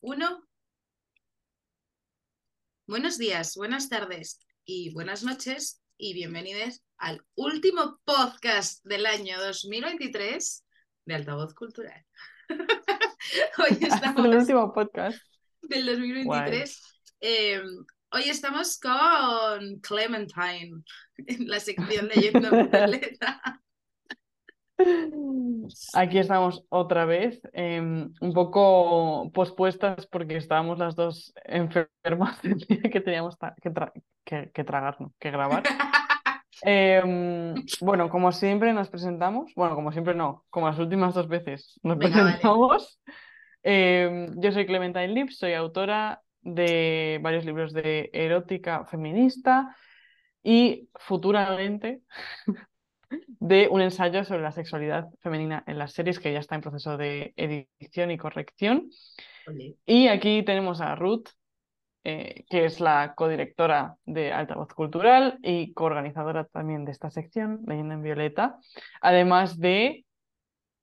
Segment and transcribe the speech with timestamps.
[0.00, 0.46] uno.
[2.86, 10.64] Buenos días, buenas tardes y buenas noches y bienvenidos al último podcast del año 2023
[11.04, 12.04] de Altavoz Cultural.
[13.58, 14.24] hoy estamos...
[14.24, 15.20] el último podcast.
[15.62, 16.82] Del 2023.
[17.20, 20.82] Em, hoy estamos con Clementine
[21.18, 23.62] en la sección Leyendo Violeta.
[25.94, 33.00] Aquí estamos otra vez, em, un poco pospuestas porque estábamos las dos enfermas día que
[33.00, 33.36] teníamos
[34.24, 35.62] que, que, tragar, no, que grabar.
[36.62, 41.78] Em, bueno, como siempre nos presentamos, bueno, como siempre no, como las últimas dos veces
[41.82, 43.00] nos presentamos.
[43.62, 49.76] Em, yo soy Clementine Lips, soy autora de varios libros de erótica feminista
[50.42, 52.02] y futuramente
[53.26, 56.96] de un ensayo sobre la sexualidad femenina en las series que ya está en proceso
[56.96, 58.90] de edición y corrección.
[59.84, 61.28] Y aquí tenemos a Ruth,
[62.04, 67.94] eh, que es la codirectora de Altavoz Cultural y coorganizadora también de esta sección, Leyenda
[67.94, 68.58] en Violeta,
[69.00, 70.04] además de...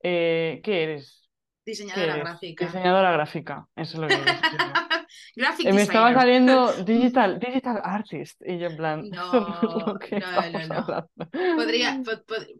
[0.03, 1.27] Eh, ¿Qué eres?
[1.65, 2.65] Diseñadora gráfica.
[2.65, 4.15] Diseñadora gráfica, eso es lo que.
[5.35, 9.97] Graphic me estaba saliendo digital, digital artist y yo en plan no, no,
[10.67, 11.09] no,
[11.55, 12.01] Podría,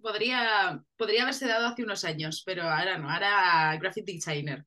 [0.01, 4.65] podría, podría haberse dado hace unos años, pero ahora no, ahora graphic designer.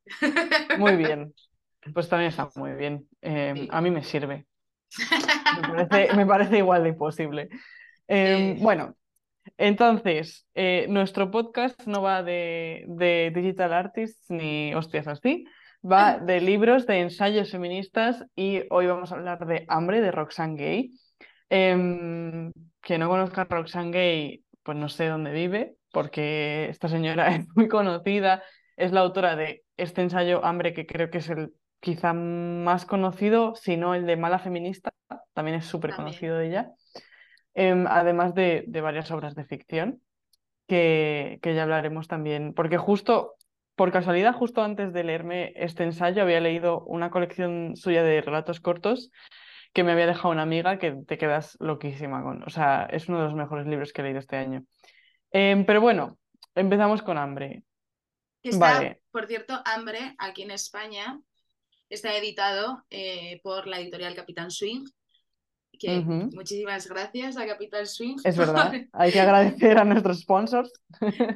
[0.79, 1.33] Muy bien,
[1.93, 3.07] pues también está muy bien.
[3.21, 4.47] Em, a mí me sirve.
[6.17, 7.49] Me parece, igual de imposible.
[8.09, 8.97] Em, bueno,
[9.57, 15.45] entonces, eh, nuestro podcast no va de, de digital artists ni hostias así,
[15.83, 20.57] va de libros, de ensayos feministas y hoy vamos a hablar de Hambre de Roxane
[20.57, 20.91] Gay.
[21.51, 22.51] Eh,
[22.83, 27.47] que no conozca a Roxane Gay, pues no sé dónde vive, porque esta señora es
[27.55, 28.43] muy conocida,
[28.77, 33.55] es la autora de este ensayo Hambre, que creo que es el quizá más conocido,
[33.55, 34.93] si no el de Mala Feminista,
[35.33, 36.73] también es súper conocido de ella,
[37.55, 40.03] em, además de, de, varias obras de ficción,
[40.67, 43.37] que, que ya hablaremos también, porque justo
[43.81, 48.61] por casualidad, justo antes de leerme este ensayo, había leído una colección suya de relatos
[48.61, 49.11] cortos
[49.73, 52.43] que me había dejado una amiga que te quedas loquísima con.
[52.43, 54.67] O sea, es uno de los mejores libros que he leído este año.
[55.33, 56.19] Em, pero bueno,
[56.55, 57.63] empezamos con Hambre.
[58.43, 61.19] Está, por cierto, Hambre, aquí en España,
[61.89, 64.85] está editado eh, por la editorial Capitán Swing
[66.33, 68.17] muchísimas gracias a Capital Swing.
[68.25, 70.73] Es verdad, hay que agradecer a nuestros sponsors.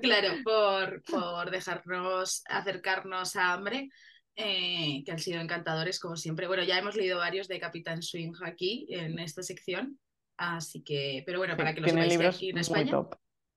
[0.02, 3.88] Claro, por, por dejarnos acercarnos a Hambre,
[4.36, 6.46] eh, que han sido encantadores como siempre.
[6.46, 9.98] Bueno, ya hemos leído varios de Capitán Swing aquí en esta sección,
[10.36, 12.98] así que, pero bueno, para que lo sepáis, aquí en España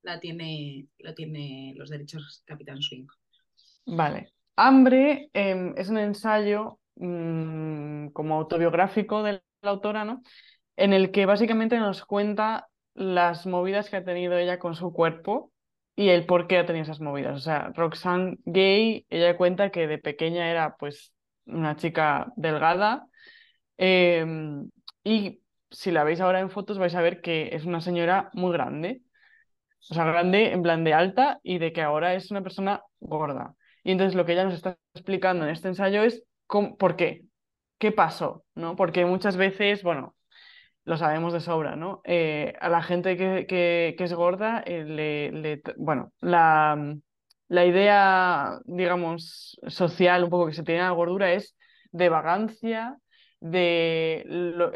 [0.03, 3.07] la tiene, lo tiene los derechos Capitán Swing.
[3.85, 4.33] Vale.
[4.55, 10.23] Hambre em, es un ensayo mm, como autobiográfico de la autora, ¿no?
[10.77, 15.51] En el que básicamente nos cuenta las movidas que ha tenido ella con su cuerpo
[15.95, 17.35] y el por qué ha tenido esas movidas.
[17.35, 21.13] O sea, Roxanne Gay, ella cuenta que de pequeña era pues
[21.45, 23.07] una chica delgada
[23.77, 24.69] em,
[25.03, 28.53] y si la veis ahora en fotos vais a ver que es una señora muy
[28.53, 29.01] grande.
[29.89, 33.55] O sea, grande en plan de alta y de que ahora es una persona gorda.
[33.83, 37.23] Y entonces lo que ella nos está explicando en este ensayo es por qué,
[37.79, 38.75] qué pasó, ¿no?
[38.75, 40.16] Porque muchas veces, bueno,
[40.87, 41.99] lo sabemos de sobra, ¿no?
[42.05, 46.95] Eh, a la gente que, que, es gorda, eh, le, bueno, la,
[47.49, 51.57] la, idea, digamos, social un poco que se tiene a la gordura es
[51.91, 52.97] de vagancia,
[53.41, 54.25] de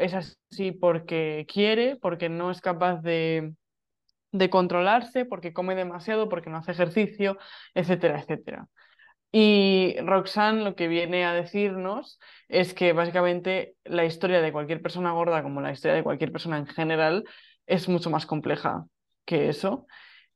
[0.00, 3.54] es así porque quiere, porque no es capaz de,
[4.32, 7.38] de controlarse, porque come demasiado, porque no hace ejercicio,
[7.72, 8.68] etcétera, etcétera.
[9.32, 15.12] Y Roxanne lo que viene a decirnos es que básicamente la historia de cualquier persona
[15.12, 17.24] gorda, como la historia de cualquier persona en general,
[17.66, 18.84] es mucho más compleja
[19.24, 19.86] que eso.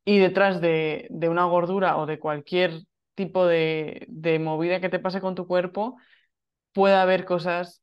[0.05, 2.81] Y detrás de, una gordura o de cualquier
[3.15, 5.97] tipo de, de movida que te pase con tu cuerpo,
[6.73, 7.83] puede haber cosas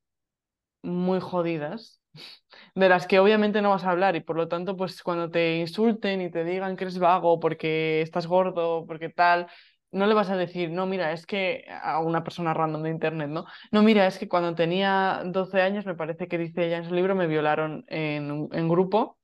[0.84, 2.02] muy jodidas
[2.76, 5.58] de las que obviamente no vas a hablar y por lo tanto pues cuando te
[5.58, 9.48] insulten y te digan que eres vago porque estás gordo, porque tal,
[9.94, 13.30] no le vas a decir, no, mira, es que a una persona random de internet,
[13.30, 13.46] ¿no?
[13.72, 16.94] No, mira, es que cuando tenía 12 años, me parece que dice ella en su
[16.94, 19.18] libro, me violaron en, en grupo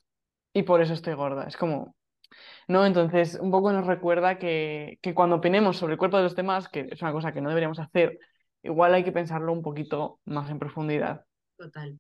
[0.54, 1.46] y por eso estoy gorda.
[1.46, 1.96] Es como,
[2.68, 2.86] ¿no?
[2.86, 6.70] Entonces, un poco nos recuerda que, que cuando opinemos sobre el cuerpo de los demás,
[6.70, 8.20] que es una cosa que no deberíamos hacer,
[8.64, 11.26] igual hay que pensarlo un poquito más en profundidad.
[11.58, 12.00] Total.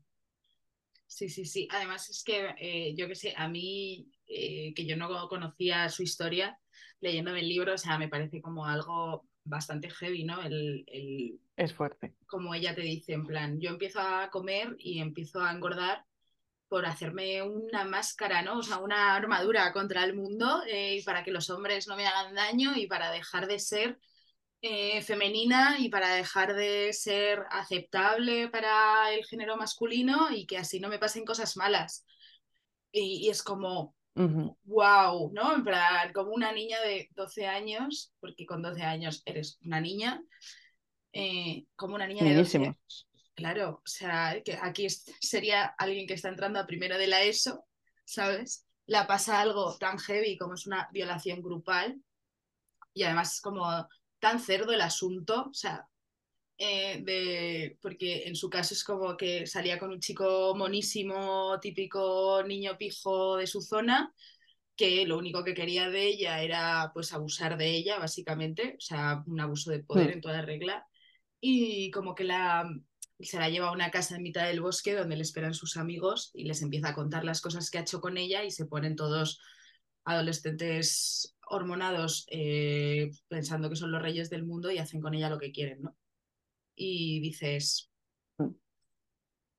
[1.08, 1.68] Sí, sí, sí.
[1.72, 6.04] Además es que eh, yo que sé, a mí, eh, que yo no conocía su
[6.04, 6.60] historia,
[7.02, 10.42] leyéndome el libro, o sea, me parece como algo bastante heavy, ¿no?
[10.42, 12.16] El, Es fuerte.
[12.28, 16.06] Como ella te dice, en plan, yo empiezo a comer y empiezo a engordar
[16.68, 18.60] por hacerme una máscara, ¿no?
[18.60, 22.06] O sea, una armadura contra el mundo eh, y para que los hombres no me
[22.06, 24.00] hagan daño y para dejar de ser
[24.62, 30.82] eh, femenina y para dejar de ser aceptable para el género masculino y que así
[30.82, 32.06] no me pasen cosas malas.
[32.92, 35.56] Y, es como, wow, ¿no?
[35.56, 40.22] En plan, como una niña de 12 años, porque con 12 años eres una niña,
[41.14, 43.08] eh, como una niña de 12 años.
[43.34, 47.66] Claro, o sea, que aquí sería alguien que está entrando a primero de la ESO,
[48.04, 48.66] ¿sabes?
[48.86, 52.02] La pasa algo tan heavy como es una violación grupal
[52.94, 53.66] y además es como
[54.20, 55.88] tan cerdo el asunto, o sea,
[56.62, 62.44] eh, de, porque en su caso es como que salía con un chico monísimo, típico
[62.44, 64.14] niño pijo de su zona,
[64.76, 69.24] que lo único que quería de ella era pues abusar de ella, básicamente, o sea,
[69.26, 70.14] un abuso de poder hmm.
[70.14, 70.86] en toda regla,
[71.40, 72.70] y como que la,
[73.22, 76.32] se la lleva a una casa en mitad del bosque donde le esperan sus amigos
[76.34, 78.98] y les empieza a contar las cosas que ha hecho con ella y se ponen
[78.98, 79.40] todos
[80.04, 85.40] adolescentes hormonados eh, pensando que son los reyes del mundo y hacen con ella lo
[85.40, 85.96] que quieren, ¿no?
[86.82, 87.92] Y dices,
[88.38, 88.52] mm.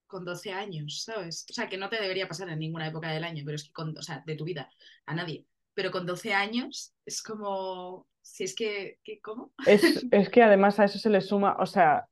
[0.07, 1.47] con 12 años, ¿sabes?
[1.51, 3.73] O sea, que no te debería pasar en ninguna época del año, pero es que
[3.73, 4.71] con, o sea, de tu vida,
[5.07, 5.47] a nadie.
[5.75, 9.53] Pero con 12 años es como, si es que, ¿cómo?
[9.67, 12.09] Es, es que además a eso se le suma, o sea,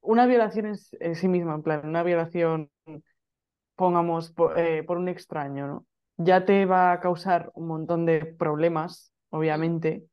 [0.00, 2.70] una violación en, sí misma, en plan, una violación,
[3.76, 5.86] pongamos, eh, por un extraño, ¿no?
[6.16, 10.04] ya te va a causar un montón de problemas, obviamente,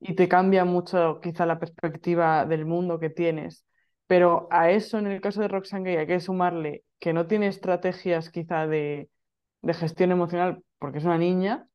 [0.00, 3.64] y te cambia mucho quizá la perspectiva del mundo que tienes.
[4.06, 7.48] Pero a eso, en el caso de Roxanne Gay, hay que sumarle que no tiene
[7.48, 9.10] estrategias quizá de,
[9.62, 11.66] de gestión emocional porque es una niña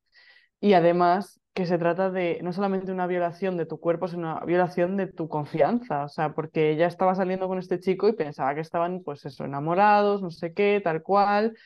[0.59, 4.45] y además que se trata de no solamente una violación de tu cuerpo, sino una
[4.45, 8.55] violación de tu confianza, o sea, porque ella estaba saliendo con este chico y pensaba
[8.55, 11.57] que estaban, pues eso, enamorados, no sé qué, tal cual.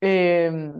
[0.00, 0.72] Eh,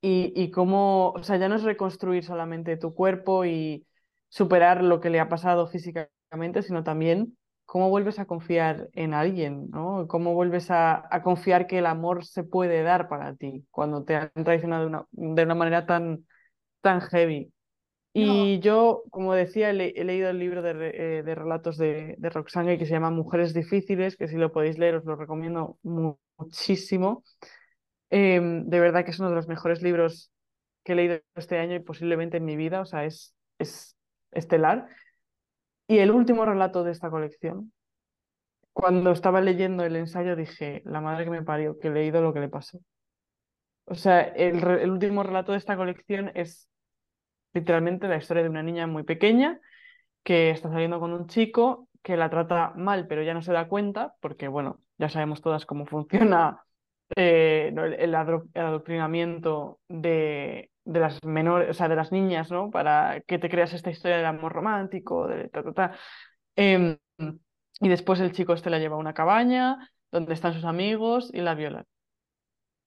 [0.00, 3.86] y, y cómo, o sea, ya no es reconstruir solamente tu cuerpo y
[4.32, 7.36] superar lo que le ha pasado físicamente, sino también
[7.66, 10.06] cómo vuelves a confiar en alguien, ¿no?
[10.08, 14.16] Cómo vuelves a, a confiar que el amor se puede dar para ti cuando te
[14.16, 16.26] han traicionado de una, de una manera tan,
[16.80, 17.52] tan heavy.
[18.14, 22.78] Y yo, como decía, he, leído el libro de, eh, de relatos de, de, Roxane
[22.78, 27.22] que se llama Mujeres Difíciles, que si lo podéis leer os lo recomiendo muchísimo.
[28.08, 30.30] Em, de verdad que es uno de los mejores libros
[30.84, 33.94] que he leído este año y posiblemente en mi vida, o sea, es, es
[34.32, 34.88] estelar.
[35.88, 37.72] Y el último relato de esta colección,
[38.72, 42.32] cuando estaba leyendo el ensayo dije, la madre que me parió, que he leído lo
[42.32, 42.80] que le pasó.
[43.84, 46.68] O sea, el, el último relato de esta colección es
[47.52, 49.60] literalmente la historia de una niña muy pequeña
[50.22, 53.68] que está saliendo con un chico que la trata mal, pero ya no se da
[53.68, 56.64] cuenta, porque bueno, ya sabemos todas cómo funciona
[57.16, 62.70] eh, el, adoctrinamiento de, de, las menores, o sea, de las niñas, ¿no?
[62.70, 65.96] Para que te creas esta historia de amor romántico, de ta, ta, ta.
[66.56, 66.98] Em,
[67.80, 71.40] y después el chico este la lleva a una cabaña donde están sus amigos y
[71.40, 71.86] la viola.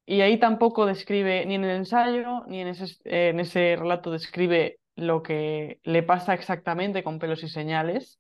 [0.05, 4.79] Y ahí tampoco describe, ni en el ensayo, ni en ese, en ese relato describe
[4.95, 8.19] lo que le pasa exactamente con pelos y señales,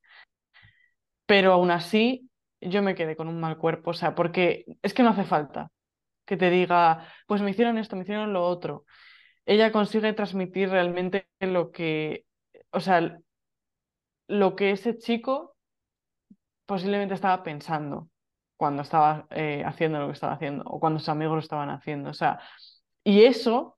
[1.25, 2.29] pero aún así
[2.61, 5.71] yo me quedé con un mal cuerpo, o sea, porque es que no hace falta
[6.25, 8.85] que te diga, pues me hicieron esto, me hicieron lo otro.
[9.45, 12.25] Ella consigue transmitir realmente lo que,
[12.71, 13.19] o sea,
[14.27, 15.55] lo que ese chico
[16.65, 18.09] posiblemente estaba pensando
[18.57, 22.09] cuando estaba eh, haciendo lo que estaba haciendo o cuando sus amigos lo estaban haciendo.
[22.09, 22.39] O sea,
[23.03, 23.77] y eso,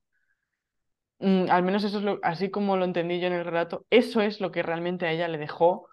[1.20, 4.20] mm, al menos eso es lo, así como lo entendí yo en el relato, eso
[4.20, 5.88] es lo que realmente a ella le dejó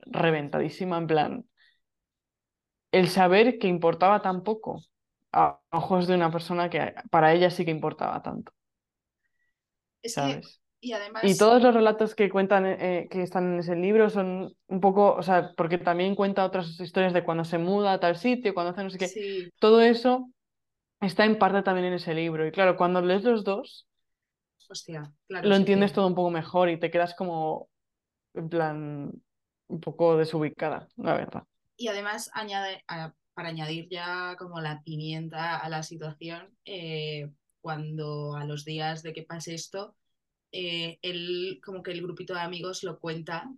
[0.00, 1.46] reventadísima, en plan,
[2.92, 4.82] el saber que importaba tan poco
[5.32, 8.52] a ojos de una persona que para ella sí que importaba tanto.
[10.04, 10.60] ¿Sabes?
[10.80, 11.24] y además...
[11.24, 15.14] Y todos los relatos que cuentan, eh, que están en ese libro son un poco,
[15.14, 18.72] o sea, porque también cuenta otras historias de cuando se muda a tal sitio, cuando
[18.72, 19.50] hace no sé qué.
[19.58, 20.30] Todo eso
[21.00, 22.46] está en parte también en ese libro.
[22.46, 23.86] Y claro, cuando lees los dos,
[24.68, 27.68] Hostia, claro, lo entiendes todo un poco mejor y te quedas como,
[28.34, 29.12] en plan,
[29.66, 31.42] un poco desubicada, la verdad.
[31.76, 32.84] Y además añade,
[33.34, 37.30] para añadir ya como la pimienta a la situación, eh,
[37.60, 39.96] cuando a los días de que pase esto,
[40.52, 43.50] eh, él, como que el grupito de amigos lo cuenta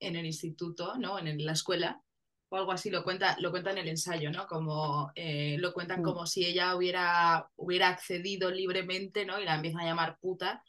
[0.00, 1.18] en el instituto, ¿no?
[1.18, 2.02] En la escuela,
[2.50, 4.46] o algo así, lo cuenta, lo cuenta en el ensayo, ¿no?
[4.46, 6.04] Como eh, lo cuentan mm.
[6.04, 9.40] como si ella hubiera, hubiera accedido libremente, ¿no?
[9.40, 10.62] Y la empiezan a llamar puta.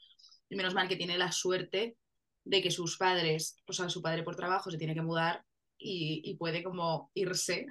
[0.50, 1.96] Y menos mal que tiene la suerte
[2.44, 5.46] de que sus padres, o sea, su padre por trabajo se tiene que mudar
[5.78, 7.68] y, y puede como irse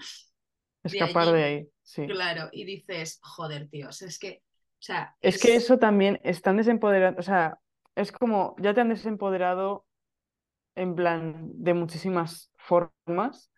[0.84, 1.36] Escapar allí.
[1.36, 2.06] de ahí, sí.
[2.06, 4.42] Claro, y dices, joder, tío, o sea, es que,
[4.78, 7.58] o sea, Es que eso también están desempoderando, o sea,
[7.94, 9.84] es como ya te han desempoderado
[10.76, 13.50] en plan de muchísimas formas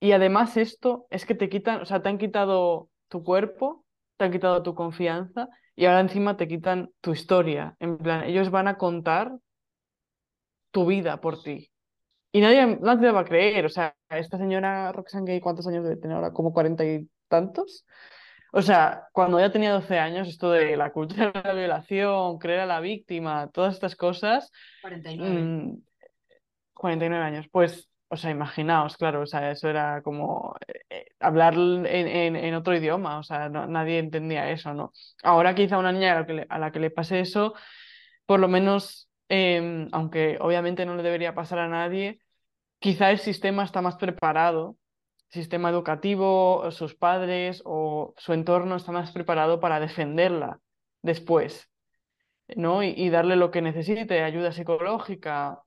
[0.00, 3.84] y además esto es que te quitan, o sea, te han quitado tu cuerpo,
[4.18, 8.50] te han quitado tu confianza y ahora encima te quitan tu historia, en plan, ellos
[8.50, 9.32] van a contar
[10.70, 11.70] tu vida por ti.
[12.32, 15.96] Y nadie, nadie va a creer, o sea, esta señora Roxane Gay, ¿cuántos años debe
[15.98, 16.32] tener ahora?
[16.32, 17.86] ¿Como cuarenta y tantos?
[18.52, 22.60] O sea, cuando ya tenía 12 años, esto de la cultura de la violación, creer
[22.60, 25.54] a la víctima, todas estas cosas, 49.
[25.70, 25.74] mm,
[26.74, 31.54] 49 años, pues, o sea, imaginaos, claro, o sea, eso era como eh, eh, hablar
[31.54, 34.92] en, en- en otro idioma, o sea, no- nadie entendía eso, ¿no?
[35.22, 37.54] Ahora quizá una niña a la que le, a la que le pase eso,
[38.26, 42.20] por lo menos, em, aunque obviamente no le debería pasar a nadie,
[42.80, 44.76] quizá el sistema está más preparado,
[45.32, 50.60] sistema educativo, sus padres o su entorno está más preparado para defenderla
[51.02, 51.70] después,
[52.56, 52.82] ¿no?
[52.82, 55.60] Y, y darle lo que necesite, ayuda psicológica.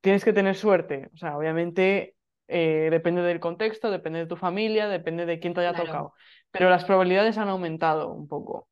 [0.00, 2.16] Tienes que tener suerte, o sea, obviamente
[2.48, 5.86] eh, depende del contexto, depende de tu familia, depende de quién te haya Claro.
[5.86, 6.14] tocado,
[6.50, 8.68] pero las probabilidades han aumentado un poco.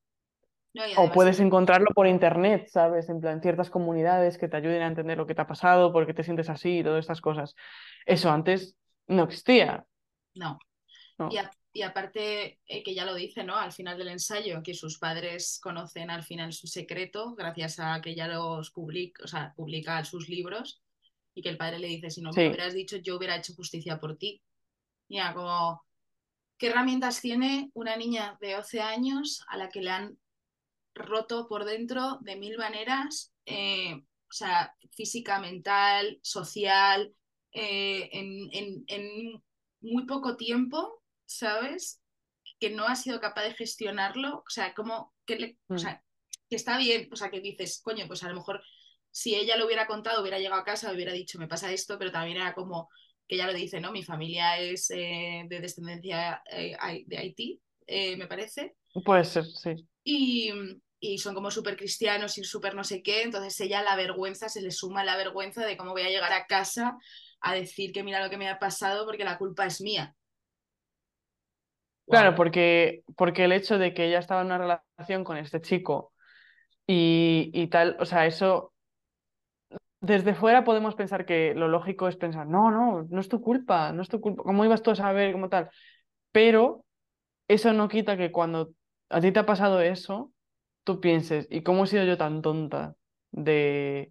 [0.72, 3.08] No, O puedes es- encontrarlo por internet, ¿sabes?
[3.08, 6.06] En plan, ciertas comunidades que te ayuden a entender lo que te ha pasado, por
[6.06, 7.54] qué te sientes así y todas estas cosas.
[8.06, 8.76] Eso antes
[9.08, 9.84] no existía,
[10.40, 10.58] no.
[11.18, 11.28] ¿no?
[11.28, 13.56] Y, a- y aparte, eh, que ya lo dice, ¿no?
[13.56, 18.10] Al final del ensayo, que sus padres conocen al final su secreto, gracias a que
[18.10, 20.82] ella los publica, o sea, publica sus libros,
[21.34, 23.54] y que el padre le dice, si no me Sí, hubieras dicho, yo hubiera hecho
[23.54, 24.42] justicia por ti.
[25.08, 25.84] Mira, como,
[26.58, 30.18] ¿qué herramientas tiene una niña de 12 años a la que le han
[30.94, 37.14] roto por dentro de mil maneras, eh, o sea, física, mental, social,
[37.52, 39.42] eh, en, en- en
[39.80, 42.00] muy poco tiempo, ¿sabes?
[42.58, 45.78] Que no ha sido capaz de gestionarlo, o sea, como que le, o Mm.
[45.78, 46.04] sea,
[46.48, 48.62] que está bien, o sea, que dices, coño, pues a lo mejor
[49.10, 52.12] si ella lo hubiera contado, hubiera llegado a casa, hubiera dicho, me pasa esto, pero
[52.12, 52.88] también era como
[53.26, 53.92] que ella lo dice, ¿no?
[53.92, 59.88] Mi familia es eh, de descendencia eh, de Haití, eh, me parece, puede ser, sí.
[60.04, 60.52] y,
[60.98, 64.62] y son como súper cristianos y súper no sé qué, entonces ella la vergüenza, se
[64.62, 66.96] le suma la vergüenza de cómo voy a llegar a casa
[67.40, 70.14] a decir que mira lo que me ha pasado porque la culpa es mía.
[72.08, 72.34] Claro, Wow.
[72.34, 74.58] porque, porque el hecho de que ella estaba en una
[74.98, 76.12] relación con este chico
[76.86, 78.74] y, y tal, o sea, eso
[80.00, 83.92] desde fuera podemos pensar que lo lógico es pensar, no, no, no es tu culpa,
[83.92, 85.70] no es tu culpa, ¿cómo ibas tú a saber cómo tal?
[86.32, 86.84] Pero
[87.48, 88.72] eso no quita que cuando
[89.10, 90.32] a ti te ha pasado eso,
[90.84, 92.96] tú pienses, ¿y cómo he sido yo tan tonta
[93.32, 94.10] de,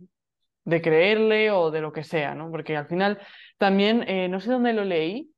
[0.70, 2.52] de creerle o de lo que sea, ¿no?
[2.52, 3.20] Porque al final
[3.58, 5.32] también, eh, no sé dónde lo leí,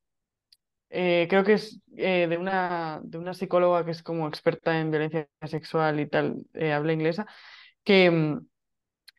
[0.89, 4.91] eh, creo que es eh, de una, de una psicóloga que es como experta en
[4.91, 7.25] violencia sexual y tal, habla inglesa,
[7.83, 8.47] que, mm,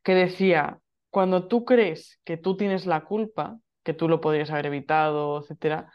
[0.05, 4.67] que decía, cuando tú crees que tú tienes la culpa, que tú lo podrías haber
[4.69, 5.93] evitado, etcétera,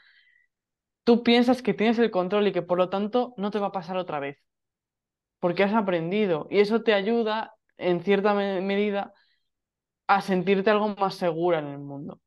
[1.04, 3.72] tú piensas que tienes el control y que por lo tanto no te va a
[3.72, 4.38] pasar otra vez,
[5.40, 9.14] porque has aprendido y eso te ayuda en cierta me- medida
[10.08, 12.20] a sentirte algo más segura en el mundo.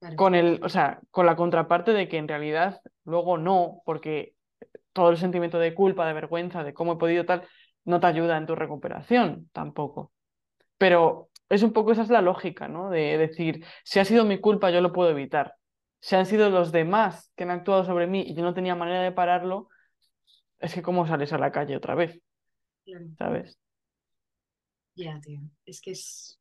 [0.00, 4.34] Claro, Con el, o sea, con la contraparte de que en realidad luego no, porque
[4.92, 7.46] todo el sentimiento de culpa, de vergüenza, de cómo he podido tal,
[7.84, 10.12] no te ayuda en tu recuperación tampoco.
[10.78, 12.90] Pero es un poco esa es la lógica, ¿no?
[12.90, 15.54] De decir, si ha sido mi culpa, yo lo puedo evitar.
[16.00, 19.02] Si han sido los demás que han actuado sobre mí y yo no tenía manera
[19.02, 19.68] de pararlo,
[20.60, 22.20] es que cómo sales a la calle otra vez,
[22.84, 23.06] claro.
[23.18, 23.58] ¿sabes?
[24.94, 25.40] Ya, tío.
[25.64, 26.38] Es que es,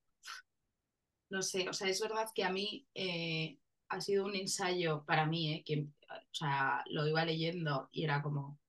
[1.30, 5.26] no sé, o sea, es verdad que a mí eh, ha sido un ensayo para
[5.26, 8.60] mí, eh, que, o sea, lo iba leyendo y era como,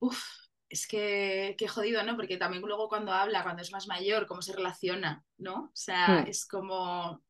[0.00, 0.22] uff,
[0.68, 2.16] es que qué jodido, ¿no?
[2.16, 5.64] Porque también luego cuando habla, cuando es más mayor, cómo se relaciona, ¿no?
[5.66, 6.26] O sea, Hmm.
[6.26, 7.22] es como,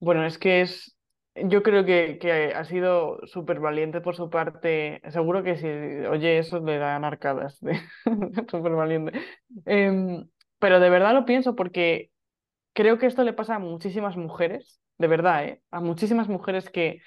[0.00, 0.98] Bueno, es que es,
[1.36, 5.00] yo creo que, que ha sido súper valiente por su parte.
[5.10, 7.74] Seguro que si oye eso le dan arcadas de
[8.50, 9.20] súper valiente.
[9.66, 12.11] Em, pero de verdad lo pienso porque
[12.72, 15.62] creo que esto le pasa a muchísimas mujeres, de verdad, ¿eh?
[15.70, 17.00] A muchísimas mujeres que,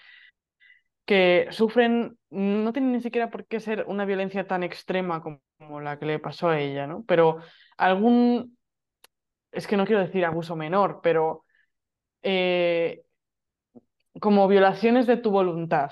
[1.06, 5.82] que sufren, no tienen ni siquiera por qué ser una violencia tan extrema como, como
[5.82, 7.04] la que le pasó a ella, ¿no?
[7.06, 7.40] Pero
[7.78, 8.58] algún,
[9.52, 11.46] es que no quiero decir abuso menor, pero
[12.22, 13.04] eh,
[14.20, 15.92] como violaciones de tu voluntad,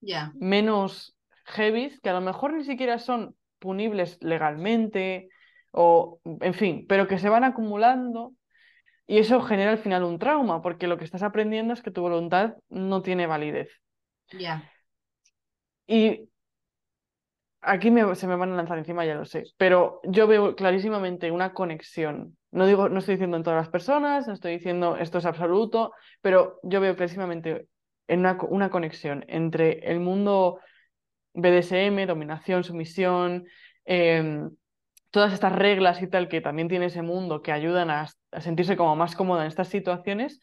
[0.00, 5.28] ya, menos heavies, que a lo mejor ni siquiera son punibles legalmente,
[5.70, 8.34] o en fin, pero que se van acumulando
[9.06, 12.02] Y eso genera al final un trauma, porque lo que estás aprendiendo es que tu
[12.02, 13.68] voluntad no tiene validez.
[14.32, 14.70] Ya.
[15.86, 16.28] Y
[17.60, 21.54] aquí se me van a lanzar encima, ya lo sé, pero yo veo clarísimamente una
[21.54, 22.36] conexión.
[22.50, 25.92] No digo, no estoy diciendo en todas las personas, no estoy diciendo esto es absoluto,
[26.20, 27.68] pero yo veo clarísimamente
[28.08, 30.60] en una, una conexión entre el mundo
[31.34, 33.46] BDSM, dominación, sumisión,
[33.84, 34.50] em,
[35.12, 38.08] todas estas reglas y tal que también tiene ese mundo que ayudan a,
[38.40, 40.40] sentirse como más cómoda en estas situaciones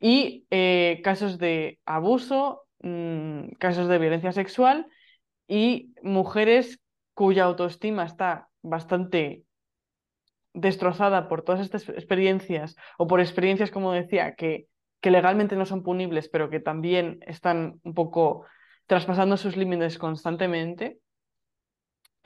[0.00, 4.86] y eh, casos de abuso, mm, casos de violencia sexual
[5.46, 6.80] y mujeres
[7.14, 9.44] cuya autoestima está bastante
[10.54, 14.66] destrozada por todas estas experiencias o por experiencias, como decía, que,
[15.02, 18.46] que legalmente no son punibles, pero que también están un poco
[18.86, 21.00] traspasando sus límites constantemente.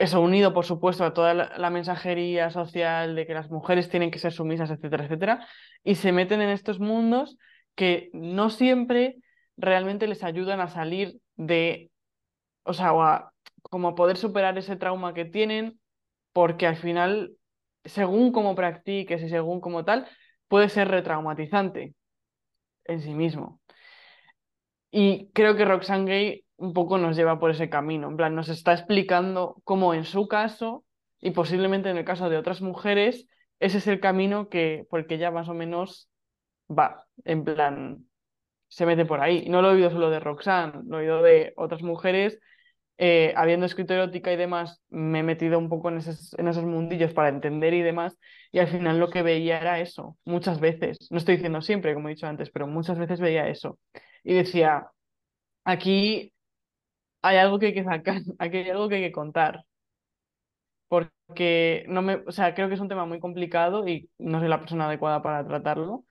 [0.01, 4.17] Eso unido, por supuesto, a toda la, mensajería social de que las mujeres tienen que
[4.17, 5.47] ser sumisas, etcétera, etcétera,
[5.83, 7.37] y se meten en estos mundos
[7.75, 9.17] que no siempre
[9.57, 11.91] realmente les ayudan a salir de,
[12.63, 13.31] o sea, o a
[13.61, 15.79] como poder superar ese trauma que tienen,
[16.33, 17.33] porque al final,
[17.85, 20.07] según cómo practiques y según cómo tal,
[20.47, 21.93] puede ser retraumatizante
[22.85, 23.61] en sí mismo.
[24.89, 28.07] Y creo que Roxane Gay un poco nos lleva por ese camino.
[28.07, 30.85] En plan, nos está explicando cómo en su caso
[31.19, 33.27] y posiblemente en el caso de otras mujeres,
[33.59, 36.09] ese es el camino que, por el que ya más o menos
[36.69, 37.05] va.
[37.25, 38.05] En plan,
[38.67, 39.47] se mete por ahí.
[39.49, 42.39] No lo he oído solo de Roxanne, lo he oído de otras mujeres.
[42.97, 46.63] Eh, habiendo escrito erótica y demás, me he metido un poco en esos, en esos
[46.63, 48.19] mundillos para entender y demás,
[48.51, 52.09] y al final lo que veía era eso, muchas veces, no estoy diciendo siempre, como
[52.09, 53.79] he dicho antes, pero muchas veces veía eso.
[54.23, 54.91] Y decía,
[55.63, 56.31] aquí
[57.21, 59.65] hay algo que hay que sacar, hay algo que hay que contar.
[60.87, 64.49] Porque no me, o sea, creo que es un tema muy complicado y no soy
[64.49, 66.05] la persona adecuada para tratarlo,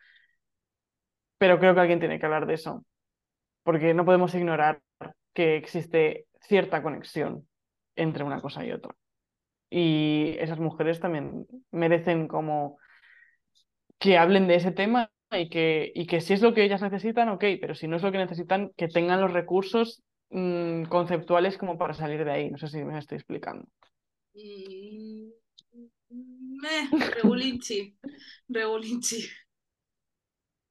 [1.39, 2.85] pero creo que alguien tiene que hablar de eso,
[3.65, 4.83] porque no podemos ignorar
[5.35, 7.49] que existe cierta conexión
[7.97, 8.95] entre una cosa y otra.
[9.71, 12.79] Y esas mujeres también merecen como
[13.99, 17.29] que hablen de ese tema y que, y que si es lo que ellas necesitan,
[17.29, 21.77] ok, pero si no es lo que necesitan, que tengan los recursos Mm, conceptuales como
[21.77, 22.51] para salir de ahí.
[22.51, 23.67] No sé si me estoy explicando.
[24.35, 25.31] Mm,
[26.63, 27.97] meh, regulinchi,
[28.49, 29.29] regulinchi.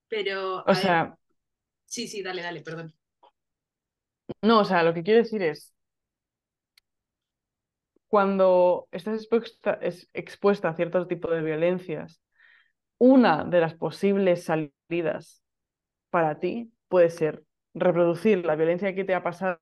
[0.08, 0.64] Pero.
[0.66, 1.16] O sea.
[1.86, 2.94] Sí, sí, dale, dale, perdón.
[4.42, 5.74] No, o sea, lo que quiero decir es.
[8.08, 12.22] Cuando estás expuesta, es expuesta a cierto tipo de violencias,
[12.98, 15.44] una de las posibles salidas
[16.10, 19.60] para ti puede ser reproducir la violencia que te ha pasado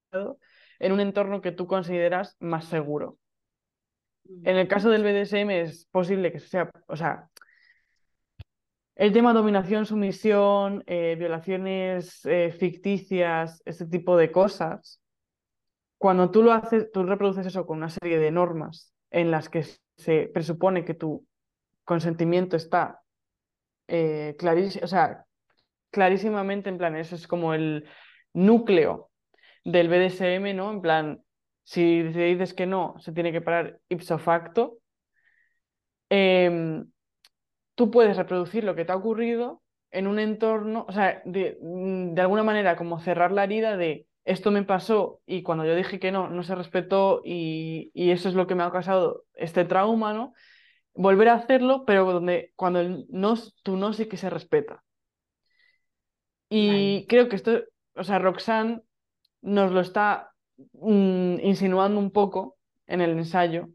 [0.80, 3.18] en un entorno que tú consideras más seguro.
[4.44, 7.30] En el caso del BDSM es posible que sea, o sea,
[8.96, 15.02] el tema dominación, sumisión, eh, violaciones eh, ficticias, este tipo de cosas,
[16.00, 19.66] cuando tú lo haces, tú reproduces eso con una serie de normas en las que
[19.98, 21.26] se presupone que tu
[21.84, 23.02] consentimiento está
[23.88, 25.27] eh, clarísimo, o sea,
[25.98, 27.88] clarísimamente, en plan, eso es como el
[28.32, 29.10] núcleo
[29.64, 30.70] del BDSM, ¿no?
[30.70, 31.24] En plan,
[31.64, 34.78] si dices que no, se tiene que parar ipso facto.
[36.10, 36.86] Em,
[37.74, 42.14] tú puedes reproducir lo que te ha ocurrido en un entorno, o sea, de, mm,
[42.14, 46.00] de, alguna manera como cerrar la herida de esto me pasó y cuando yo dije
[46.00, 49.66] que no, no se respetó y, y eso es lo que me ha causado este
[49.66, 50.34] trauma, ¿no?
[50.94, 53.34] Volver a hacerlo, pero donde cuando el no,
[53.64, 54.84] tu no sí que se respeta.
[56.50, 57.64] Y creo que esto,
[57.96, 58.82] o sea, Roxanne
[59.42, 60.32] nos lo está
[60.74, 63.70] mm, insinuando un poco en el ensayo.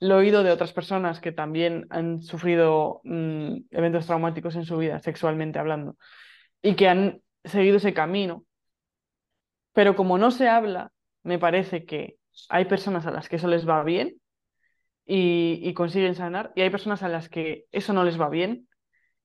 [0.00, 4.76] Lo he oído de otras personas que también han sufrido mm, eventos traumáticos en su
[4.76, 5.96] vida, sexualmente hablando,
[6.62, 8.44] y que han seguido ese camino.
[9.72, 12.16] Pero como no se habla, me parece que
[12.48, 14.20] hay personas a las que eso les va bien
[15.06, 18.68] y, y consiguen sanar, y hay personas a las que eso no les va bien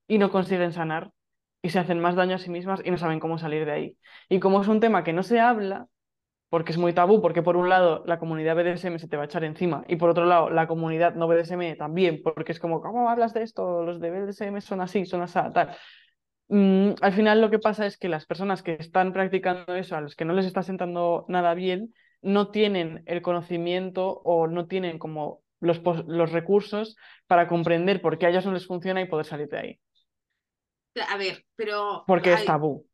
[0.08, 1.12] y no consiguen sanar
[1.62, 3.98] y se hacen más daño a sí mismas y no saben cómo salir de ahí.
[4.30, 5.88] Y como es un tema que no se habla,
[6.50, 9.26] porque es muy tabú, porque por un lado la comunidad BDSM se te va a
[9.26, 13.10] echar encima y por otro lado la comunidad no BDSM también, porque es como, ¿cómo
[13.10, 13.84] hablas de esto?
[13.84, 15.78] Los de BDSM son así, son así, tal.
[16.50, 20.02] Mm, al final lo que pasa es que las personas que están practicando eso, a
[20.02, 25.00] los que no les está sentando nada bien, no tienen el conocimiento o no tienen
[25.00, 26.98] como los, los recursos
[27.28, 29.80] para comprender por qué a ellos no les funciona y poder salir de ahí.
[31.08, 32.04] A ver, pero.
[32.06, 32.88] Porque es tabú.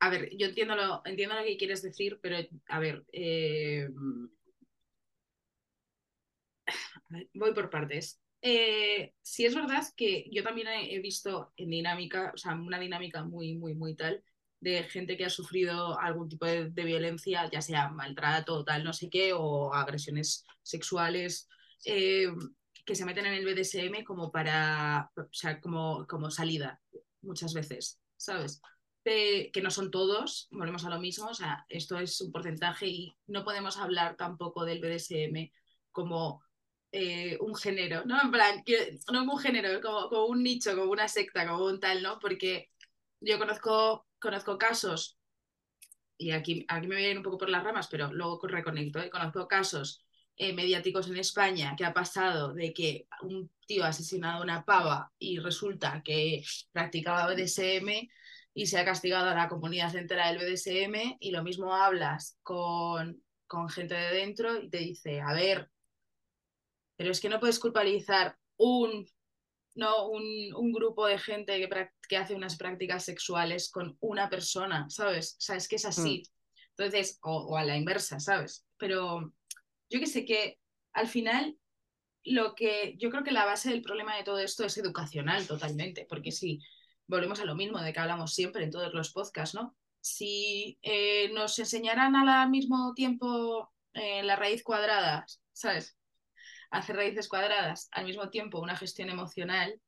[0.00, 2.36] A ver, yo entiendo lo, entiendo lo que quieres decir, pero
[2.68, 3.04] a ver.
[3.12, 3.88] Eh,
[7.34, 8.20] voy por partes.
[8.40, 13.24] eh, sí es verdad que yo también he, visto en dinámica, o sea, una dinámica
[13.24, 14.22] muy, muy, muy tal,
[14.60, 18.94] de gente que ha sufrido algún tipo de, de violencia, ya sea maltrato tal, no
[18.94, 21.48] sé qué, o agresiones sexuales,
[21.84, 22.28] eh,
[22.84, 26.80] que se meten en el BDSM como para, o sea, como, como salida,
[27.22, 28.60] muchas veces, ¿sabes?
[29.02, 33.16] Que no son todos, volvemos a lo mismo, o sea, esto es un porcentaje y
[33.26, 35.50] no podemos hablar tampoco del BDSM
[35.92, 36.42] como
[36.92, 38.20] eh, un género, ¿no?
[38.20, 38.62] En plan,
[39.12, 42.18] no como un género, como, como un nicho, como una secta, como un tal, ¿no?
[42.18, 42.70] Porque
[43.20, 45.18] yo conozco, conozco casos,
[46.16, 49.00] y aquí, aquí me voy a ir un poco por las ramas, pero luego reconecto,
[49.00, 49.10] ¿eh?
[49.10, 50.04] Conozco casos
[50.36, 54.64] eh, mediáticos en España que ha pasado de que un tío ha asesinado a una
[54.64, 56.42] pava y resulta que
[56.72, 58.08] practicaba BDSM
[58.54, 63.22] y se ha castigado a la comunidad entera del BDSM y lo mismo hablas con,
[63.46, 65.70] con gente de dentro y te dice, a ver,
[66.96, 69.06] pero es que no puedes culpabilizar un
[69.74, 74.88] no un, un grupo de gente que, que hace unas prácticas sexuales con una persona,
[74.88, 75.36] ¿sabes?
[75.38, 76.22] O sea, es que es Mm, así.
[76.76, 78.64] Entonces, o, o a la inversa, ¿sabes?
[78.76, 79.32] Pero
[79.94, 80.58] yo que sé que
[80.92, 81.56] al final
[82.24, 86.04] lo que yo creo que la base del problema de todo esto es educacional totalmente,
[86.08, 86.60] porque si
[87.06, 89.76] volvemos a lo mismo de que hablamos siempre en todos los podcasts, ¿no?
[90.00, 95.96] Si eh, nos enseñaran al mismo tiempo eh, la raíz cuadrada, ¿sabes?
[96.72, 99.80] Hacer raíces cuadradas, al mismo tiempo una gestión emocional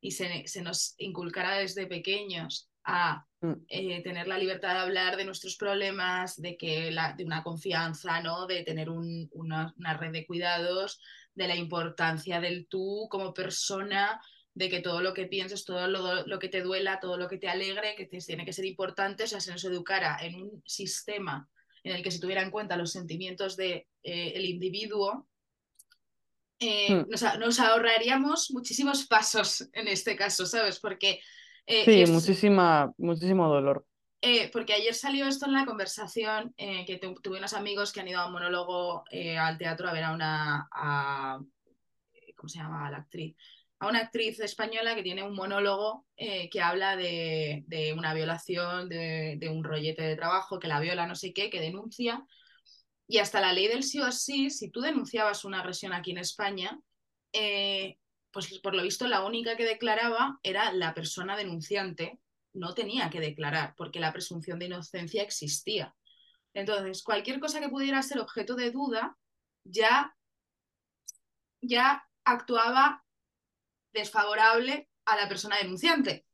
[0.00, 3.26] y se, se nos inculcara desde pequeños a
[3.68, 8.20] eh, tener la libertad de hablar de nuestros problemas, de, que la, de una confianza,
[8.20, 8.46] ¿no?
[8.46, 11.00] de tener un, una, una red de cuidados,
[11.34, 14.20] de la importancia del tú como persona,
[14.54, 17.38] de que todo lo que pienses, todo lo, lo que te duela, todo lo que
[17.38, 20.62] te alegre, que te, tiene que ser importante, o sea, se nos educara en un
[20.66, 21.48] sistema
[21.82, 25.26] en el que se tuviera en cuenta los sentimientos del de, eh, el individuo,
[26.60, 27.10] eh, mm.
[27.10, 30.78] nos, nos, ahorraríamos muchísimos pasos en este caso, ¿sabes?
[30.78, 31.20] Porque,
[31.66, 33.86] eh, Sí, muchísima, muchísimo dolor.
[34.20, 38.00] eh, porque ayer salió esto en la conversación eh, que tu, tuve unos amigos que
[38.00, 39.04] han ido a un monólogo
[39.38, 41.40] al teatro a ver a una, a,
[42.36, 43.36] ¿cómo se llama la actriz?
[43.80, 49.36] A una actriz española que tiene un monólogo que habla de, de una violación, de,
[49.38, 52.24] de, un rollete de trabajo, que la viola, no sé qué, que denuncia.
[53.08, 56.18] Y hasta la ley del sí o sí, si tú denunciabas una agresión aquí en
[56.18, 56.78] España,
[57.32, 57.98] eh,
[58.32, 62.18] pues por lo visto la única que declaraba era la persona denunciante,
[62.54, 65.94] no tenía que declarar, porque la presunción de inocencia existía.
[66.54, 69.16] Entonces, cualquier cosa que pudiera ser objeto de duda,
[69.64, 70.14] ya,
[71.60, 73.04] ya actuaba
[73.92, 76.26] desfavorable a la persona denunciante.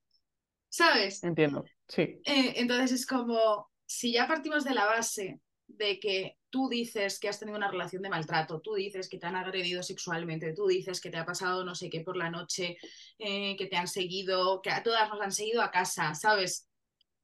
[0.69, 1.23] ¿Sabes?
[1.25, 2.21] Entiendo, sí.
[2.25, 7.29] Eh, entonces es como, si ya partimos de la base de que tú dices que
[7.29, 11.01] has tenido una relación de maltrato, tú dices que te han agredido sexualmente, tú dices
[11.01, 12.79] que te ha pasado no sé qué por la noche,
[13.19, 16.69] eh, que te han seguido, que a todas nos han seguido a casa, ¿sabes?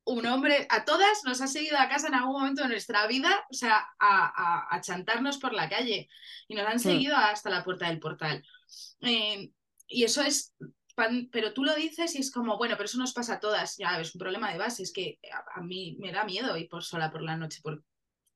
[0.07, 3.45] Un hombre, a todas nos ha seguido a casa en algún momento de nuestra vida,
[3.51, 6.09] o sea, a, a, a chantarnos por la calle
[6.47, 8.45] y nos han seguido hasta la puerta del portal.
[9.01, 9.51] Eh,
[9.89, 10.55] y eso es
[11.33, 14.01] pero tú lo dices y es como, bueno, pero eso nos pasa a todas, ya
[14.01, 16.85] es un problema de base, es que a, a mí me da miedo ir por
[16.85, 17.83] sola por la noche por,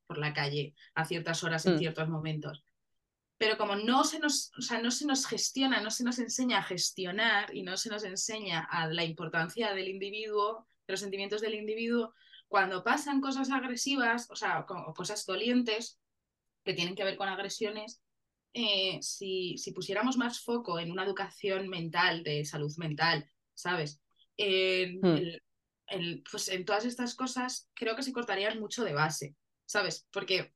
[0.08, 1.78] por la calle a ciertas horas en mm.
[1.78, 2.64] ciertos momentos.
[3.36, 6.58] Pero como no se, nos, o sea, no se nos gestiona, no se nos enseña
[6.58, 11.40] a gestionar y no se nos enseña a la importancia del individuo, de los sentimientos
[11.40, 12.14] del individuo,
[12.48, 16.00] cuando pasan cosas agresivas, o sea, o cosas dolientes
[16.64, 18.02] que tienen que ver con agresiones,
[18.54, 24.00] eh, si, si, pusiéramos más foco en una educación mental, de salud mental, ¿sabes?
[24.36, 25.16] En, mm.
[25.16, 25.42] el,
[25.88, 29.36] el, pues en todas estas cosas creo que se cortarían mucho de base,
[29.68, 30.06] ¿sabes?
[30.10, 30.54] Porque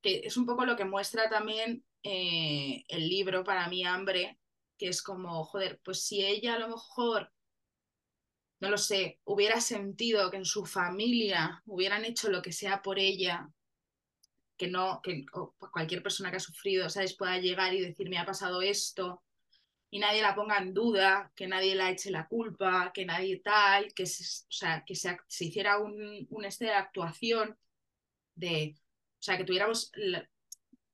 [0.00, 4.38] que es un poco lo que muestra también eh, el libro para mí, Hambre,
[4.78, 7.30] que es como, joder, pues si ella a lo mejor,
[8.60, 12.98] no lo sé, hubiera sentido que en su familia hubieran hecho lo que sea por
[12.98, 13.50] ella,
[14.56, 15.26] que no, que
[15.72, 17.14] cualquier persona que ha sufrido, ¿sabes?
[17.14, 19.22] Pueda llegar y decir, me ha pasado esto,
[19.90, 23.92] y nadie la ponga en duda, que nadie la eche la culpa, que nadie tal,
[23.94, 27.56] que se, sea, que se, se hiciera un, un este de actuación
[28.38, 29.92] de, o sea, que tuviéramos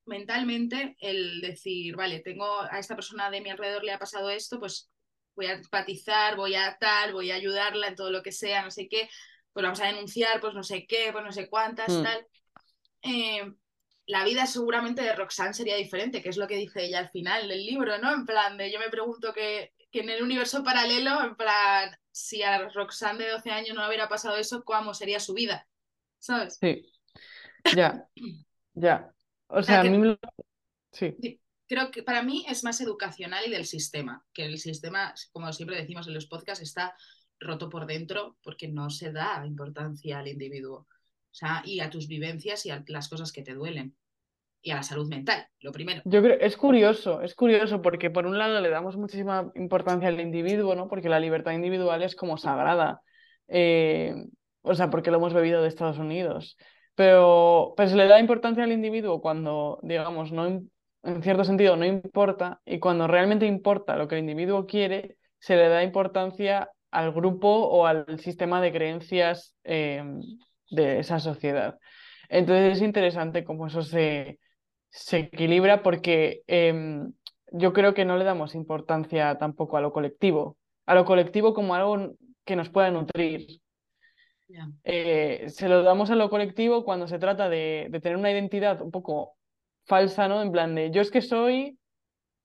[0.05, 4.59] mentalmente el decir, vale, tengo a esta persona de mi alrededor le ha pasado esto,
[4.59, 4.89] pues
[5.35, 8.71] voy a empatizar, voy a tal, voy a ayudarla en todo lo que sea, no
[8.71, 9.09] sé qué,
[9.51, 12.03] pues vamos a denunciar, pues no sé qué, pues no sé cuántas, mm.
[12.03, 12.27] tal.
[13.01, 13.53] Eh,
[14.07, 17.47] la vida seguramente de Roxanne sería diferente, que es lo que dice ella al final
[17.47, 18.13] del libro, ¿no?
[18.13, 22.43] En plan, de yo me pregunto que, que en el universo paralelo, en plan, si
[22.43, 25.67] a Roxanne de 12 años no hubiera pasado eso, ¿cómo sería su vida?
[26.19, 26.57] ¿Sabes?
[26.61, 26.85] Sí.
[27.75, 28.07] Ya,
[28.73, 29.11] ya.
[29.47, 29.87] O sea, que...
[29.87, 30.17] a mí
[30.91, 31.39] sí.
[31.67, 35.77] creo que para mí es más educacional y del sistema, que el sistema, como siempre
[35.77, 36.95] decimos en los podcasts, está
[37.39, 40.87] roto por dentro porque no se da importancia al individuo.
[41.35, 43.95] O sea, y a tus vivencias y a las cosas que te duelen.
[44.61, 46.01] Y a la salud mental, lo primero.
[46.05, 50.19] Yo creo, es curioso, es curioso porque por un lado le damos muchísima importancia al
[50.19, 50.87] individuo, ¿no?
[50.87, 53.01] Porque la libertad individual es como sagrada.
[53.47, 54.15] Eh,
[54.63, 56.57] o sea, porque lo hemos bebido de Estados Unidos.
[56.95, 61.85] Pero, pero se le da importancia al individuo cuando, digamos, no, en cierto sentido no
[61.85, 67.11] importa y cuando realmente importa lo que el individuo quiere, se le da importancia al
[67.11, 70.19] grupo o al sistema de creencias em,
[70.71, 71.77] de esa sociedad.
[72.29, 74.39] Entonces es interesante cómo eso se,
[74.89, 77.13] se equilibra porque em,
[77.51, 81.75] yo creo que no le damos importancia tampoco a lo colectivo, a lo colectivo como
[81.75, 83.59] algo que nos pueda nutrir.
[84.83, 88.81] Eh, se lo damos a lo colectivo cuando se trata de, de tener una identidad
[88.81, 89.37] un poco
[89.85, 90.41] falsa, ¿no?
[90.41, 91.79] En plan de yo es que soy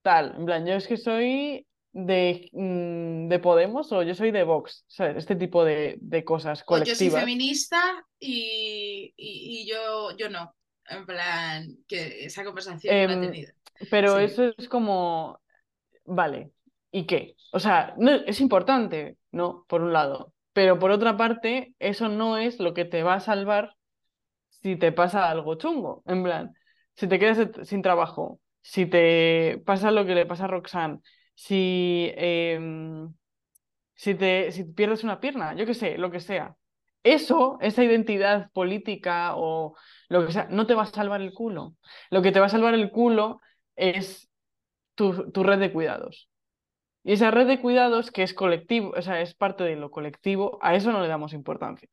[0.03, 4.45] tal, en plan yo es que soy de, mm, de Podemos o yo soy de
[4.45, 5.17] Vox, ¿sabes?
[5.17, 7.01] Este tipo de, de cosas colectivas.
[7.01, 7.81] O yo soy feminista
[8.19, 10.55] y, y, yo, yo no.
[10.89, 13.53] En plan, que esa conversación no la he Em, tenido.
[13.91, 15.41] pero Sí, eso es como,
[16.05, 16.53] vale,
[16.91, 17.37] ¿y qué?
[17.53, 19.65] O sea, no, es importante, ¿no?
[19.69, 23.21] Por un lado, pero por otra parte, eso no es lo que te va a
[23.21, 23.77] salvar
[24.51, 26.55] si te pasa algo chungo, en plan,
[26.95, 31.01] si te quedas sin trabajo, si te pasa lo que le pasa a Roxanne,
[31.35, 33.15] si, em,
[33.95, 36.57] si te, si pierdes una pierna, yo qué sé, lo que sea.
[37.03, 39.77] Eso, esa identidad política o
[40.11, 41.77] lo que sea, no te va a salvar el culo.
[42.11, 43.41] Lo que te va a salvar el culo
[43.77, 44.31] es
[44.97, 46.30] tu, tu red de cuidados.
[47.05, 50.59] Y esa red de cuidados, que es colectivo, o sea, es parte de lo colectivo,
[50.63, 51.89] a eso no le damos importancia.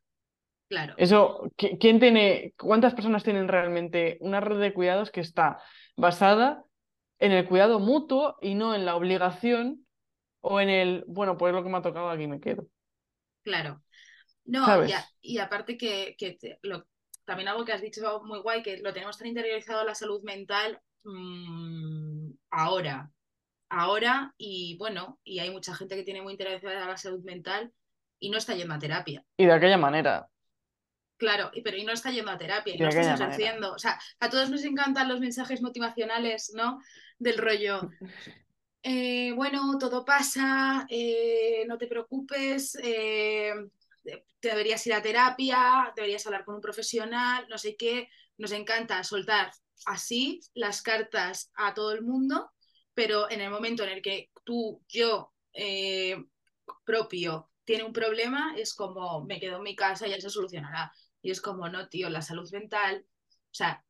[0.70, 5.60] claro, Eso, ¿qui- ¿quién tiene, cuántas personas tienen realmente una red de cuidados que está
[5.96, 6.64] basada
[7.20, 9.86] en el cuidado mutuo y no en la obligación
[10.42, 12.68] o en el, bueno, pues es lo que me ha tocado, aquí me quedo,
[13.44, 13.84] claro.
[14.46, 15.16] No, y, a- ¿sabes?
[15.22, 16.88] y aparte que, que te- lo,
[17.26, 20.82] también algo que has dicho muy guay, que lo tenemos tan interiorizado la salud mental
[21.04, 23.12] mm, ahora,
[23.70, 27.72] ahora, y bueno, y hay mucha gente que tiene muy interiorizada la salud mental
[28.20, 29.24] y no está yendo a terapia.
[29.38, 30.28] Y de aquella manera,
[31.18, 33.36] Claro, y- pero y no está yendo a terapia, y no estás aquella manera.
[33.36, 33.74] ejerciendo.
[33.74, 36.80] O sea, a todos nos encantan los mensajes motivacionales, ¿no?
[37.18, 37.82] Del rollo,
[38.84, 43.52] eh, bueno, todo pasa, eh, no te preocupes, eh,
[44.40, 48.10] te deberías ir a terapia, deberías hablar con un profesional, no sé qué.
[48.38, 49.52] Nos encanta soltar
[49.88, 52.52] así las cartas a todo el mundo,
[52.98, 56.18] pero en el momento en el que tú, yo, eh,
[56.84, 60.92] propio, tiene un problema, es como me quedo en mi casa y ya se solucionará.
[61.22, 63.86] Y es como, no, tío, la salud mental, o sea,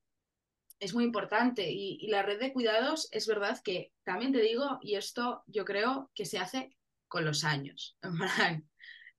[0.81, 1.71] es muy importante.
[1.71, 5.63] Y, y la red de cuidados es verdad que también te digo, y esto yo
[5.63, 6.75] creo que se hace
[7.07, 7.97] con los años.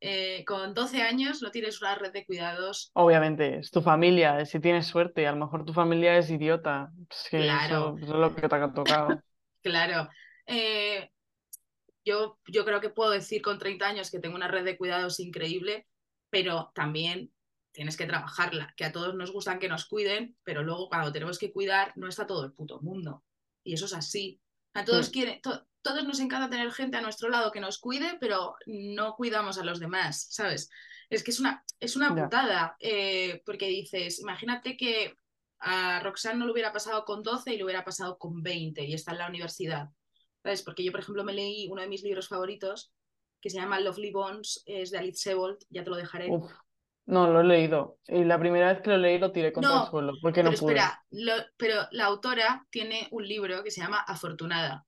[0.01, 4.61] Eh, con 12 años no tienes una red de cuidados, Obviamente, es tu familia, si
[4.61, 8.21] tienes suerte, a lo mejor tu familia es idiota, es que eso, claro, eso es
[8.21, 9.21] lo que te ha tocado.
[9.63, 10.09] Claro.
[10.47, 11.11] Eh,
[12.05, 15.21] yo, yo creo que puedo decir con 30 años que tengo una red de cuidados
[15.21, 15.87] increíble,
[16.31, 17.33] pero también
[17.73, 21.39] tienes que trabajarla, que a todos nos gustan que nos cuiden, pero luego cuando tenemos
[21.39, 23.25] que cuidar no está todo el puto mundo.
[23.63, 24.41] Y eso es así.
[24.75, 27.79] A todos Mm, quieren, to- todos nos encanta tener gente a nuestro lado que nos
[27.79, 30.71] cuide, pero no cuidamos a los demás, ¿sabes?
[31.11, 35.15] Es que es una, es una putada, eh, porque dices, imagínate que
[35.61, 38.95] a Roxanne no le hubiera pasado con 12 y le hubiera pasado con 20 y
[38.95, 39.89] está en la universidad.
[40.43, 40.63] ¿Sabes?
[40.63, 42.93] Porque yo, por ejemplo, me leí uno de mis libros favoritos
[43.41, 46.29] que se llama Lovely Bones, es de Alice Sebold, ya te lo dejaré.
[46.29, 46.53] uf,
[47.07, 47.99] no, lo he leído.
[48.07, 50.57] Y la primera vez que lo leí lo tiré contra el suelo, porque pero no
[50.59, 50.75] pude.
[50.77, 54.87] espera, lo- pero la autora tiene un libro que se llama Afortunada,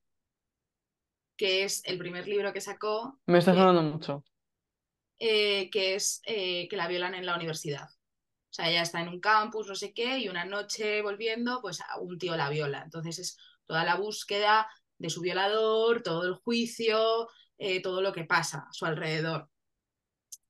[1.36, 4.22] que es el primer libro que sacó, Me está que, sonando mucho.
[5.18, 7.88] eh, que es eh, que la violan en la universidad.
[8.50, 11.80] O sea, ella está en un campus, no sé qué, y una noche volviendo, pues
[11.80, 12.82] a un tío la viola.
[12.84, 18.24] Entonces es toda la búsqueda de su violador, todo el juicio, eh, todo lo que
[18.24, 19.48] pasa a su alrededor.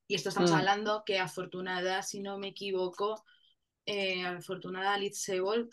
[0.07, 3.23] Y esto estamos Mm, hablando que afortunada, si no me equivoco,
[3.85, 5.69] eh, afortunada Liz Sebold.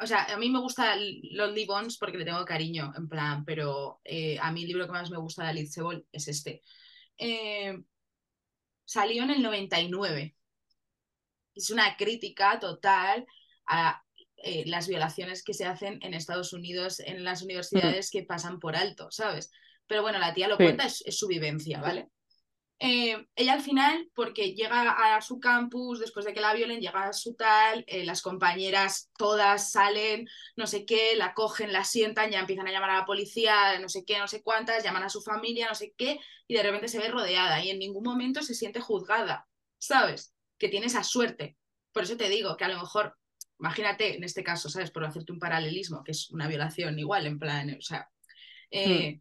[0.00, 4.00] O sea, a mí me gusta Lonely Bones porque le tengo cariño, en plan, pero
[4.04, 6.62] eh, a mí el libro que más me gusta de Liz Sebold es este.
[8.84, 10.36] Salió en el 99.
[11.60, 13.26] Es una crítica total
[13.66, 14.02] a
[14.36, 18.76] eh, las violaciones que se hacen en Estados Unidos en las universidades que pasan por
[18.76, 19.50] alto, ¿sabes?
[19.86, 22.08] Pero bueno, la tía lo sí, cuenta, es, es su vivencia, ¿vale?
[22.82, 27.08] eh, ella al final, porque llega a su campus, después de que la violen, llega
[27.08, 32.30] a su tal, eh, las compañeras todas salen, no sé qué, la cogen, la sientan,
[32.30, 35.10] ya empiezan a llamar a la policía, no sé qué, no sé cuántas, llaman a
[35.10, 38.42] su familia, no sé qué, y de repente se ve rodeada y en ningún momento
[38.42, 39.46] se siente juzgada,
[39.76, 40.32] ¿sabes?
[40.60, 41.58] Que tiene esa suerte.
[41.92, 43.16] Por eso te digo que a lo mejor,
[43.60, 44.92] imagínate en este caso, ¿sabes?
[44.92, 48.10] Por hacerte un paralelismo, que es una violación igual, en plan, o sea...
[48.70, 49.20] Eh, Hmm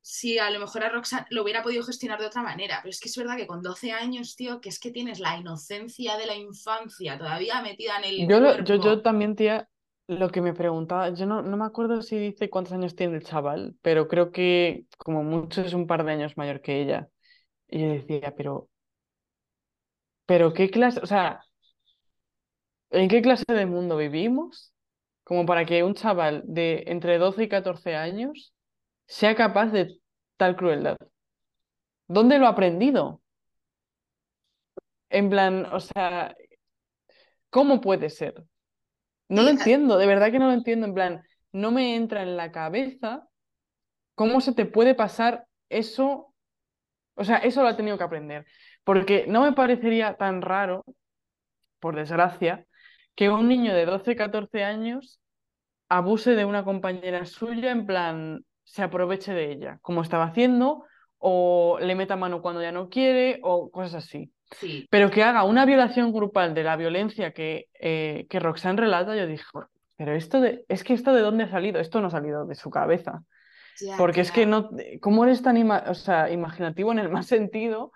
[0.00, 3.00] si a lo mejor a Roxanne lo hubiera podido gestionar de otra manera, pero es
[3.00, 6.26] que es verdad que con 12 años, tío, que es que tienes la inocencia de
[6.26, 9.68] la infancia todavía metida en el Yo, lo- yo, yo también, tía,
[10.08, 13.22] lo que me preguntaba, yo no, no me acuerdo si dice cuántos años tiene el
[13.24, 17.08] chaval, pero creo que como mucho es un par de años mayor que ella.
[17.68, 18.70] Y yo decía, pero,
[20.28, 21.40] pero ¿qué clase, o sea,
[22.90, 24.74] ¿en qué clase de mundo vivimos?
[25.24, 28.52] Como para que un chaval de entre 12 y 14 años
[29.06, 29.98] sea capaz de
[30.36, 30.98] tal crueldad.
[32.08, 33.22] ¿Dónde lo ha aprendido?
[35.08, 36.36] En plan, o sea,
[37.48, 38.34] ¿cómo puede ser?
[39.30, 40.86] No lo entiendo, de verdad que no lo entiendo.
[40.86, 43.26] En plan, no me entra en la cabeza
[44.14, 46.34] cómo se te puede pasar eso.
[47.14, 48.46] O sea, eso lo ha tenido que aprender.
[48.88, 50.82] Porque no me parecería tan raro,
[51.78, 52.64] por desgracia,
[53.14, 55.20] que un niño de 12, 14 años
[55.90, 60.84] abuse de una compañera suya, en plan, se aproveche de ella, como estaba haciendo,
[61.18, 64.32] o le meta mano cuando ya no quiere, o cosas así.
[64.52, 69.14] sí, Pero que haga una violación grupal de la violencia que, eh, que Roxanne relata,
[69.16, 69.44] yo dije,
[69.98, 72.54] pero esto de, es que esto de dónde ha salido, esto no ha salido de
[72.54, 73.22] su cabeza.
[73.98, 74.70] Porque es que no,
[75.02, 77.92] ¿cómo eres tan ima- o sea, imaginativo en el más sentido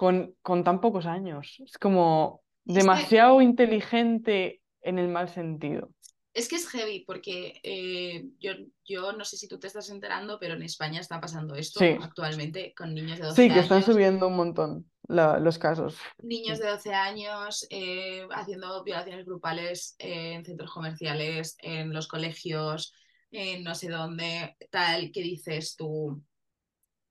[0.00, 1.44] con, con tan pocos años?
[1.66, 5.90] Es como Y es que, demasiado inteligente en el mal sentido.
[6.34, 8.52] es que es heavy, porque eh, yo,
[8.84, 11.98] yo no sé si tú te estás enterando, pero en España está pasando esto Sí,
[12.00, 13.82] actualmente con niños de 12 sí, que están años.
[13.82, 15.96] subiendo un montón la- los casos.
[16.22, 22.92] Niños de 12 años eh, haciendo violaciones grupales eh, en centros comerciales, en los colegios,
[23.30, 26.22] en no sé dónde, tal, que dices tú.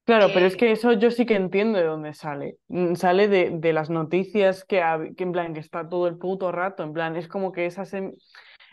[0.09, 2.57] Claro, pero es Eh, que eso yo sí que entiendo de dónde sale.
[2.67, 4.81] Mm, Sale de, de las noticias que,
[5.15, 7.93] que en plan que está todo el puto rato, en plan, es como que esas
[7.93, 8.13] em-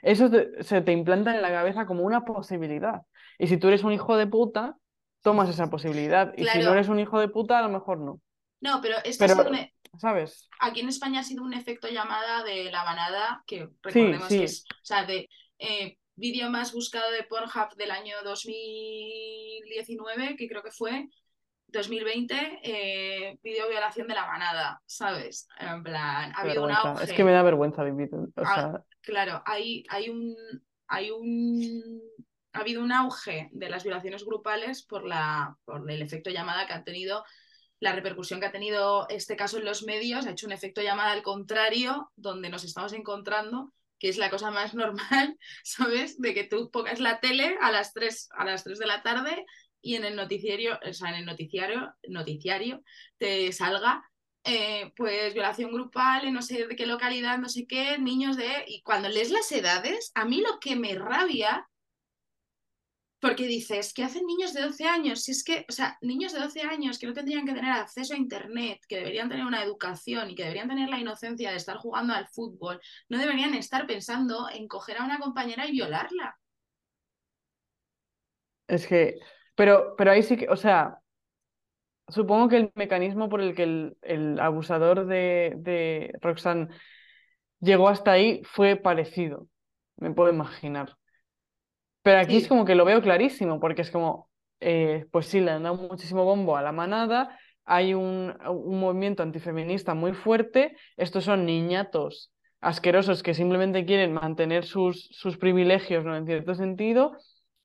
[0.02, 3.02] eso te- se te implanta en la cabeza como una posibilidad.
[3.38, 4.76] Y si tú eres un hijo de puta,
[5.22, 6.32] tomas esa posibilidad.
[6.36, 8.20] Y si no eres un hijo de puta, a lo mejor no.
[8.60, 10.48] no, pero esto ha sido un, Pero, ¿sabes?
[10.60, 14.44] aquí en España ha sido un efecto llamada de la manada, que Sí, recordemos que
[14.44, 20.62] es, o sea, de eh, vídeo más buscado de Pornhub del año 2019, que creo
[20.62, 21.08] que fue,
[21.68, 25.48] 2020, eh, vídeo violación de la manada, ¿sabes?
[25.58, 27.02] En plan, ha qué habido un vergüenza.
[27.02, 27.32] Es que me auge.
[27.32, 28.10] da vergüenza vivir.
[28.14, 30.36] O Ah, sea, claro, hay, hay un,
[30.86, 32.00] hay un,
[32.52, 36.72] ha habido un auge de las violaciones grupales por, la, por el efecto llamada que
[36.72, 37.24] han tenido,
[37.80, 41.12] la repercusión que ha tenido este caso en los medios, ha hecho un efecto llamada
[41.12, 46.18] al contrario, donde nos estamos encontrando, que es la cosa más normal, ¿sabes?
[46.20, 49.44] De que tú pongas la tele a las 3, a las 3 de la tarde
[49.86, 52.82] y en el noticiario, o sea, en el noticiario, noticiario
[53.18, 54.02] te salga
[54.42, 58.64] eh, pues violación grupal en no sé de qué localidad, no sé qué, niños de...
[58.66, 61.68] Y cuando lees las edades, a mí lo que me rabia,
[63.20, 65.22] porque dices, ¿qué hacen niños de 12 años?
[65.22, 68.14] Si es que, o sea, niños de 12 años que no tendrían que tener acceso
[68.14, 71.76] a Internet, que deberían tener una educación y que deberían tener la inocencia de estar
[71.76, 76.36] jugando al fútbol, no deberían estar pensando en coger a una compañera y violarla.
[78.68, 79.18] es que.
[79.56, 81.00] Pero, pero ahí sí que, o sea,
[82.08, 86.68] supongo que el mecanismo por el que el, el abusador de, de Roxanne
[87.60, 89.48] llegó hasta ahí fue parecido.
[89.96, 90.96] Me puedo imaginar.
[92.02, 95.50] Pero aquí es como que lo veo clarísimo, porque es como, eh, pues sí, le
[95.50, 101.24] han dado muchísimo bombo a la manada, hay un, un movimiento antifeminista muy fuerte, estos
[101.24, 106.16] son niñatos asquerosos que simplemente quieren mantener sus, sus privilegios, ¿no?
[106.16, 107.16] En cierto sentido,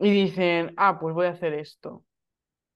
[0.01, 2.05] y dicen, ah, pues voy a hacer esto.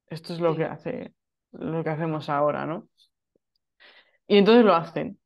[0.08, 1.14] Esto es lo que hace,
[1.52, 2.90] lo que hacemos ahora, ¿no?
[4.28, 5.20] Y entonces lo hacen.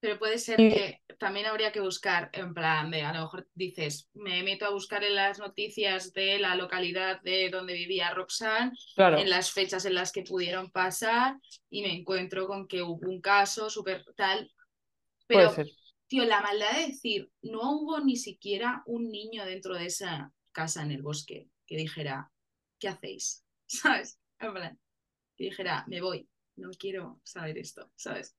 [0.00, 3.48] Pero puede ser Y que también habría que buscar, en plan de, a lo mejor
[3.54, 8.72] dices, me meto a buscar en las noticias de la localidad de donde vivía Roxanne,
[8.98, 11.38] en las fechas en las que pudieron pasar,
[11.70, 14.52] y me encuentro con que hubo un caso súper tal.
[15.30, 15.66] puede Pero, ser.
[16.06, 20.82] tío, la maldad de decir, no hubo ni siquiera un niño dentro de esa casa
[20.82, 22.30] en el bosque que dijera,
[22.78, 23.44] ¿qué hacéis?
[23.66, 24.18] ¿Sabes?
[24.38, 24.54] En
[25.36, 28.36] que dijera, me voy, no quiero saber esto, ¿sabes?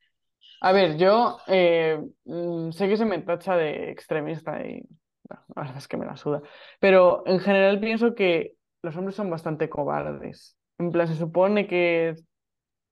[0.62, 4.82] A ver, yo eh, mm, sé que se me tacha de extremista y
[5.30, 6.42] la verdad es que me la suda,
[6.80, 12.16] pero en general pienso que los hombres son bastante cobardes En plan, se supone que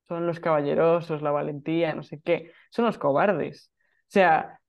[0.07, 2.51] son los caballerosos, la valentía, no sé qué.
[2.69, 3.71] Son los cobardes.
[4.01, 4.59] O sea,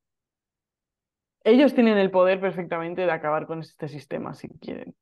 [1.44, 4.94] ellos tienen el poder perfectamente de acabar con este sistema si quieren.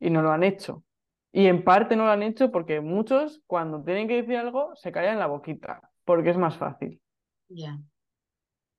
[0.00, 0.82] Y no lo han hecho.
[1.30, 4.90] Y en parte no lo han hecho porque muchos, cuando tienen que decir algo, se
[4.90, 7.00] callan la boquita, porque es más fácil.
[7.48, 7.78] Ya.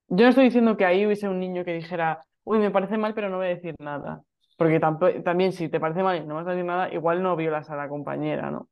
[0.07, 3.13] Yo no estoy diciendo que ahí hubiese un niño que dijera, uy, me parece mal,
[3.13, 4.23] pero no voy a decir nada.
[4.57, 7.69] Porque también si te parece mal y no vas a decir nada, igual no violas
[7.69, 8.69] a la compañera, ¿no?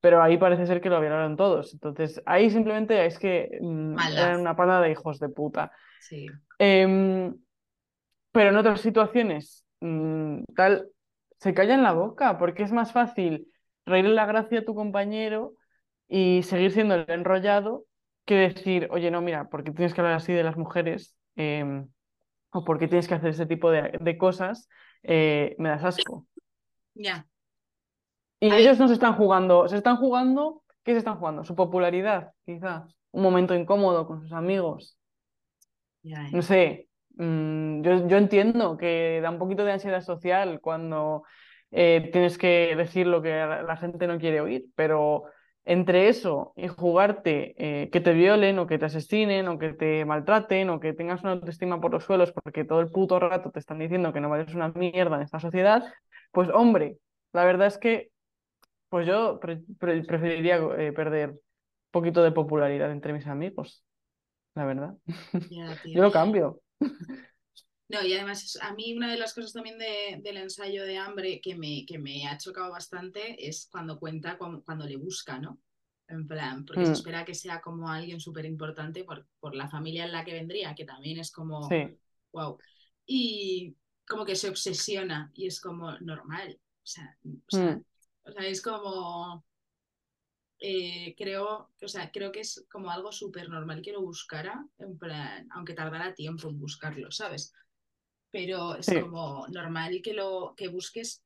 [0.00, 1.72] Pero ahí parece ser que lo violaron todos.
[1.72, 5.72] Entonces, ahí simplemente es que mm, eran una panda de hijos de puta.
[5.98, 6.26] Sí.
[6.58, 7.34] Em,
[8.34, 10.88] pero en otras situaciones, mm, tal,
[11.38, 13.46] se callan la boca, porque es más fácil
[13.86, 15.54] reírle la gracia a tu compañero
[16.08, 17.84] y seguir siendo el enrollado
[18.24, 21.16] que decir, oye, no, mira, ¿por qué tienes que hablar así de las mujeres?
[21.36, 21.86] Em,
[22.50, 24.68] o por qué tienes que hacer ese tipo de, cosas,
[25.04, 26.26] eh, me das asco.
[26.94, 27.28] Ya.
[28.40, 31.44] Y ellos no se están jugando, se están jugando, ¿qué se están jugando?
[31.44, 34.98] Su popularidad, quizá, un momento incómodo con sus amigos.
[36.02, 41.24] No sé, mm, yo, yo, entiendo que da un poquito de ansiedad social cuando
[41.70, 45.24] eh, tienes que decir lo que la gente no quiere oír, pero
[45.64, 50.04] entre eso y jugarte eh, que te violen o que te asesinen o que te
[50.04, 53.60] maltraten o que tengas una autoestima por los suelos porque todo el puto rato te
[53.60, 55.82] están diciendo que no vales una mierda en esta sociedad,
[56.32, 56.98] pues hombre,
[57.32, 58.10] la verdad es que
[58.88, 61.40] pues yo preferiría eh, perder un
[61.90, 63.84] poquito de popularidad entre mis amigos,
[64.54, 64.94] la verdad.
[65.84, 66.60] yo lo cambio.
[67.88, 71.54] No, y además a mí una de las cosas también del ensayo de hambre que
[71.54, 75.60] me, que me ha chocado bastante es cuando cuenta cuando le busca, ¿no?
[76.08, 76.94] En plan, porque se mm.
[76.94, 80.74] espera que sea como alguien súper importante por, por, la familia en la que vendría,
[80.74, 81.68] que también es como,
[82.32, 82.58] wow.
[83.06, 86.58] Y como que se obsesiona y es como normal.
[86.58, 88.44] O sea, o sea, mm.
[88.44, 89.44] es como,
[90.60, 94.98] eh, creo, o sea, creo que es como algo súper normal que lo buscara, en
[94.98, 97.52] plan, aunque tardara tiempo en buscarlo, ¿sabes?
[98.34, 101.22] pero es como normal que lo que busques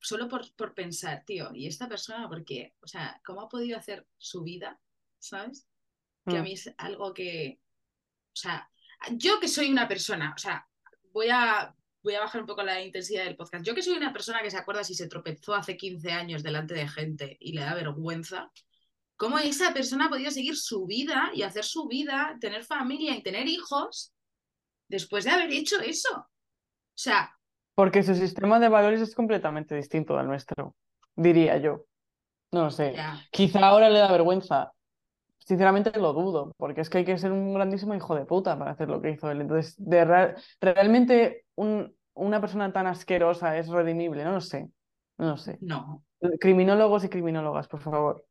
[0.00, 4.06] solo por, por, pensar, tío, y esta persona, porque, o sea, ¿cómo ha podido hacer
[4.16, 4.80] su vida?
[5.18, 5.68] ¿Sabes?
[6.26, 6.44] Que a mm.
[6.44, 7.60] mí es algo que,
[8.32, 8.70] o sea,
[9.12, 10.66] yo que soy una persona, o sea,
[11.12, 14.12] voy a, voy a bajar un poco la intensidad del podcast, yo que soy una
[14.12, 17.62] persona que se acuerda si se tropezó hace 15 años delante de gente y le
[17.62, 18.50] da vergüenza,
[19.16, 23.22] ¿cómo esa persona ha podido seguir su vida y hacer su vida, tener familia y
[23.22, 24.14] tener hijos
[24.90, 26.14] después de haber hecho eso.
[26.18, 26.26] O
[26.94, 27.34] sea.
[27.74, 30.76] Porque su sistema de valores es completamente distinto al nuestro,
[31.14, 31.86] diría yo.
[32.52, 32.96] No sé.
[33.30, 34.72] Quizá ahora le da vergüenza.
[35.50, 38.70] Sinceramente lo dudo, porque es que hay que ser un grandísimo hijo de puta para
[38.70, 39.40] hacer lo que hizo él.
[39.40, 40.04] Entonces, de
[40.60, 44.70] realmente una persona tan asquerosa es redimible, no lo sé.
[45.18, 45.58] No lo sé.
[45.60, 46.04] No.
[46.38, 48.24] Criminólogos y criminólogas, por favor.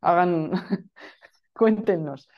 [0.00, 0.52] Hagan.
[1.52, 2.28] Cuéntenos.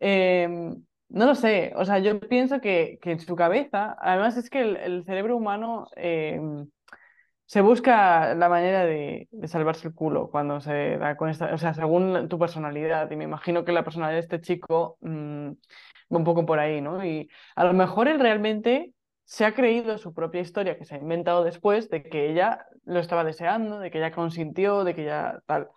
[0.00, 0.74] Eh,
[1.10, 5.04] no lo sé, o sea, yo pienso que, en su cabeza, además es que el,
[5.04, 6.68] cerebro humano em,
[7.52, 11.74] se busca la manera de, salvarse el culo cuando se da con esta, o sea,
[11.74, 16.24] según tu personalidad, y me imagino que la personalidad de este chico mm, va un
[16.24, 17.04] poco por ahí, ¿no?
[17.04, 18.94] Y a lo mejor él realmente
[19.24, 23.00] se ha creído su propia historia que se ha inventado después de que ella lo
[23.00, 25.68] estaba deseando, de que ella consintió, de que ella tal.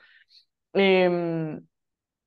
[0.71, 1.59] Em,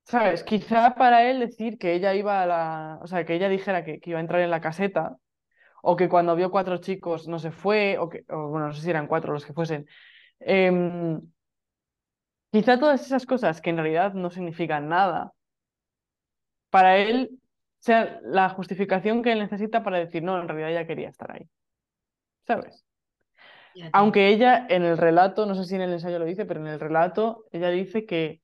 [0.04, 0.44] ¿Sabes?
[0.44, 2.98] Quizá para él decir que ella iba a la.
[3.02, 5.16] O sea, que ella dijera que, iba a entrar en la caseta,
[5.82, 8.24] o que cuando vio cuatro chicos no se fue, o que.
[8.28, 9.86] bueno, no sé si eran cuatro los que fuesen.
[10.40, 11.20] Em,
[12.50, 15.32] quizá todas esas cosas que en realidad no significan nada,
[16.70, 17.38] para él
[17.78, 21.48] sea la justificación que él necesita para decir, no, en realidad ella quería estar ahí.
[22.46, 22.84] ¿Sabes?
[23.92, 26.66] Aunque ella en el relato, no sé si en el ensayo lo dice, pero en
[26.66, 28.40] el relato ella dice que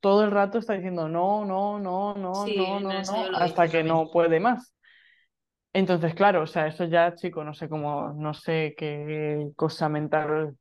[0.00, 4.10] todo el rato está diciendo no, no, no, no, no, no, no, hasta que no
[4.10, 4.75] puede más.
[5.76, 10.56] Entonces, claro, o sea, eso ya, chico, no sé cómo, no sé qué cosa mental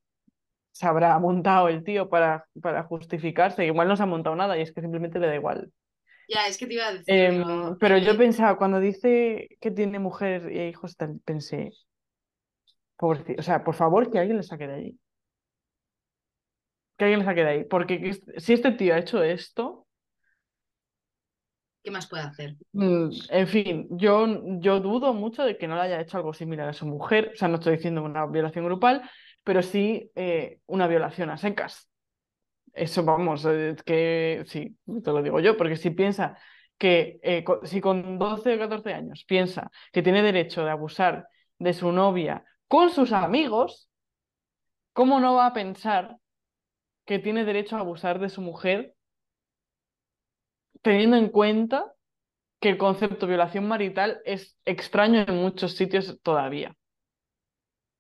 [0.73, 3.65] se habrá montado el tío para, para justificarse.
[3.65, 5.71] Igual no se ha montado nada y es que simplemente le da igual.
[6.27, 7.05] Ya, es que te iba a decir.
[7.07, 11.71] Em, pero yo pensaba, cuando dice que tiene mujer y hijos, pensé,
[12.97, 14.99] pobrecito, o sea, por favor, que alguien le saque de ahí
[16.97, 17.63] que alguien le saque de ahí.
[17.63, 19.84] Porque si este tío ha hecho esto.
[21.85, 22.55] ¿Qué más puede hacer?
[22.71, 24.25] Mm, en fin, yo,
[24.59, 27.29] yo dudo mucho de que no le haya hecho algo similar a su mujer.
[27.35, 29.07] O sea, no estoy diciendo una violación grupal,
[29.43, 31.87] pero sí eh, una violación a secas.
[32.73, 33.47] Eso vamos,
[33.85, 36.35] que sí, te lo digo yo, porque si piensa
[36.79, 41.27] que eh, si con 12 o 14 años piensa que tiene derecho de abusar
[41.59, 43.91] de su novia con sus amigos,
[44.91, 46.17] ¿cómo no va a pensar
[47.05, 48.94] que tiene derecho a abusar de su mujer
[50.85, 51.91] teniendo en cuenta
[52.61, 56.77] que el concepto de violación marital es extraño en muchos sitios todavía.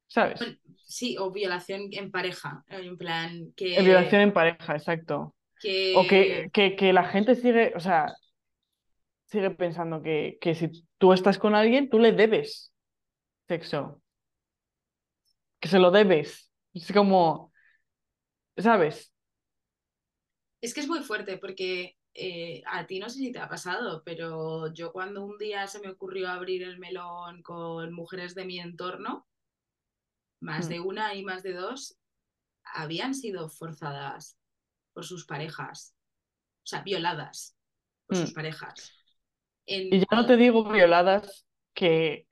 [0.07, 0.39] ¿Sabes?
[0.83, 3.75] sí, o violación en pareja, en plan que...
[3.77, 5.35] En violación en pareja, exacto.
[5.95, 8.13] O que, que, la gente sigue, o sea,
[9.25, 10.69] sigue pensando que, que si
[10.99, 12.71] tú estás con alguien, tú le debes
[13.47, 13.99] sexo.
[15.59, 16.51] Que se lo debes.
[16.71, 17.51] Es como,
[18.55, 19.11] ¿sabes?
[20.61, 24.01] Es que es muy fuerte porque eh, a ti no sé si te ha pasado,
[24.05, 28.57] pero yo cuando un día se me ocurrió abrir el melón con mujeres de mi
[28.57, 29.27] entorno,
[30.39, 30.69] más mm.
[30.69, 31.99] de una y más de dos
[32.63, 34.37] habían sido forzadas
[34.93, 35.93] por sus parejas,
[36.63, 37.57] o sea, violadas
[38.07, 38.35] por sus mm.
[38.35, 38.93] parejas.
[39.65, 42.27] Y ya no te digo violadas que,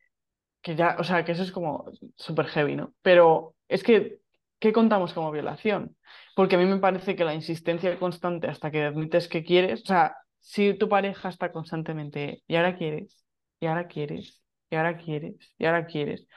[0.62, 2.96] que ya, o sea, que eso es como súper heavy, ¿no?
[3.02, 4.22] Pero es que,
[4.64, 5.98] ¿qué contamos como violación?
[6.38, 9.86] Porque a mí me parece que la insistencia constante hasta que admites que quieres, o
[9.88, 13.26] sea, si tu pareja está constantemente, y ahora quieres,
[13.60, 16.28] y ahora quieres, y ahora quieres, y ahora quieres,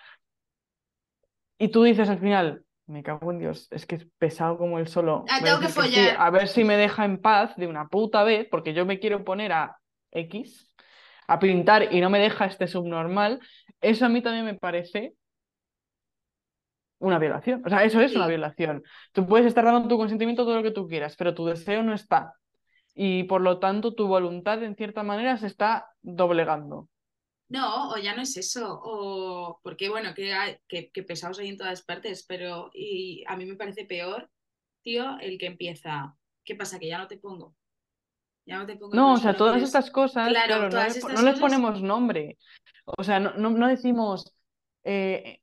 [1.57, 4.89] y tú dices al final, me cago en Dios, es que es pesado como el
[4.89, 5.25] solo.
[5.29, 6.17] Ah, tengo que follar.
[6.19, 9.25] a ver si me deja en paz de una puta vez, porque yo me quiero
[9.25, 9.79] poner a
[10.11, 10.75] X,
[11.29, 13.39] a pintar y no me deja este subnormal.
[13.81, 15.15] Eso a mí también me parece
[16.99, 17.63] una violación.
[17.65, 18.83] O sea, eso es una violación.
[19.13, 21.95] Tú puedes estar dando tu consentimiento todo lo que tú quieras, pero tu deseo no
[21.95, 22.35] está.
[22.95, 26.89] Y por lo tanto, tu voluntad, en cierta manera, se está doblegando.
[27.49, 31.83] No, o ya no es eso, o porque bueno, que, que, pesados hay en todas
[31.83, 34.29] partes, pero y a mí me parece peor,
[34.83, 36.81] tío, el que empieza, ¿qué pasa?
[36.81, 37.55] Que ya no te pongo.
[38.47, 38.97] Ya no te pongo.
[38.97, 42.37] No, o sea, todas estas cosas, claro, no, les ponemos nombre.
[42.85, 44.35] O sea, no, no, decimos,
[44.83, 45.41] eh,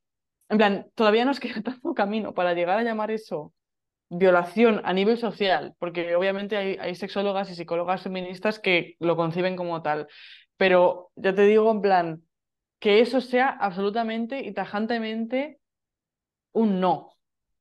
[0.54, 3.52] en plan, todavía nos queda tanto camino para llegar a llamar eso
[4.08, 9.82] violación a nivel social, porque obviamente hay, sexólogas y psicólogas feministas que lo conciben como
[9.82, 10.06] tal.
[10.56, 12.22] Pero ya te digo, en plan,
[12.78, 15.58] que eso sea absolutamente y tajantemente
[16.52, 17.16] un no.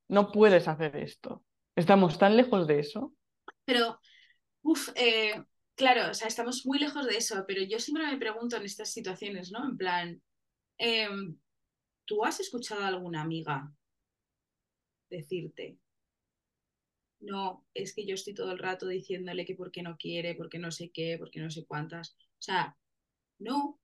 [0.08, 1.44] No puedes hacer esto.
[1.76, 3.14] Estamos tan lejos de eso.
[3.66, 4.00] Pero,
[4.62, 5.42] uff, eh,
[5.76, 8.92] claro, o sea, estamos muy lejos de eso, pero yo siempre me pregunto en estas
[8.92, 9.68] situaciones, ¿no?
[9.68, 10.22] En plan,
[10.78, 11.38] em,
[12.06, 13.72] ¿tú has escuchado a alguna amiga
[15.10, 15.78] decirte,
[17.20, 20.50] no, es que yo estoy todo el rato diciéndole que por qué no quiere, por
[20.50, 22.12] qué no sé qué, por qué no sé cuántas?
[22.12, 22.76] O sea,
[23.40, 23.80] no.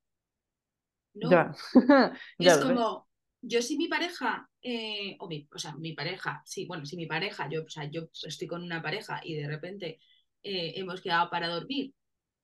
[1.14, 1.30] No.
[2.40, 3.08] es como,
[3.42, 7.06] yo si mi pareja, eh, o, mi, o sea, mi pareja, sí, bueno, si mi
[7.06, 10.00] pareja, yo, o sea, yo estoy con una pareja y de repente
[10.44, 11.94] eh, hemos quedado para dormir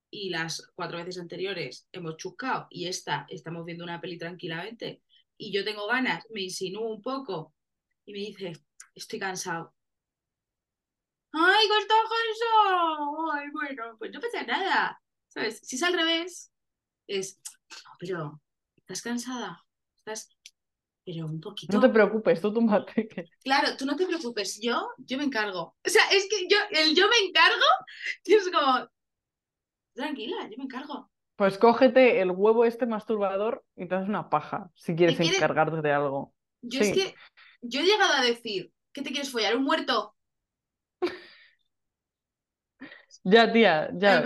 [0.10, 5.02] y las cuatro veces anteriores hemos chuscado y esta estamos viendo una peli tranquilamente
[5.38, 7.54] y yo tengo ganas, me insinúo un poco
[8.06, 8.54] y me dice,
[8.94, 9.74] estoy cansado.
[11.32, 13.32] ¡Ay, estás cansado!
[13.34, 15.02] Ay, bueno, pues no pasa nada.
[15.28, 15.60] ¿Sabes?
[15.64, 16.52] Si es al revés,
[17.08, 17.40] es,
[18.00, 18.42] pero
[18.78, 19.66] ¿estás cansada?
[19.98, 20.30] ¿Estás...?
[21.04, 21.74] Pero un poquito...
[21.74, 23.08] No te preocupes, tú túmbate.
[23.44, 25.76] Claro, tú no te preocupes, yo, yo me encargo.
[25.86, 27.66] O sea, es que yo, el yo me encargo,
[28.24, 28.90] es como,
[29.94, 31.12] tranquila, yo me encargo.
[31.36, 35.92] Pues cógete el huevo este masturbador y te das una paja, si quieres, encargarte de
[35.92, 36.34] algo.
[36.62, 37.16] Yo es que,
[37.62, 39.56] yo he llegado a decir, ¿qué te quieres follar?
[39.56, 40.16] ¿Un muerto?
[43.28, 44.24] Ya, tía, ya.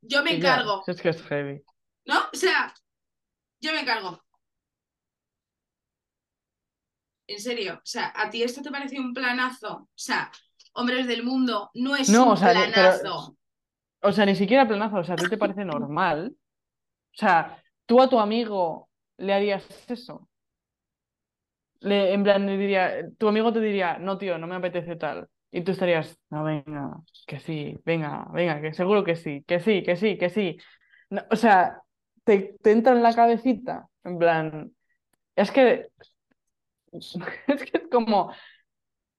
[0.00, 0.82] yo me encargo.
[0.86, 1.62] es que es heavy.
[2.06, 2.18] ¿No?
[2.32, 2.72] O sea,
[3.60, 4.22] yo me encargo.
[7.26, 9.74] En serio, o sea, ¿a ti esto te parece un planazo?
[9.74, 10.32] O sea,
[10.72, 13.36] hombres del mundo, no es un planazo.
[14.02, 16.34] O sea, ni siquiera planazo, o sea, ¿a ti te parece normal?
[17.14, 18.88] O sea, tú a tu amigo
[19.18, 20.28] le harías eso.
[21.80, 25.28] Le, en plan, le diría, tu amigo te diría, no, tío, no me apetece tal.
[25.50, 26.96] Y tú estarías, no, venga,
[27.26, 30.58] que sí, venga, venga, que seguro que sí, que sí, que sí, que sí.
[31.30, 31.82] o sea,
[32.24, 34.72] te, entra en la cabecita, en plan,
[35.36, 35.88] es que
[36.92, 38.32] es que es como,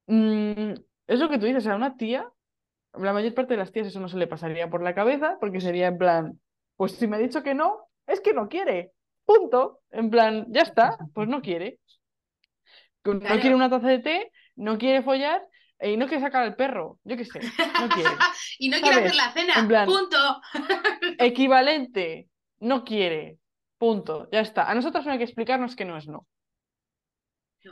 [0.08, 0.74] mm,
[1.08, 2.32] es lo que tú dices, a una tía,
[2.98, 5.62] la mayor parte de las tías eso no se le pasaría por la cabeza, porque
[5.62, 6.40] sería en plan,
[6.76, 8.92] pues si me ha dicho que no, es que no quiere,
[9.26, 11.80] punto, en plan, ya está, pues no quiere.
[13.06, 15.42] No quiere una taza de té, no quiere follar
[15.82, 18.10] y no quiere sacar al perro, yo qué sé, no quiere.
[18.60, 20.42] y no quiere hacer la cena, punto.
[21.20, 22.30] equivalente,
[22.60, 23.40] no quiere,
[23.78, 24.70] punto, ya está.
[24.70, 26.28] A nosotros no hay que explicarnos que no es no.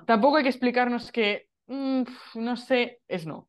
[0.06, 2.04] Tampoco hay que explicarnos que, mm,
[2.36, 3.48] no sé, es no.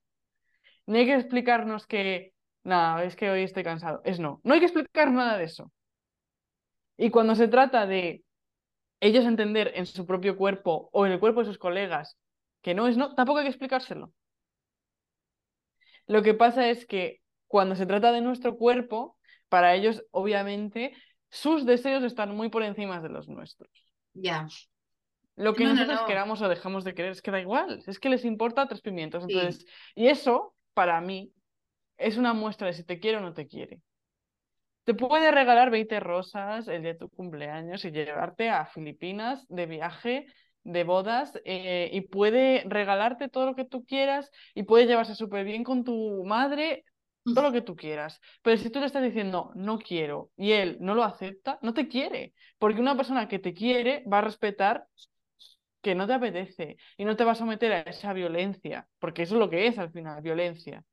[0.92, 2.34] Ni hay que explicarnos que,
[2.64, 4.42] nada, es que hoy estoy cansado, es no.
[4.44, 5.72] No hay que explicar nada de eso.
[6.98, 8.22] Y cuando se trata de
[9.00, 12.18] ellos entender en su propio cuerpo o en el cuerpo de sus colegas
[12.60, 14.12] que no es no, tampoco hay que explicárselo.
[16.06, 19.16] Lo que pasa es que cuando se trata de nuestro cuerpo,
[19.48, 20.94] para ellos, obviamente,
[21.30, 23.70] sus deseos están muy por encima de los nuestros.
[24.12, 24.46] Ya.
[25.36, 26.06] Lo que No, no, nosotros no.
[26.06, 29.24] queramos o dejamos de querer es que da igual, es que les importa tres pimientos.
[29.26, 29.32] Sí.
[29.32, 31.32] Entonces, y eso, para mí,
[31.96, 33.80] es una muestra de si te quiere o no te quiere.
[34.84, 39.66] Te puede regalar 20 rosas el día de tu cumpleaños y llevarte a Filipinas de
[39.66, 40.26] viaje,
[40.64, 45.44] de bodas, eh, y puede regalarte todo lo que tú quieras y puede llevarse súper
[45.44, 46.84] bien con tu madre,
[47.24, 48.20] todo lo que tú quieras.
[48.42, 51.86] Pero si tú le estás diciendo no quiero y él no lo acepta, no te
[51.86, 52.34] quiere.
[52.58, 54.86] Porque una persona que te quiere va a respetar
[55.82, 59.34] que no te apetece y no te va a someter a esa violencia, porque eso
[59.34, 60.84] es lo que es al final, violencia.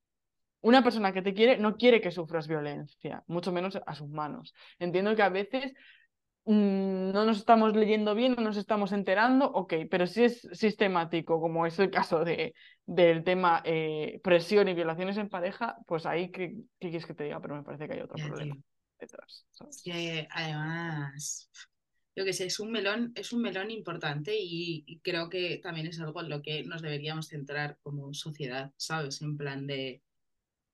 [0.61, 4.53] Una persona que te quiere no quiere que sufras violencia, mucho menos a sus manos.
[4.79, 5.73] Entiendo que a veces
[6.45, 11.39] mm, no nos estamos leyendo bien, no nos estamos enterando, ok, pero si es sistemático,
[11.41, 12.53] como es el caso de,
[12.85, 17.25] del tema eh, presión y violaciones en pareja, pues ahí, ¿qué, qué quieres que te
[17.25, 17.39] diga?
[17.41, 18.63] Pero me parece que hay otro Ya, problema tío.
[18.99, 19.45] detrás.
[19.51, 19.77] ¿sabes?
[19.77, 21.49] Es que además,
[22.20, 25.88] yo que sé, es un melón, es un melón importante y, y creo que también
[25.88, 29.22] es algo en lo que nos deberíamos centrar como sociedad, ¿sabes?
[29.24, 30.03] En plan de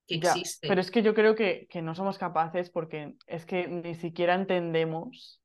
[0.08, 0.68] que Ya, existe.
[0.68, 4.36] pero es que yo creo que, que no somos capaces porque es que ni siquiera
[4.36, 5.41] entendemos,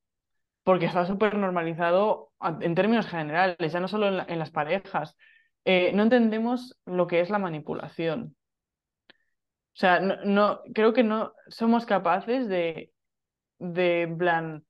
[0.63, 2.31] porque está súper normalizado
[2.61, 5.17] en términos generales, ya no solo en, la- en las parejas,
[5.65, 8.35] eh, no entendemos lo que es la manipulación.
[9.73, 12.93] O sea, no, no- creo que no somos capaces de,
[13.59, 14.65] de, plan,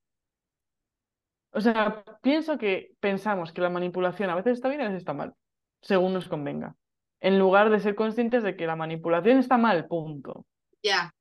[1.52, 5.02] o sea, pienso que pensamos que la manipulación a veces está bien y a veces
[5.02, 5.34] está mal,
[5.82, 6.76] según nos convenga,
[7.20, 10.46] en lugar de ser conscientes de que la manipulación está mal, punto.
[10.84, 11.14] Ya,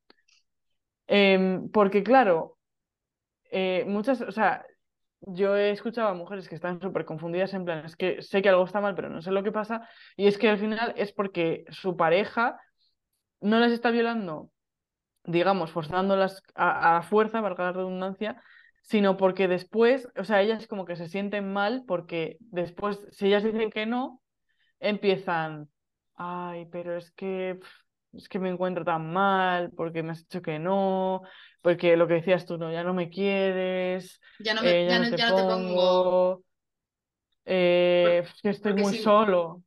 [1.13, 2.57] Em, porque claro,
[3.51, 4.65] eh, muchas, o sea,
[5.23, 8.49] yo he escuchado a mujeres que están súper confundidas en plan, es que sé que
[8.49, 11.13] algo está mal, pero no sé lo que pasa, y es que al final es
[11.13, 12.61] porque su pareja
[13.41, 14.53] no las está violando,
[15.25, 18.41] digamos, forzándolas a, a fuerza, valga la redundancia,
[18.83, 23.45] sino porque después, o sea, ellas como que se sienten mal porque después, si ellas
[23.45, 24.21] dicen que no,
[24.81, 25.69] empiezan,
[26.17, 27.59] ay, pero es que,
[28.13, 31.23] es que me encuentro tan mal, porque me has dicho que no,
[31.63, 34.93] porque lo que decías tú, no, ya no me quieres, ya no, me, eh, ya
[34.93, 36.45] ya no no, te ya no te pongo,
[37.45, 39.63] eh, es que estoy muy si, solo,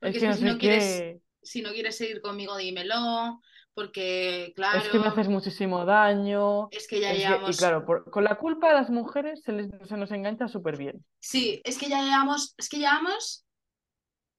[0.00, 3.40] es que si no sé quieres, qué, si no quieres seguir conmigo, dímelo,
[3.76, 7.56] porque es que me claro, haces muchísimo daño, es que ya es que, y llevamos,
[7.58, 11.04] claro, por- con la culpa a las mujeres se, les- se nos engancha súper bien.
[11.20, 13.46] sí, es que ya llevamos, es que llevamos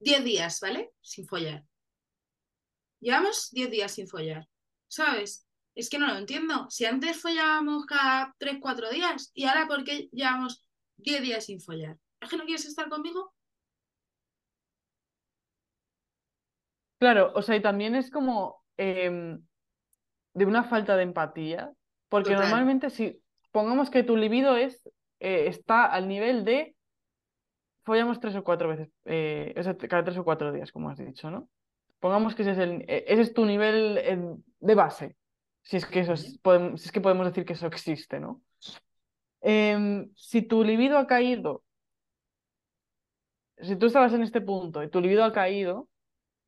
[0.00, 0.90] 10 días, ¿vale?
[1.00, 1.64] Sin follar.
[3.00, 4.48] Llevamos 10 días sin follar,
[4.88, 5.46] ¿sabes?
[5.76, 6.66] Es que no lo entiendo.
[6.70, 10.64] Si antes follábamos cada 3, 4 días y ahora ¿por qué llevamos
[10.96, 11.96] 10 días sin follar?
[12.20, 13.32] ¿Es que no quieres estar conmigo?
[17.00, 19.40] Claro, o sea, y también es como em,
[20.34, 21.72] de una falta de empatía,
[22.08, 22.42] porque Total.
[22.42, 23.20] normalmente si
[23.52, 24.88] pongamos que tu libido es,
[25.20, 26.74] eh, está al nivel de
[27.84, 30.98] follamos tres o cuatro veces, eh, o sea, cada tres o cuatro días, como has
[30.98, 31.48] dicho, ¿no?
[32.00, 35.16] Pongamos que ese es, el, eh, ese es tu nivel de base,
[35.62, 38.42] si es que eso es- podem- si es que podemos decir que eso existe, ¿no?
[39.40, 41.62] Em, si tu libido ha caído,
[43.58, 45.88] si tú estabas en este punto y tu libido ha caído,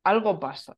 [0.03, 0.77] algo pasa.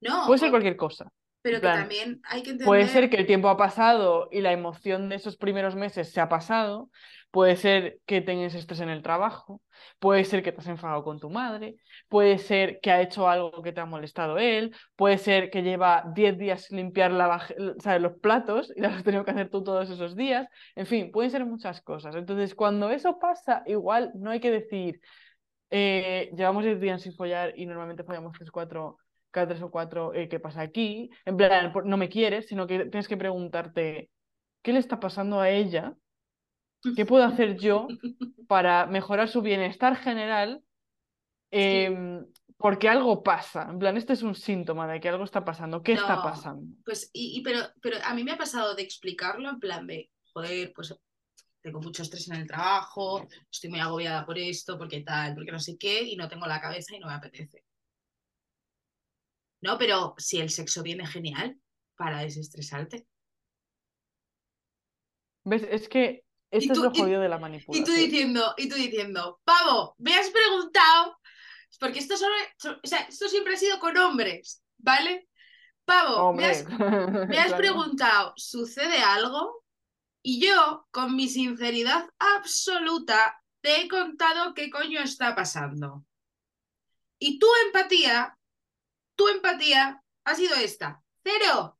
[0.00, 1.10] No, Puede ser cualquier cosa.
[1.42, 3.10] pero que también hay que Puede ser entender.
[3.10, 6.90] que el tiempo ha pasado y la emoción de esos primeros meses se ha pasado.
[7.30, 9.62] Puede ser que tengas estrés en el trabajo.
[10.00, 11.76] Puede ser que te has enfadado con tu madre.
[12.08, 14.74] Puede ser que ha hecho algo que te ha molestado él.
[14.96, 17.40] Puede ser que lleva 10 días sin limpiar la
[17.78, 18.02] ¿sabes?
[18.02, 20.48] los platos y lo has tenido que hacer tú todos esos días.
[20.74, 22.16] En fin, pueden ser muchas cosas.
[22.16, 25.00] Entonces, cuando eso pasa, igual no hay que decir,
[25.70, 28.98] eh, llevamos 10 días sin follar y normalmente follamos 3, 4
[29.30, 31.10] cada tres o cuatro, eh, ¿qué pasa aquí?
[31.24, 34.10] En plan, no me quieres, sino que tienes que preguntarte,
[34.62, 35.94] ¿qué le está pasando a ella?
[36.96, 37.88] ¿Qué puedo hacer yo
[38.48, 40.62] para mejorar su bienestar general?
[41.50, 42.26] Sí, Em,
[42.56, 43.66] porque algo pasa.
[43.70, 45.82] En plan, este es un síntoma de que algo está pasando.
[45.82, 46.76] ¿Qué está pasando?
[46.84, 50.10] Pues, y, y- pero, pero a mí me ha pasado de explicarlo en plan de,
[50.32, 50.94] joder, pues
[51.62, 55.58] tengo mucho estrés en el trabajo, estoy muy agobiada por esto, porque tal, porque no
[55.58, 57.64] sé qué, y no tengo la cabeza y no me apetece.
[59.62, 61.58] No, pero si el sexo viene genial
[61.96, 63.06] para desestresarte.
[65.44, 65.66] ¿Ves?
[65.70, 67.96] Es que esto es lo y, jodido de la y tú manipulación.
[67.96, 71.18] diciendo, y tú diciendo, pavo, me has preguntado,
[71.78, 72.34] porque esto solo,
[72.82, 75.28] o sea, esto siempre ha sido con hombres, ¿vale?
[75.84, 79.64] Pavo, me has, me has preguntado, ¿sucede algo?
[80.22, 86.04] Y yo, con mi sinceridad absoluta, te he contado qué coño está pasando.
[87.18, 88.36] Y tu empatía,
[89.20, 91.02] tu empatía ha sido esta.
[91.22, 91.78] Cero.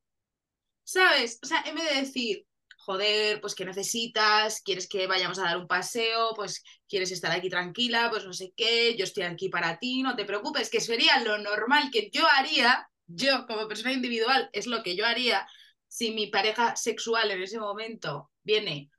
[0.85, 1.39] ¿Sabes?
[1.43, 5.57] O sea, en vez de decir, joder, pues que necesitas, quieres que vayamos a dar
[5.57, 9.79] un paseo, pues quieres estar aquí tranquila, pues no sé qué, yo estoy aquí para
[9.79, 14.51] ti, no te preocupes, que sería lo normal que yo haría, yo como persona individual,
[14.53, 15.49] es lo que yo haría
[15.89, 18.91] si mi pareja sexual en ese momento viene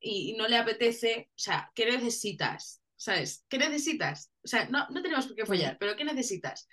[0.00, 2.82] y no le apetece, o sea, ¿qué necesitas?
[2.96, 3.44] ¿Sabes?
[3.48, 4.32] ¿Qué necesitas?
[4.42, 6.66] O sea, no, no tenemos por qué follar, pero ¿qué necesitas?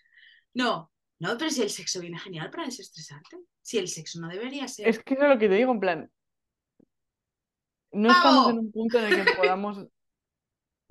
[0.53, 4.67] No, no, pero si el sexo viene genial para desestresarte, si el sexo no debería
[4.67, 4.87] ser...
[4.87, 6.11] Es que eso es lo que te digo, en plan,
[7.91, 9.87] no estamos en un punto en el que podamos,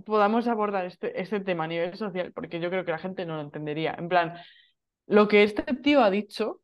[0.04, 3.36] podamos abordar este, este tema a nivel social, porque yo creo que la gente no
[3.36, 3.94] lo entendería.
[3.98, 4.34] En plan,
[5.06, 6.62] lo que este tío ha dicho,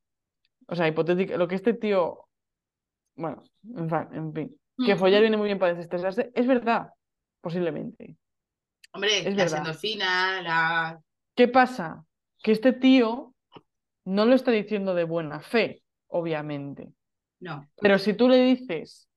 [0.66, 2.28] o sea, hipotético, lo que este tío,
[3.16, 3.42] bueno,
[3.74, 6.90] en fin, en fin que follar viene muy bien para desestresarse, es verdad,
[7.40, 8.16] posiblemente.
[8.92, 10.42] Hombre, Es la verdad.
[10.42, 11.00] la...
[11.34, 12.04] ¿Qué pasa?
[12.42, 13.34] Que este tío
[14.04, 16.92] no lo está diciendo de buena fe, obviamente.
[17.40, 17.68] No.
[17.80, 19.08] Pero si tú le dices,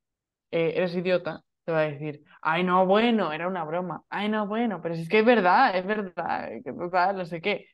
[0.52, 4.04] eh, eres idiota, te va a decir, ay, no, bueno, era una broma.
[4.10, 7.42] Ay, no, bueno, pero si es que es verdad, es verdad, que total, no sé
[7.42, 7.68] qué.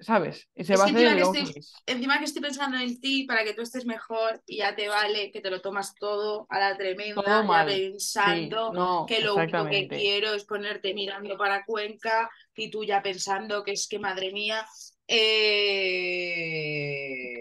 [0.00, 0.48] ¿Sabes?
[0.54, 1.74] Y se Es va a hacer encima el que estoy- longis.
[1.86, 5.32] Encima que estoy pensando en ti para que tú estés mejor y ya te vale
[5.32, 7.68] que te lo tomas todo a la tremenda, Todo ya mal.
[8.06, 12.84] Sí, pensando no, que lo único que quiero es ponerte mirando para Cuenca y tú
[12.84, 14.64] ya pensando que es que madre mía.
[15.08, 15.22] eh,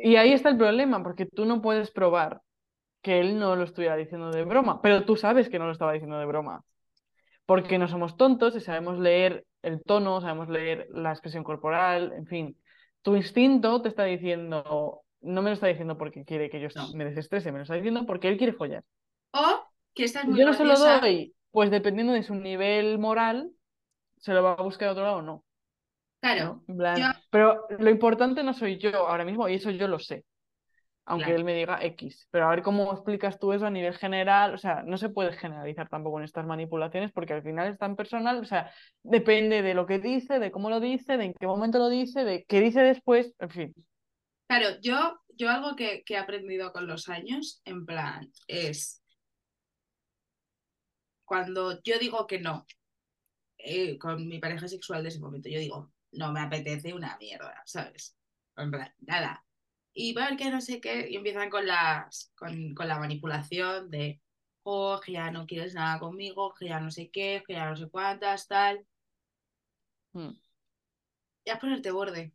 [0.04, 2.42] Y ahí está el problema, porque tú no puedes probar
[3.02, 5.94] que él no lo estuviera diciendo de broma, pero tú sabes que no lo estaba
[5.94, 6.64] diciendo de broma,
[7.46, 12.26] porque no somos tontos y sabemos leer el tono, sabemos leer la expresión corporal, en
[12.26, 12.58] fin.
[13.02, 16.94] Tu instinto te está diciendo, no me lo está diciendo porque quiere que yo No.
[16.94, 18.84] me desestrese, me lo está diciendo porque él quiere follar.
[19.34, 22.36] O que esta es Si muy yo no se lo doy, pues dependiendo de su
[22.36, 23.52] nivel moral,
[24.18, 25.44] se lo va a buscar a otro lado o no.
[26.22, 26.62] Claro,
[27.32, 30.26] Pero lo importante no soy yo ahora mismo, y eso yo lo sé.
[31.10, 31.40] Aunque Claro.
[31.40, 32.28] él me diga X.
[32.30, 34.54] Pero a ver cómo explicas tú eso a nivel general.
[34.54, 37.96] O sea, no se puede generalizar tampoco en estas manipulaciones porque al final es tan
[37.96, 38.38] personal.
[38.40, 41.80] O sea, depende de lo que dice, de cómo lo dice, de en qué momento
[41.80, 43.34] lo dice, de qué dice después.
[43.40, 43.74] En fin.
[44.48, 49.04] Claro, yo, yo algo que, que he aprendido con los años, en plan, es
[51.26, 52.66] cuando yo digo que no,
[53.58, 57.62] eh, con mi pareja sexual de ese momento, yo digo, no me apetece una mierda,
[57.66, 58.16] ¿sabes?
[58.58, 59.44] En plan, nada.
[60.02, 64.22] Y ver que no sé qué, y empiezan con las, con, con la manipulación de,
[64.64, 67.76] oh, que ya no quieres nada conmigo, que ya no sé qué, que ya no
[67.76, 68.86] sé cuántas, tal.
[70.14, 70.34] Mm.
[71.46, 72.34] Ya ponerte borde.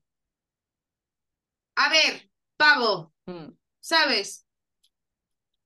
[1.76, 3.56] A ver, pavo, Mm.
[3.80, 4.46] ¿sabes?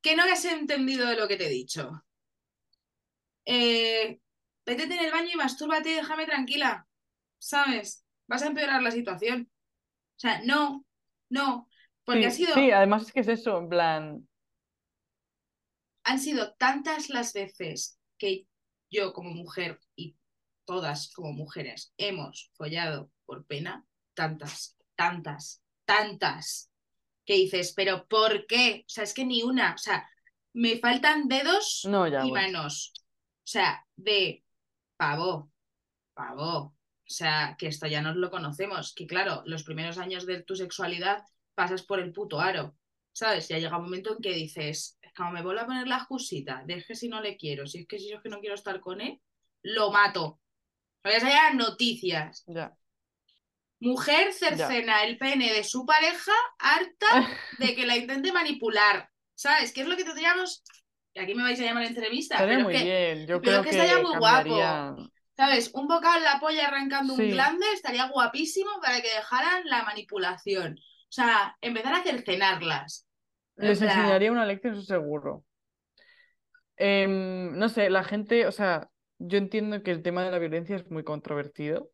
[0.03, 2.05] Que no has entendido de lo que te he dicho.
[3.45, 4.21] Eh,
[4.67, 6.87] vétete en el baño y mastúrbate y déjame tranquila.
[7.39, 8.05] ¿Sabes?
[8.29, 9.51] Vas a empeorar la situación.
[10.17, 10.85] O sea, no,
[11.31, 11.69] no.
[12.09, 14.29] Porque ha Sí, sido, sí, además es que es eso, en plan.
[16.05, 18.47] han sido tantas las veces que
[18.91, 20.17] yo como mujer y
[20.65, 26.71] todas como mujeres hemos follado por pena, tantas, tantas, tantas,
[27.27, 28.85] que dices, pero ¿por qué?
[28.87, 30.09] O sea, es que ni una, o sea,
[30.55, 32.49] me faltan dedos No, ya, y bueno.
[32.53, 32.93] manos.
[32.97, 34.45] O sea, de
[34.97, 35.53] pavo,
[36.15, 36.75] pavo.
[37.09, 40.57] O sea, que esto ya nos lo conocemos, que claro, los primeros años de tu
[40.57, 41.25] sexualidad
[41.59, 42.77] pasas por el puto aro,
[43.13, 43.49] ¿sabes?
[43.49, 46.75] Ya llega un momento en que dices, como me vuelvo a poner la excusita, de
[46.75, 48.55] es que si no le quiero, si es que si yo es que no quiero
[48.55, 49.21] estar con él,
[49.63, 50.41] lo mato.
[51.03, 52.45] Porque esas noticias.
[52.47, 52.77] Ya.
[53.81, 57.07] Mujer cercena el pene de su pareja harta
[57.59, 59.11] de que la intente manipular.
[59.35, 59.73] ¿Sabes?
[59.73, 60.63] ¿Qué es lo que tendríamos?
[61.17, 63.27] Aquí me vais a llamar entrevista, Estaría pero muy que, bien.
[63.27, 64.95] Yo pero creo que estaría muy cambiaría-
[65.37, 65.71] ¿sabes?
[65.75, 67.31] Un bocado en la polla arrancando un Sí.
[67.31, 70.79] glande estaría guapísimo para que dejaran la manipulación.
[71.09, 73.07] O sea, empezar a cercenarlas.
[73.57, 75.45] En Les plan, enseñaría una lección, eso seguro.
[76.77, 78.89] Em, no sé, la gente, o sea,
[79.19, 81.91] yo entiendo que el tema de la violencia es muy controvertido.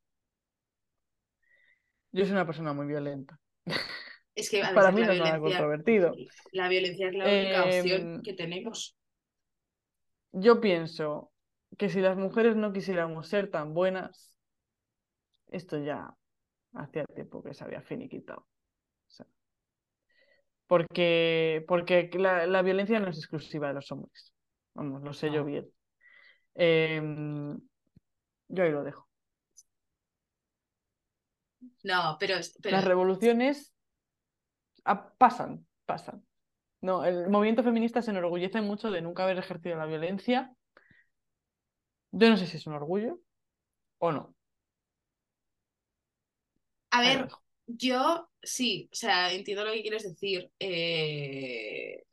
[2.12, 3.40] Yo soy una persona muy violenta.
[4.34, 6.12] Es que Para mí la no es nada controvertido.
[6.52, 8.96] la violencia es la única opción Em, que tenemos.
[10.32, 11.32] Yo pienso
[11.78, 14.36] que si las mujeres no quisiéramos ser tan buenas,
[15.48, 16.12] esto ya
[16.74, 18.46] hacía tiempo que se había finiquitado.
[20.66, 24.32] Porque, porque la, la violencia no es exclusiva de los hombres.
[24.74, 25.68] Vamos, lo sé yo bien.
[26.54, 27.58] Em,
[28.48, 29.08] yo ahí lo dejo.
[31.82, 33.74] No, pero, pero Las revoluciones
[35.18, 36.24] pasan, pasan.
[36.80, 40.54] No, el movimiento feminista se enorgullece mucho de nunca haber ejercido la violencia.
[42.12, 43.18] Yo no sé si es un orgullo
[43.98, 44.34] o no.
[46.90, 47.28] a ver.
[47.66, 50.50] Yo sí, o sea, entiendo lo que quieres decir.
[50.58, 52.04] Eh,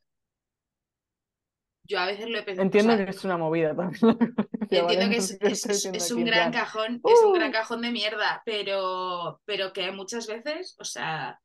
[1.84, 2.65] Yo a veces lo he pensado.
[2.65, 4.01] Entiendo o sea, que es una movida también.
[4.71, 7.53] Entiendo que es, es- un gran plan, cajón, es un gran ¡uh!
[7.53, 11.39] cajón de mierda, pero, pero que muchas veces, o sea,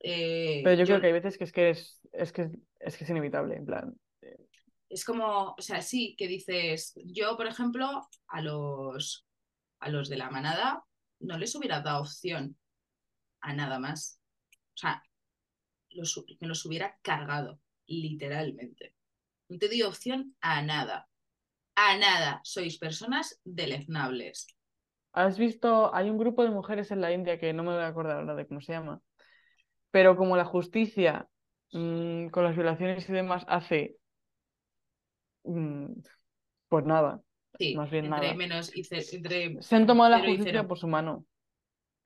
[0.00, 2.50] eh, Pero yo yo creo que hay veces que es que es, es que es,
[2.80, 3.94] es que es inevitable, en plan.
[4.88, 9.26] es como, o sea, sí, que dices, yo, por ejemplo, a los,
[9.80, 10.84] a los de la manada
[11.20, 12.56] no les hubiera dado opción
[13.44, 14.18] a nada más.
[14.74, 15.02] O sea,
[15.90, 18.94] los, me los hubiera cargado, literalmente.
[19.48, 21.08] No te dio opción a nada.
[21.76, 22.40] A nada.
[22.44, 24.46] Sois personas deleznables.
[25.12, 25.94] ¿Has visto?
[25.94, 28.34] Hay un grupo de mujeres en la India que no me voy a acordar ahora
[28.34, 29.00] de cómo se llama.
[29.90, 31.28] Pero como la justicia
[31.72, 33.96] mm, con las violaciones y demás hace,
[35.44, 35.86] mm,
[36.68, 37.22] pues nada,
[37.58, 38.34] Sí, más bien entre nada.
[38.34, 41.24] menos y ce- entre Se han tomado la justicia por su mano.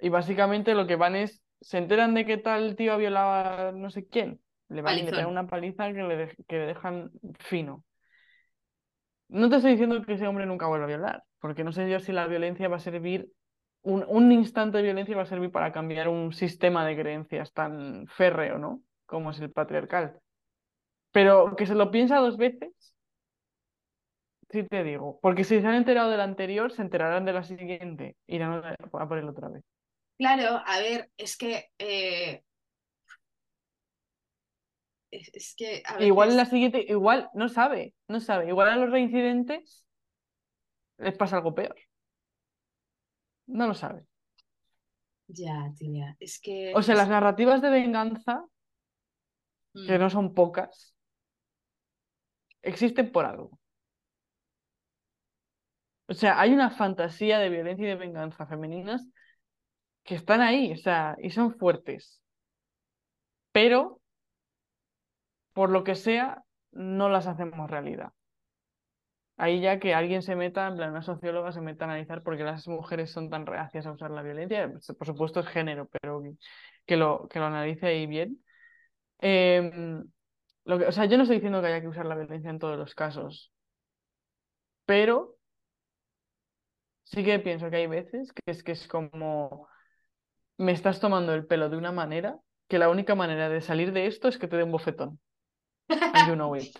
[0.01, 3.30] Y básicamente lo que van es, se enteran de que tal tío ha violado
[3.68, 4.40] a no sé quién.
[4.68, 5.32] Le van pegan Palizón.
[5.32, 7.84] una paliza que le, dej- que le dejan fino.
[9.28, 12.01] No te estoy diciendo que ese hombre nunca vuelva a violar, porque no sé yo
[12.01, 13.30] si la violencia va a servir,
[13.82, 18.07] un, un instante de violencia va a servir para cambiar un sistema de creencias tan
[18.09, 18.82] férreo, ¿no?
[19.07, 20.18] Como es el patriarcal.
[21.12, 22.94] Pero que se lo piensa dos veces,
[24.51, 25.18] sí te digo.
[25.22, 28.16] Porque si se han enterado del anterior, se enterarán de la siguiente.
[28.26, 29.64] Irán a a por él otra vez.
[30.18, 32.42] Claro, a ver, es que eh,
[35.12, 38.48] es, es que a Igual en la siguiente, igual no sabe, no sabe.
[38.48, 39.86] Igual a los reincidentes
[40.98, 41.76] les pasa algo peor.
[43.46, 44.06] No lo sabe.
[45.28, 48.44] ya, tía, es que O sea, las narrativas de venganza,
[49.72, 50.94] que mm, no son pocas,
[52.62, 53.58] existen por algo.
[56.08, 59.06] O sea, hay una fantasía de violencia y de venganza femeninas
[60.09, 62.22] que están ahí, o sea, y son fuertes.
[63.52, 64.00] Pero,
[65.52, 68.12] por lo que sea, no las hacemos realidad.
[69.36, 72.36] Ahí ya que alguien se meta, en plan, una socióloga se meta a analizar por
[72.36, 74.68] qué las mujeres son tan reacias a usar la violencia.
[74.70, 76.22] Pues, Por supuesto es género, pero
[76.86, 78.42] que, lo, que lo analice ahí bien.
[79.20, 80.04] Em,
[80.64, 82.59] lo que, o sea, yo no estoy diciendo que haya que usar la violencia en
[82.61, 83.52] todos los casos,
[84.86, 85.36] pero
[87.04, 89.68] sí que pienso que hay veces que es que es como
[90.59, 92.38] me estás tomando el pelo de una manera
[92.68, 95.20] que la única manera de salir de esto es que te dé un bofetón.
[96.12, 96.78] And you know it.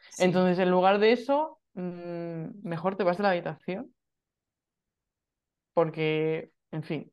[0.10, 3.94] sí, Entonces, en lugar de eso, mm, mejor te vas de la habitación
[5.72, 7.12] porque, en fin,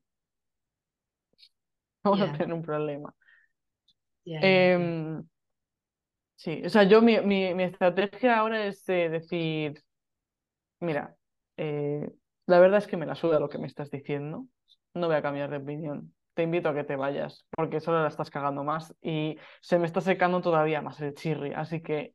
[2.03, 3.13] vamos a ya, tener un problema.
[4.41, 5.23] Em,
[6.35, 9.83] sí, o sea, yo mi, mi, mi estrategia ahora es eh, decir,
[10.79, 11.15] mira,
[11.57, 12.11] eh,
[12.47, 14.47] la verdad es que me la suda lo que me estás diciendo,
[14.93, 16.13] no voy a cambiar de opinión.
[16.33, 19.85] Te invito a que te vayas, porque solo la estás cagando más y se me
[19.85, 22.13] está secando todavía más el chirri, así que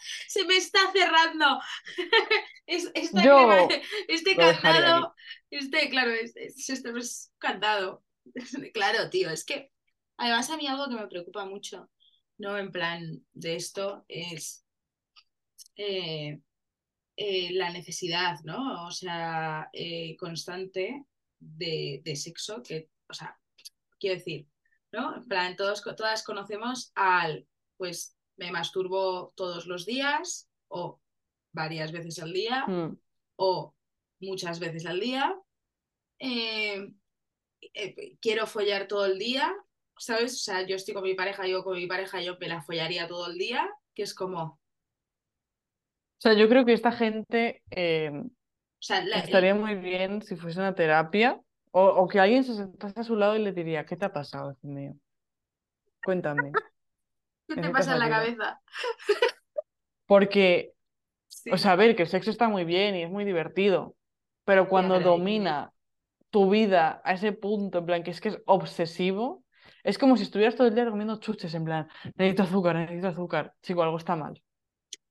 [0.28, 1.60] Se me está cerrando.
[2.64, 5.14] Es, esta yo crema- este candado,
[5.50, 8.04] este, claro, es, es, este es candado.
[8.72, 9.72] Claro, tío, es que
[10.16, 11.90] además a mí algo que me preocupa mucho,
[12.38, 12.56] ¿no?
[12.56, 13.02] En plan
[13.32, 14.64] de esto es
[15.76, 16.38] eh,
[17.16, 18.86] eh, la necesidad, ¿no?
[18.86, 21.04] O sea, eh, constante
[21.42, 23.38] de, de sexo, que, o sea,
[23.98, 24.48] quiero decir,
[24.92, 25.16] ¿no?
[25.16, 31.00] En plan, todos, todas conocemos al, pues, me masturbo todos los días o
[31.52, 32.96] varias veces al día Mm.
[33.36, 33.74] o
[34.20, 35.36] muchas veces al día.
[36.18, 36.92] Eh,
[37.74, 39.52] eh, quiero follar todo el día,
[39.98, 40.34] ¿sabes?
[40.34, 43.06] O sea, yo estoy con mi pareja, yo con mi pareja, yo me la follaría
[43.08, 48.30] todo el día, que es como, o sea, yo creo que esta gente em,
[48.82, 53.00] sea, la- estaría muy bien si fuese una terapia o, o que alguien se sentase
[53.00, 54.94] a su lado y le diría, ¿qué te ha pasado, hijo mío?
[56.02, 56.50] Cuéntame,
[57.48, 58.60] ¿qué te ¿necesitas pasa en la cabeza?
[60.06, 60.74] Porque,
[61.28, 61.50] Sí.
[61.52, 63.96] o sea, a ver, que el sexo está muy bien y es muy divertido,
[64.44, 65.72] pero cuando domina
[66.30, 69.44] tu vida a ese punto, en plan, que es que es obsesivo,
[69.84, 73.54] es como si estuvieras todo el día comiendo chuches, en plan, necesito azúcar, necesito azúcar.
[73.62, 74.42] Chico, algo está mal.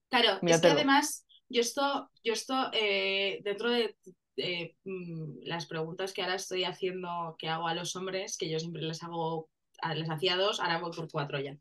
[0.10, 0.74] Claro, es que Míratelo.
[0.74, 3.96] además, yo esto, yo esto eh, dentro de
[4.38, 8.60] eh, mm, las preguntas que ahora estoy haciendo, que hago a los hombres, que yo
[8.60, 9.50] siempre les hago,
[9.96, 11.56] les hacía dos, ahora voy por cuatro ya.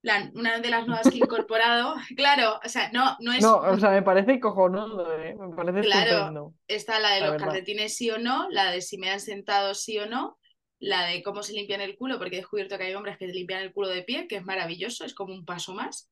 [0.00, 3.56] Plan, una de las nuevas que he incorporado, claro, o sea, no, no es No,
[3.56, 5.34] o sea, me parece cojonudo, ¿eh?
[5.34, 6.54] Me parece Claro, estupendo.
[6.68, 7.46] está la de la los verdad.
[7.48, 10.38] calcetines sí o no, la de si me han sentado sí o no,
[10.78, 13.34] la de cómo se limpian el culo, porque he descubierto que hay hombres que se
[13.34, 16.08] limpian el culo de pie, que es maravilloso, es como un paso más.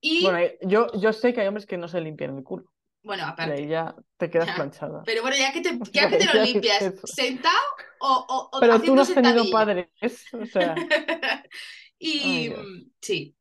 [0.00, 2.64] Y Bueno, eh, yo, yo sé que hay hombres que no se limpian el culo.
[3.02, 3.68] Bueno, Y ahí aparte.
[3.68, 4.54] ya te quedas Ya.
[4.56, 5.02] planchada.
[5.04, 6.94] Pero bueno, ya que te, ya que te lo limpias.
[7.04, 7.56] ¿sentado
[8.00, 9.88] o, o- o Pero tú haciendo no has tenido padres,
[10.32, 10.74] o sea,
[11.98, 12.54] Y ay
[13.02, 13.34] sí.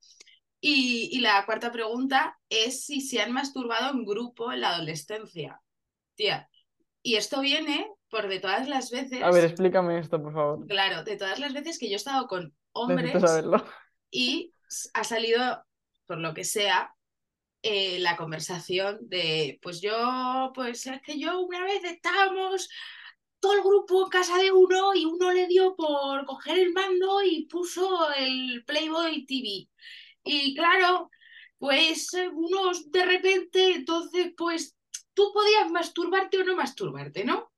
[0.59, 5.61] Y, y la cuarta pregunta es si se han masturbado en grupo en la adolescencia.
[6.15, 6.49] Tía.
[7.03, 10.67] Y esto viene por de todas las veces, A ver, explícame esto, por favor.
[10.67, 13.13] claro, de todas las veces que yo he estado con hombres
[14.11, 14.53] y
[14.93, 15.63] ha salido,
[16.07, 16.95] por lo que sea,
[17.61, 22.69] eh, la conversación de, pues yo, pues es que yo una vez estábamos
[23.39, 27.21] todo el grupo en casa de uno y uno le dio por coger el mando
[27.21, 29.69] y puso el Playboy TV.
[30.23, 31.09] Y claro,
[31.57, 34.75] pues eh, unos de repente, entonces, pues
[35.13, 37.51] tú podías masturbarte o no masturbarte, ¿no?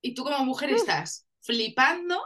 [0.00, 2.20] Y tú como mujer estás flipando,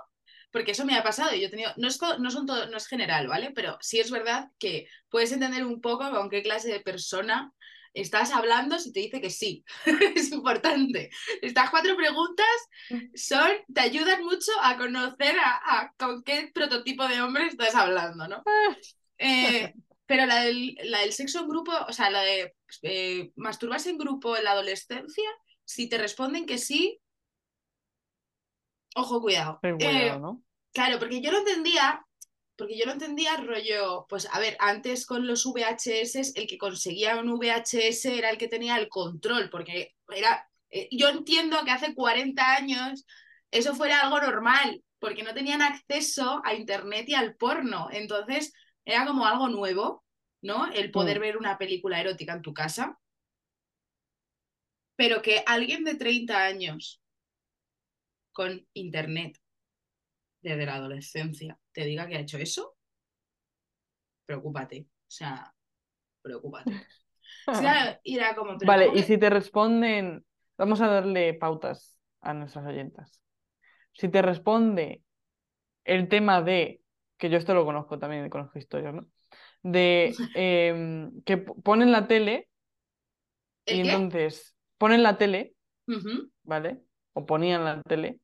[0.51, 2.77] porque eso me ha pasado y yo he tenido, no es, no son todo, no
[2.77, 3.53] es general, ¿vale?
[3.55, 7.53] Pero sí es verdad que puedes entender un poco con qué clase de persona
[7.97, 9.65] estás hablando si te dice que sí.
[10.15, 11.11] es importante.
[11.43, 12.47] Estas cuatro preguntas
[13.15, 18.43] son, te ayudan mucho a conocer a, con qué prototipo de hombre estás hablando, ¿no?
[19.19, 19.73] Eh,
[20.05, 24.37] pero la del, la del sexo en grupo, o sea, la de eh, en grupo
[24.37, 25.29] en la adolescencia,
[25.65, 27.01] si te responden que sí,
[28.97, 29.59] ojo, cuidado.
[29.63, 30.43] Ten Eh, cuidado, ¿no?
[30.73, 32.05] Claro, porque yo lo entendía,
[32.57, 37.19] porque yo lo entendía rollo, pues a ver, antes con los VHS, el que conseguía
[37.19, 41.95] un VHS era el que tenía el control, porque era, eh, yo entiendo que hace
[41.95, 43.07] 40 años
[43.51, 48.53] eso fuera algo normal, porque no tenían acceso a internet y al porno, entonces
[48.85, 50.05] era como algo nuevo,
[50.43, 50.67] ¿no?
[50.73, 51.23] El poder Mm.
[51.23, 52.99] ver una película erótica en tu casa.
[54.97, 57.01] Pero que alguien de 30 años
[58.37, 59.41] con internet
[60.43, 62.77] desde la adolescencia te diga que ha hecho eso,
[64.27, 64.89] preocúpate.
[64.91, 65.55] O sea,
[66.21, 66.87] preocúpate.
[67.47, 67.99] O sea,
[68.37, 70.23] como, Vale, ¿cómo y si te responden,
[70.59, 73.23] vamos a darle pautas a nuestras oyentas.
[73.95, 75.03] Si te responde
[75.85, 76.83] el tema de,
[77.17, 79.07] que yo esto lo conozco también, conozco historias, ¿no?
[79.63, 82.51] De em, que ponen la tele
[83.65, 85.55] y entonces ponen la tele,
[86.43, 86.83] ¿vale?
[87.15, 88.21] O ponían la tele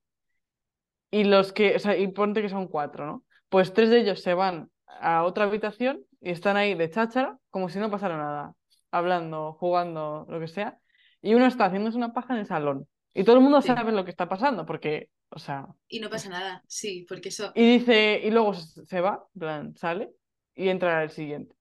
[1.13, 3.25] y los que, o sea, y ponte que son cuatro, ¿no?
[3.51, 7.71] Pues tres de ellos se van a otra habitación y están ahí de cháchara como
[7.71, 8.55] si no pasara nada,
[8.93, 10.81] hablando, jugando, lo que sea,
[11.23, 13.69] y uno está haciéndose una paja en el salón y todo el mundo Sí.
[13.69, 17.53] sabe lo que está pasando porque, o sea, Y no pasa nada, sí, porque eso...
[17.55, 20.13] y dice, y luego se va, en plan, sale
[20.55, 21.55] y entra el siguiente.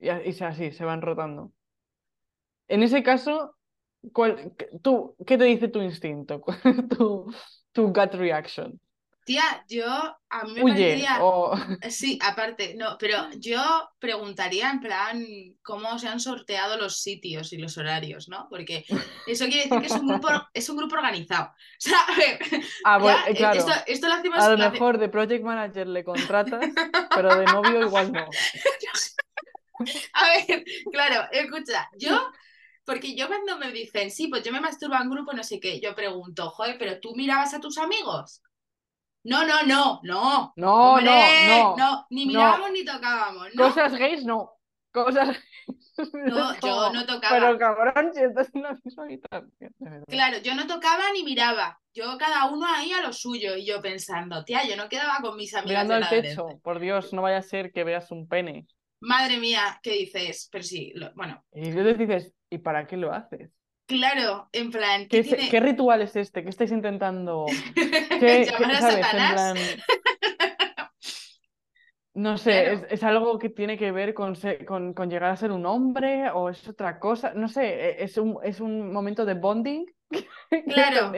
[0.00, 1.52] Y, y así, se van rotando.
[2.68, 3.56] En ese caso,
[4.12, 6.40] ¿cuál, qué- tú, ¿qué te dice tu instinto?
[6.42, 7.32] ¿Cuál es tu,
[7.72, 8.80] tu gut reaction?
[9.24, 11.18] Tía, yo a mí me Huye parecería...
[11.22, 11.54] o...
[11.90, 13.60] Sí, aparte, no, pero yo
[14.00, 15.24] preguntaría en plan
[15.62, 18.48] cómo se han sorteado los sitios y los horarios, ¿no?
[18.50, 18.84] Porque
[19.26, 21.50] eso quiere decir que es un grupo, es un grupo organizado.
[21.50, 22.38] O sea, a ver,
[22.84, 23.60] Ah, bueno, ya, eh, claro.
[23.60, 24.38] esto, esto lo hacemos...
[24.40, 26.62] A lo mejor de project manager le contratas,
[27.14, 28.26] pero de novio igual no.
[30.14, 32.30] A ver, claro, escucha, yo,
[32.84, 35.80] porque yo cuando me dicen, sí, pues yo me masturbo en grupo, no sé qué,
[35.80, 38.42] yo pregunto, joder, pero tú mirabas a tus amigos.
[39.24, 40.52] No, no, no, no.
[40.56, 41.04] No, Hombre,
[41.46, 42.06] no, no.
[42.10, 42.28] ni no.
[42.28, 43.62] mirábamos ni tocábamos, ¿no?
[43.64, 44.52] Cosas gays no.
[44.90, 45.36] Cosas.
[46.12, 47.38] No, yo no tocaba.
[47.38, 50.04] Pero cabrón, si estás en la misma habitación.
[50.08, 51.78] Claro, yo no tocaba ni miraba.
[51.94, 53.54] Yo cada uno ahí a lo suyo.
[53.56, 57.12] Y yo pensando, tía, yo no quedaba con mis amigas Mirando al techo, por Dios,
[57.12, 58.66] no vaya a ser que veas un pene.
[59.00, 60.48] Madre mía, ¿qué dices?
[60.50, 63.50] Pero sí, lo- bueno, Y entonces dices, ¿y para qué lo haces?
[63.86, 65.50] claro, en plan, ¿Qué, ¿qué es- tiene?
[65.50, 66.42] qué ritual es este?
[66.42, 67.46] ¿Qué estáis intentando?
[68.20, 69.06] ¿Qué, ¿Llamar a sabes?
[69.14, 69.56] En plan,
[72.14, 72.72] no sé, Claro.
[72.74, 74.34] ¿es, es algo que tiene que ver con,
[74.66, 77.32] con, con llegar a ser un hombre o es otra cosa?
[77.34, 79.86] No sé, ¿e- ¿es un, es un momento de bonding?
[80.50, 81.12] ¿Qué Claro.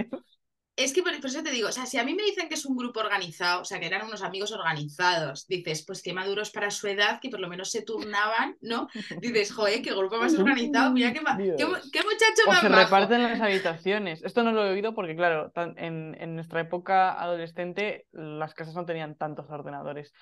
[0.77, 2.55] Es que por, por eso te digo, o sea, si a mí me dicen que
[2.55, 6.51] es un grupo organizado, o sea, que eran unos amigos organizados, dices, pues qué maduros
[6.51, 8.89] para su edad, que por lo menos se turnaban, ¿no?
[9.21, 13.23] Dices, joder, qué grupo más organizado, mira qué, qué, qué muchacho O más se reparten
[13.23, 14.23] las habitaciones.
[14.25, 18.75] Esto no lo he oído porque, claro, tan- en, en nuestra época adolescente las casas
[18.75, 20.13] no tenían tantos ordenadores.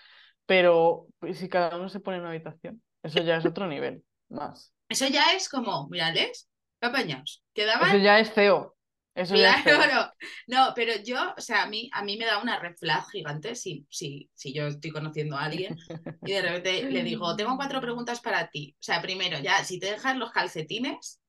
[0.45, 4.75] Pero si cada uno se pone en una habitación, eso ya es otro nivel más.
[4.89, 6.49] Eso ya es como, mirales,
[6.81, 7.43] apañados.
[7.55, 8.77] Quedaban Eso ya es feo.
[9.15, 9.35] Eso.
[9.35, 10.11] Claro,
[10.47, 13.55] no, pero yo, o sea, a mí, a mí me da una red flag gigante
[13.55, 15.77] si, si, si yo estoy conociendo a alguien
[16.25, 18.75] y de repente le digo, tengo cuatro preguntas para ti.
[18.81, 21.21] O sea, primero, ya, si te dejas los calcetines,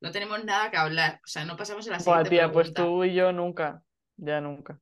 [0.00, 1.20] no tenemos nada que hablar.
[1.24, 3.82] O sea, no pasamos a la Buah, siguiente tía, pues tú y yo nunca.
[4.16, 4.80] Ya nunca.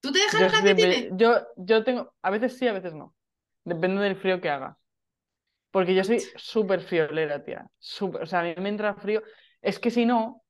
[0.00, 0.96] ¿Tú te dejas Yo los calcetines?
[0.96, 3.14] siempre, yo, yo tengo, a veces sí, a veces no.
[3.64, 4.78] Depende del frío que haga.
[5.70, 7.70] Porque yo soy súper friolera, tía.
[7.78, 9.22] Súper, o sea, a mí me entra frío.
[9.60, 10.44] Es que si no,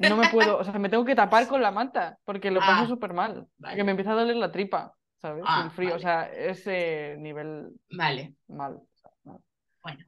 [0.00, 2.84] no me puedo, o sea, me tengo que tapar con la manta, porque lo paso
[2.84, 3.46] Ah, súper mal.
[3.58, 3.76] vale.
[3.76, 5.42] Que me empieza a doler la tripa, ¿sabes?
[5.46, 5.96] Ah, el frío, vale.
[5.96, 8.74] o sea, ese nivel Vale, mal.
[8.74, 9.38] o sea, mal.
[9.82, 10.04] bueno.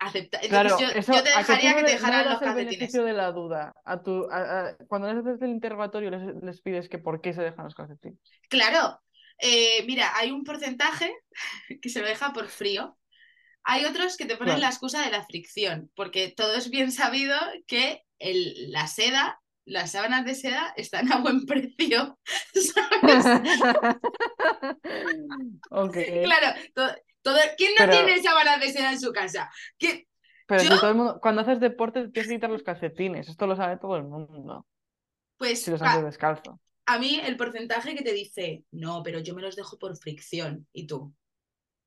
[0.00, 2.70] Acepta- Entonces Claro, yo, eso, yo te dejaría que te no dejaran los calcetines.
[2.70, 3.72] beneficio de la duda.
[3.84, 7.32] A tu, a- a- cuando les haces el interrogatorio les, les pides que por qué
[7.32, 8.18] se dejan los calcetines.
[8.48, 9.00] Claro,
[9.38, 11.14] eh, mira, hay un porcentaje
[11.80, 12.96] que se lo deja por frío.
[13.64, 17.36] Hay otros que te ponen la excusa de la fricción, porque todo es bien sabido
[17.66, 22.18] que el- la seda, las sábanas de seda están a buen precio.
[22.54, 23.24] ¿sabes?
[25.70, 25.96] Ok.
[26.24, 26.88] Claro, todo,
[27.22, 29.50] todo- ¿quién no Pero- tiene sábanas de seda en su casa?
[29.78, 30.06] ¿Quién-
[30.46, 33.28] Pero todo el mundo, cuando haces deporte te tienes que quitar los calcetines.
[33.28, 34.66] Esto lo sabe todo el mundo.
[35.36, 36.60] Pues Si los a, haces descalzo.
[36.86, 40.66] a mí el porcentaje que te dice, no, pero yo me los dejo por fricción.
[40.72, 41.14] ¿Y tú?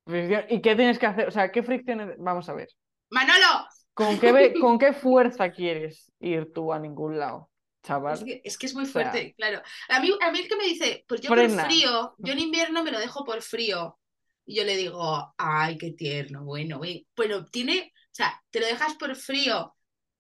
[0.06, 1.28] Fricción- ¿Y qué tienes que hacer?
[1.28, 2.16] O sea, ¿qué fricciones?
[2.20, 2.70] Vamos a ver.
[3.10, 3.68] ¡Manolo!
[3.94, 7.50] ¿Con qué, ¿Con qué fuerza quieres ir tú a ningún lado,
[7.84, 8.16] chaval?
[8.16, 9.62] Es que, es que es muy O sea, fuerte, claro.
[9.90, 12.84] A mí, a mí el que me dice, pues yo por frío, yo en invierno
[12.84, 14.00] me lo dejo por frío.
[14.46, 17.08] Y yo le digo, ay, qué tierno, bueno, güey.
[17.16, 19.74] Bueno, tiene, o sea, te lo dejas por frío.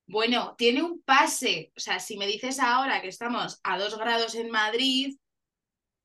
[0.06, 1.74] Bueno, tiene un pase.
[1.76, 5.18] O sea, si me dices ahora que estamos a dos grados en Madrid,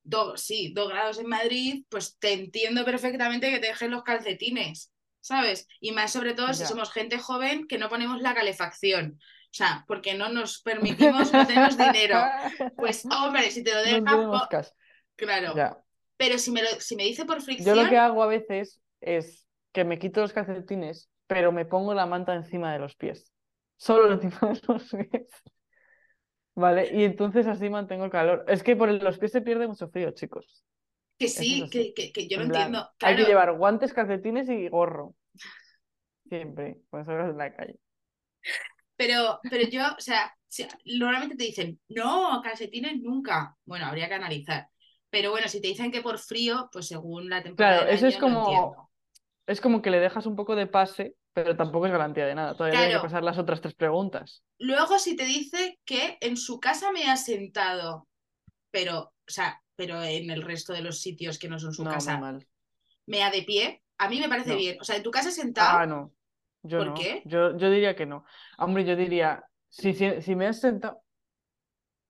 [0.08, 4.92] dos, sí, dos grados en Madrid, pues te entiendo perfectamente que te dejes los calcetines,
[5.20, 5.68] ¿sabes?
[5.80, 9.18] Y más sobre todo si somos gente joven que no ponemos la calefacción.
[9.50, 12.18] O sea, porque no nos permitimos, no tenemos dinero.
[12.76, 14.74] Pues, hombre, si te lo dejas,
[15.16, 15.54] claro.
[15.56, 15.78] Ya.
[16.16, 18.80] Pero si me, lo, si me dice por Yo fricción, lo que hago a veces
[19.00, 23.32] es que me quito los calcetines, pero me pongo la manta encima de los pies.
[23.76, 25.28] Solo encima de los pies.
[26.58, 28.44] Vale, y entonces así mantengo el calor.
[28.48, 30.64] Es que por los pies se pierde mucho frío, chicos.
[31.18, 32.90] que sí, que, que- que yo lo En plan, entiendo.
[33.00, 35.14] Hay que llevar guantes, calcetines y gorro.
[36.28, 37.78] Siempre, cuando salgas de la calle.
[38.96, 40.32] pero, pero yo, o sea,
[40.84, 43.56] normalmente te dicen, no, calcetines nunca.
[43.64, 44.68] Bueno, habría que analizar.
[45.10, 48.06] Pero bueno, si te dicen que por frío, pues según la temporada Claro, del eso
[48.06, 48.90] es año, como-.
[49.46, 52.54] Es como que le dejas un poco de pase, pero tampoco es garantía de nada.
[52.54, 53.04] Todavía hay que Claro.
[53.04, 54.42] pasar las otras tres preguntas.
[54.58, 58.08] Luego, si te dice que en su casa me ha sentado,
[58.70, 61.90] pero, o sea, pero en el resto de los sitios que no son su No,
[61.90, 62.46] casa, mal.
[63.06, 64.56] me ha de pie, a mí me parece No.
[64.56, 64.78] bien.
[64.80, 66.12] O sea, en tu casa sentado, Ah, no.
[66.62, 66.94] Yo ¿Por no.
[66.94, 67.22] qué?
[67.24, 68.24] Yo, yo diría que no.
[68.58, 71.02] Hombre, yo diría, si, si, si me has sentado.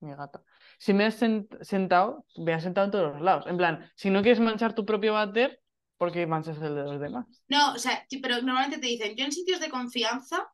[0.00, 0.42] Mi gata.
[0.78, 3.46] Si me has sen- sentado, me has sentado en todos los lados.
[3.46, 5.60] En plan, si no quieres manchar tu propio váter,
[5.98, 7.26] ¿por qué manchas el de los demás?
[7.48, 10.46] no, o sea, pero normalmente te dicen, yo en sitios de confianza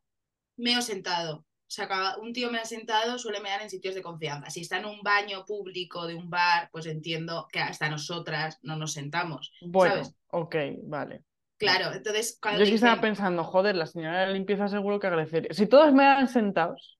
[0.57, 1.39] me he sentado.
[1.39, 4.49] O sea, cada- un tío me ha sentado, suele mear en sitios de confianza.
[4.51, 8.77] Si está en un baño público de un bar, pues entiendo que hasta nosotras no
[8.77, 9.51] nos sentamos.
[9.61, 10.15] Bueno, ¿Sabes?
[10.31, 11.23] ok, vale.
[11.57, 15.07] Claro, entonces cuando Yo aquí estaba pensando, joder, la señora de la limpieza seguro que
[15.07, 15.53] agradecería.
[15.53, 16.99] Si todos me dan sentados,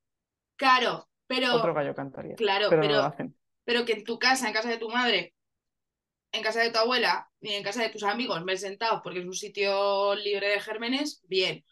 [0.56, 2.36] claro, pero, otro gallo cantaría.
[2.36, 3.36] claro, Pero no pero, lo hacen.
[3.66, 5.36] pero que en tu casa, en casa de tu madre,
[6.32, 9.20] en casa de tu abuela y en casa de tus amigos me he sentado porque
[9.20, 11.64] es un sitio libre de gérmenes, bien.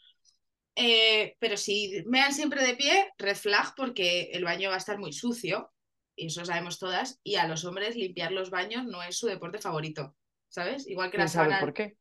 [0.75, 4.79] Eh, pero si me dan siempre de pie, red flag porque el baño va a
[4.79, 5.71] estar muy sucio,
[6.15, 9.59] y eso sabemos todas, y a los hombres limpiar los baños no es su deporte
[9.59, 10.15] favorito,
[10.49, 10.87] ¿sabes?
[10.87, 11.97] Igual que ¿Quién las sábanas, por qué?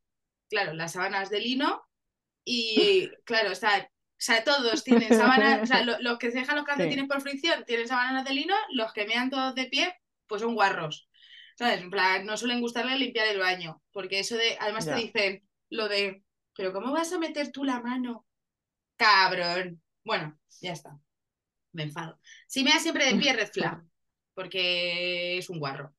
[0.49, 1.83] claro, las sábanas de lino
[2.45, 6.57] y claro, está, o sea, todos tienen sábanas, o sea, lo- los que se dejan
[6.57, 9.95] los calcetines por fricción tienen sábanas de lino, los que mean todos de pie,
[10.27, 11.09] pues son guarros.
[11.57, 11.81] ¿Sabes?
[11.81, 14.95] En plan, no suelen gustarle limpiar el baño, porque eso de, además Ya.
[14.97, 16.23] te dicen lo de,
[16.57, 18.27] pero ¿cómo vas a meter tú la mano?
[18.97, 19.83] Cabrón.
[20.05, 20.99] Bueno, ya está.
[21.73, 22.19] Me enfado.
[22.47, 23.83] Si me da siempre de pie, red flag,
[24.35, 25.95] porque es un guarro.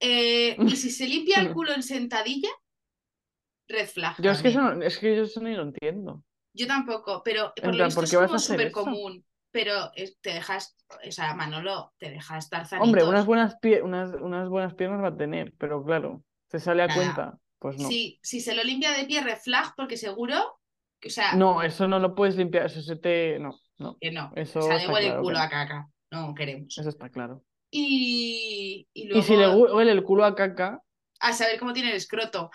[0.00, 2.50] Eh, y si se limpia el culo en sentadilla,
[3.68, 4.16] red flag.
[4.20, 6.24] Yo es que, eso, no- es que yo eso ni lo entiendo.
[6.52, 9.24] Yo tampoco, pero por En lo plan, visto ¿por es como súper común.
[9.52, 12.86] Pero es- te dejas, o sea, Manolo, te dejas tarzanitos.
[12.86, 16.82] Hombre, unas buenas, pie- unas, unas buenas piernas va a tener, pero claro, ¿te sale
[16.82, 16.98] a Nada.
[17.00, 17.38] cuenta?
[17.58, 17.88] Pues no.
[17.88, 20.60] Si, si se lo limpia de pie, red flag, porque seguro,
[21.00, 23.38] que, o sea, No, eso no lo puedes limpiar, eso se te...
[23.38, 24.32] No, no, que no.
[24.36, 25.88] eso está huele el que culo a caca.
[26.10, 26.76] No queremos.
[26.78, 27.42] Eso está claro.
[27.70, 30.80] Y, y Y luego, si le hu- huele el culo a caca,
[31.20, 32.50] a saber cómo tiene el escroto.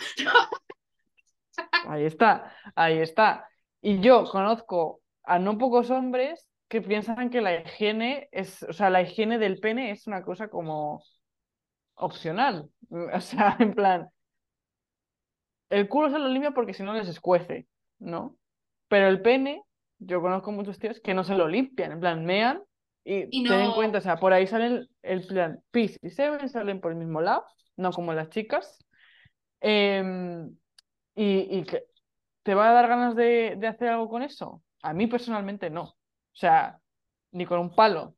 [1.88, 3.48] ahí está, ahí está.
[3.82, 8.90] Y yo conozco a no pocos hombres que piensan que la higiene es, o sea,
[8.90, 11.04] la higiene del pene es una cosa como
[11.96, 12.70] opcional.
[13.14, 14.10] O sea, en plan,
[15.70, 17.68] el culo se lo limpia porque si no les escuece,
[18.00, 18.38] ¿no?
[18.88, 19.64] Pero el pene,
[19.98, 22.62] yo conozco muchos tíos que no se lo limpian, en plan, mean
[23.04, 26.48] y, Y ten en cuenta, o sea, por ahí salen el plan pis y semen
[26.50, 27.46] salen por el mismo lado,
[27.78, 28.78] no como las chicas.
[29.62, 30.48] Em,
[31.16, 31.84] y, y que
[32.44, 34.62] ¿te va a dar ganas de, de hacer algo con eso?
[34.84, 35.95] A mí personalmente no.
[36.36, 36.80] O sea,
[37.32, 38.16] ni con un palo.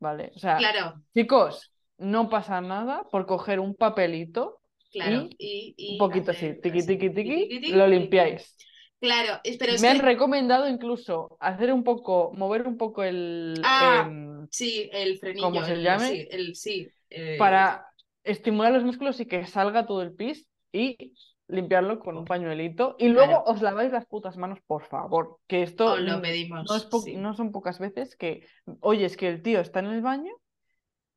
[0.00, 0.32] ¿Vale?
[0.36, 5.28] O sea, Claro, chicos, no pasa nada por coger un papelito claro.
[5.28, 8.60] y Y, y un poquito hacer así, tiqui, tiqui, tiqui, lo limpiáis.
[9.00, 13.54] Claro, es- pero es Me han recomendado incluso hacer un poco, mover un poco el,
[13.64, 16.24] Ah, em, sí, el frenillo, ¿cómo se el- llame?
[16.24, 16.92] sí, el sí.
[17.10, 17.86] eh, para
[18.24, 21.14] estimular los músculos y que salga todo el pis y
[21.48, 22.96] limpiarlo con un pañuelito.
[22.98, 23.44] Y luego Claro.
[23.46, 25.38] os laváis las putas manos, por favor.
[25.46, 27.16] Que esto Os lo mm, pedimos, no, es po- sí.
[27.16, 28.46] no son pocas veces que
[28.80, 30.32] oyes que el tío está en el baño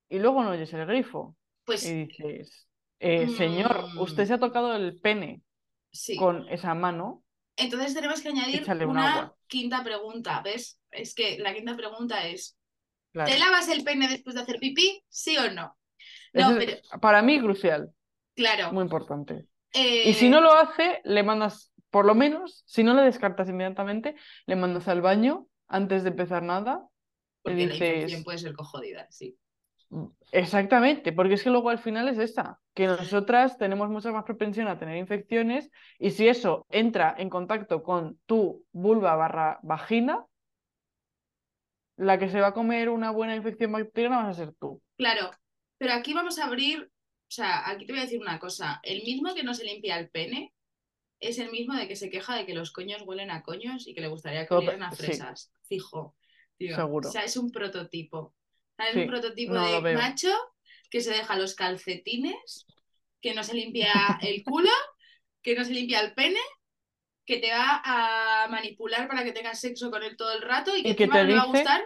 [0.09, 1.35] y luego no oyes el grifo.
[1.63, 2.67] Pues Y dices,
[2.99, 5.41] eh, señor, usted se ha tocado el pene
[5.91, 6.15] sí.
[6.17, 7.23] con esa mano.
[7.57, 10.79] Entonces tenemos que añadir una quinta pregunta, ¿ves?
[10.91, 12.57] Es que la quinta pregunta es,
[13.13, 13.31] Claro.
[13.31, 15.01] ¿te lavas el pene después de hacer pipí?
[15.07, 15.77] ¿Sí o no?
[16.33, 16.59] Pero
[16.99, 17.89] para mí crucial,
[18.35, 18.73] claro.
[18.73, 19.45] muy importante.
[19.75, 23.49] Eh, Y si no lo hace, le mandas, por lo menos, si no le descartas
[23.49, 24.15] inmediatamente,
[24.45, 26.87] le mandas al baño antes de empezar nada.
[27.43, 29.37] Le porque la infección dices, puede ser cojodida, sí.
[30.31, 34.67] exactamente, porque es que luego al final es esa, que nosotras tenemos mucha más propensión
[34.67, 35.69] a tener infecciones
[35.99, 40.25] y si eso entra en contacto con tu vulva barra vagina,
[41.97, 44.81] la que se va a comer una buena infección bacteriana vas a ser tú.
[44.97, 45.31] Claro,
[45.77, 46.89] pero aquí vamos a abrir,
[47.27, 49.97] o sea, aquí te voy a decir una cosa, el mismo que no se limpia
[49.99, 50.53] el pene
[51.19, 53.93] es el mismo de que se queja de que los coños huelen a coños y
[53.93, 54.97] que le gustaría que olieran a sí.
[54.97, 56.15] fresas, fijo,
[56.57, 56.75] tío.
[56.75, 57.09] Seguro.
[57.09, 58.17] O sea, es un prototipo.
[58.19, 58.35] O
[58.77, 60.29] sea, es Sí, un prototipo no de macho
[60.89, 62.65] que se deja los calcetines,
[63.21, 63.91] que no se limpia
[64.21, 64.69] el culo,
[65.41, 66.39] que no se limpia el pene,
[67.25, 70.85] que te va a manipular para que tengas sexo con él todo el rato y
[70.85, 71.83] que Y que te no le va a gustar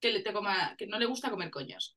[0.00, 1.96] que, le te coma, que no le gusta comer coños.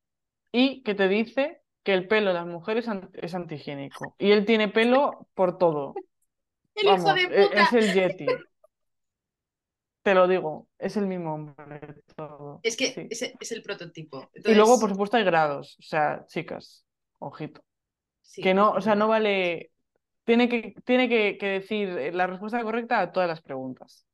[0.52, 4.16] y que te dice que el pelo de las mujeres es antihigiénico.
[4.18, 5.94] Y él tiene pelo por todo.
[6.74, 7.62] ¡El hijo Vamos, de e- puta!
[7.62, 8.26] es el Yeti.
[10.02, 11.80] Te lo digo, es el mismo hombre
[12.14, 12.60] todo.
[12.62, 13.06] Es que sí.
[13.08, 14.28] es, es el prototipo.
[14.34, 15.76] Y luego, por supuesto, hay grados.
[15.78, 16.84] O sea, chicas,
[17.18, 17.62] ojito.
[18.20, 19.70] sí, Que no, o sea, no vale.
[20.24, 24.06] Tiene que, tiene que, que decir la respuesta correcta a todas las preguntas.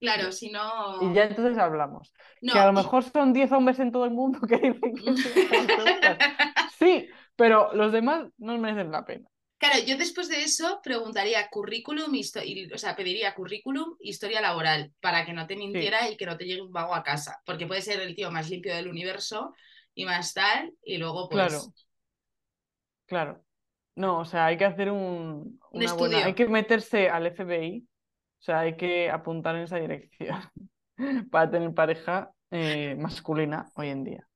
[0.00, 1.00] Claro, si no.
[1.02, 2.12] Y ya entonces hablamos.
[2.42, 5.02] No, que a lo mejor son 10 hombres en todo el mundo que dicen que
[6.78, 9.28] sí pero los demás no merecen la pena.
[9.58, 15.24] Claro, yo después de eso preguntaría currículum, y- o sea, pediría currículum, historia laboral, para
[15.24, 17.80] que no te mintiera y que no te llegue un vago a casa, porque puede
[17.82, 19.54] ser el tío más limpio del universo
[19.94, 21.72] y más tal, y luego pues Claro.
[23.06, 23.44] Claro.
[23.96, 26.18] No, o sea, hay que hacer un, Un una buena.
[26.18, 26.26] estudio.
[26.26, 27.88] Hay que meterse al FBI.
[28.40, 30.38] O sea, hay que apuntar en esa dirección
[31.30, 34.28] para tener pareja eh, masculina hoy en día.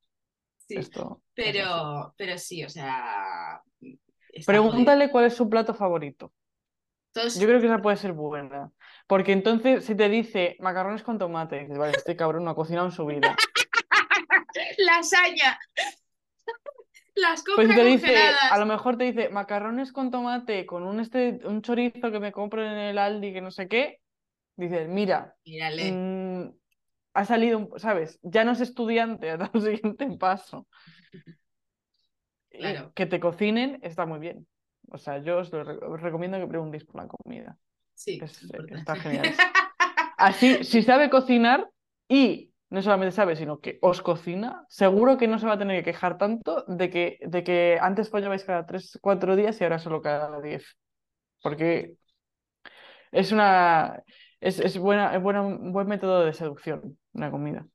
[0.66, 1.22] sí, Esto.
[1.44, 4.44] Pero, pero sí, o sea, jodido.
[4.46, 6.32] Pregúntale cuál es su plato favorito.
[7.14, 8.70] Entonces, Yo creo que esa puede ser buena.
[9.06, 12.86] Porque entonces, si te dice macarrones con tomate, dices, vale, este cabrón no ha cocinado
[12.86, 13.36] en su vida.
[14.78, 15.58] lasaña.
[17.16, 18.16] Las Pues compra si te dice,
[18.50, 22.32] a lo mejor te dice macarrones con tomate, con un, este, un chorizo que me
[22.32, 24.00] compro en el Aldi, que no sé qué,
[24.56, 26.59] dices, mira, Mírale, mm,
[27.20, 28.18] ha salido, ¿sabes?
[28.22, 30.66] Ya no es estudiante, ha dado el siguiente paso.
[32.50, 32.92] Claro.
[32.94, 34.46] que te cocinen está muy bien.
[34.90, 37.56] O sea, yo os, lo re- os recomiendo que preguntéis por la comida.
[37.94, 38.74] sí, es- importante.
[38.74, 39.24] está genial.
[40.18, 41.70] Así, si sabe cocinar
[42.08, 45.78] y no solamente sabe, sino que os cocina, seguro que no se va a tener
[45.82, 49.78] que quejar tanto de que, de que antes follabais cada 3, 4 días y ahora
[49.78, 50.76] solo cada 10.
[51.42, 51.96] Porque
[53.12, 54.02] es una
[54.40, 57.66] es, es buena, es buena, un buen método de seducción, una comida.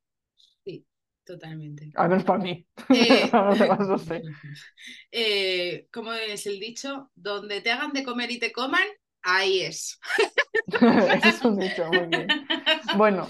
[1.26, 1.90] Totalmente.
[1.96, 2.64] Al menos para mí.
[2.88, 4.22] Eh, no sé.
[5.10, 7.10] eh, ¿cómo es el dicho?
[7.16, 8.84] Donde te hagan de comer y te coman,
[9.22, 9.98] ahí es.
[10.68, 12.28] Ese es un dicho, muy bien.
[12.96, 13.28] Bueno,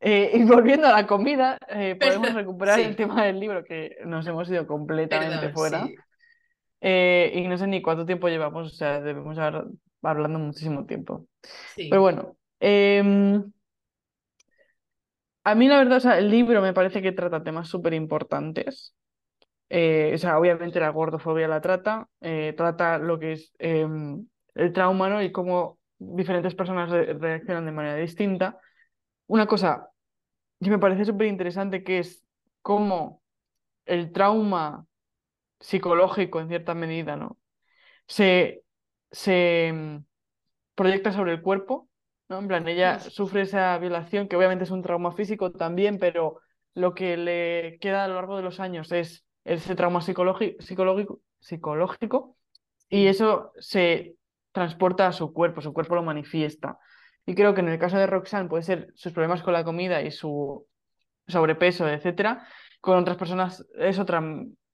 [0.00, 2.86] eh, y volviendo a la comida, eh, podemos Perdón, recuperar sí.
[2.86, 5.86] el tema del libro que nos hemos ido completamente Perdón, fuera.
[5.86, 5.94] sí.
[6.80, 9.66] Eh, y no sé ni cuánto tiempo llevamos, o sea, debemos estar
[10.02, 11.26] hablando muchísimo tiempo.
[11.76, 11.88] sí.
[11.90, 13.52] Pero bueno, em,
[15.50, 18.94] a mí la verdad, el libro me parece que trata temas súper importantes.
[19.70, 24.72] Eh, o sea, obviamente la gordofobia la trata, eh, trata lo que es em, el
[24.72, 25.24] trauma.
[25.24, 28.58] Y cómo diferentes personas re- reaccionan de manera distinta.
[29.28, 29.90] Una cosa
[30.62, 32.24] que me parece súper interesante que es
[32.62, 33.22] cómo
[33.86, 34.86] el trauma
[35.60, 37.38] psicológico, en cierta medida, ¿no?
[38.08, 38.64] Se,
[39.12, 39.98] se mm,
[40.76, 41.89] proyecta sobre el cuerpo,
[42.30, 42.38] ¿no?
[42.38, 46.40] En plan, ella sufre esa violación, que obviamente es un trauma físico también, pero
[46.74, 51.20] lo que le queda a lo largo de los años es ese trauma psicológico, psicológico,
[51.40, 52.36] psicológico
[52.88, 54.14] y eso se
[54.52, 56.78] transporta a su cuerpo, su cuerpo lo manifiesta.
[57.26, 60.00] Y creo que en el caso de Roxanne puede ser sus problemas con la comida
[60.02, 60.66] y su
[61.26, 62.46] sobrepeso, etcétera.
[62.80, 64.20] Con otras personas es otra,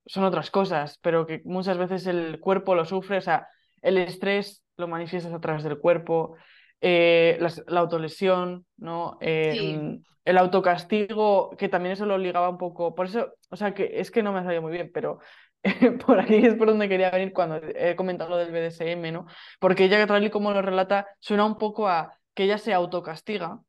[0.05, 3.49] son otras cosas, pero que muchas veces el cuerpo lo sufre, o sea,
[3.81, 6.37] el estrés lo manifiestas a través del cuerpo,
[6.81, 9.19] eh, la, autolesión, ¿no?
[9.21, 14.01] Em, el autocastigo, que también eso lo ligaba un poco, por eso, o sea, que
[14.01, 15.21] es que no me ha salido muy bien, pero
[16.07, 19.27] por ahí es por donde quería venir cuando he comentado lo del BDSM, ¿no?
[19.61, 23.61] Porque ella, tal y como lo relata, suena un poco a que ella se autocastiga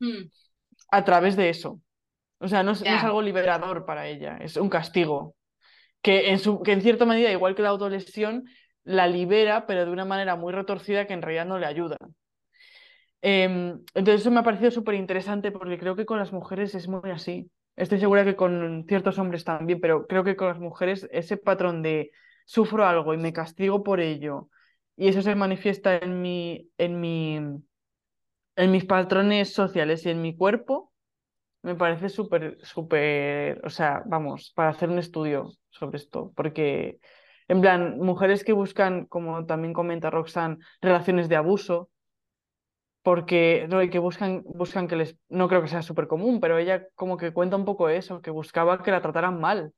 [0.00, 0.30] hmm.
[0.90, 1.80] a través de eso.
[2.40, 5.34] O sea, no es, algo liberador para ella, es un castigo.
[6.00, 8.44] Que en, su, que en cierta medida, igual que la autolesión,
[8.84, 11.96] la libera, pero de una manera muy retorcida que en realidad no le ayuda.
[13.20, 16.88] Em, entonces eso me ha parecido súper interesante porque creo que con las mujeres es
[16.88, 17.50] muy así.
[17.76, 21.82] Estoy segura que con ciertos hombres también, pero creo que con las mujeres ese patrón
[21.82, 22.10] de
[22.44, 24.48] sufro algo y me castigo por ello
[24.96, 27.38] y eso se manifiesta en mi, en mi,
[28.56, 30.92] en mis patrones sociales y en mi cuerpo,
[31.62, 37.00] me parece súper, súper, o sea, vamos, para hacer un estudio sobre esto, porque
[37.48, 41.90] en plan, mujeres que buscan, como también comenta Roxanne, relaciones de abuso,
[43.08, 46.86] porque no, que buscan, buscan que les, no creo que sea súper común, pero ella
[46.94, 49.72] como que cuenta un poco eso, que buscaba que la trataran mal,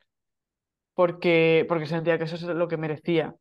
[0.95, 3.37] porque, porque sentía que eso es lo que merecía.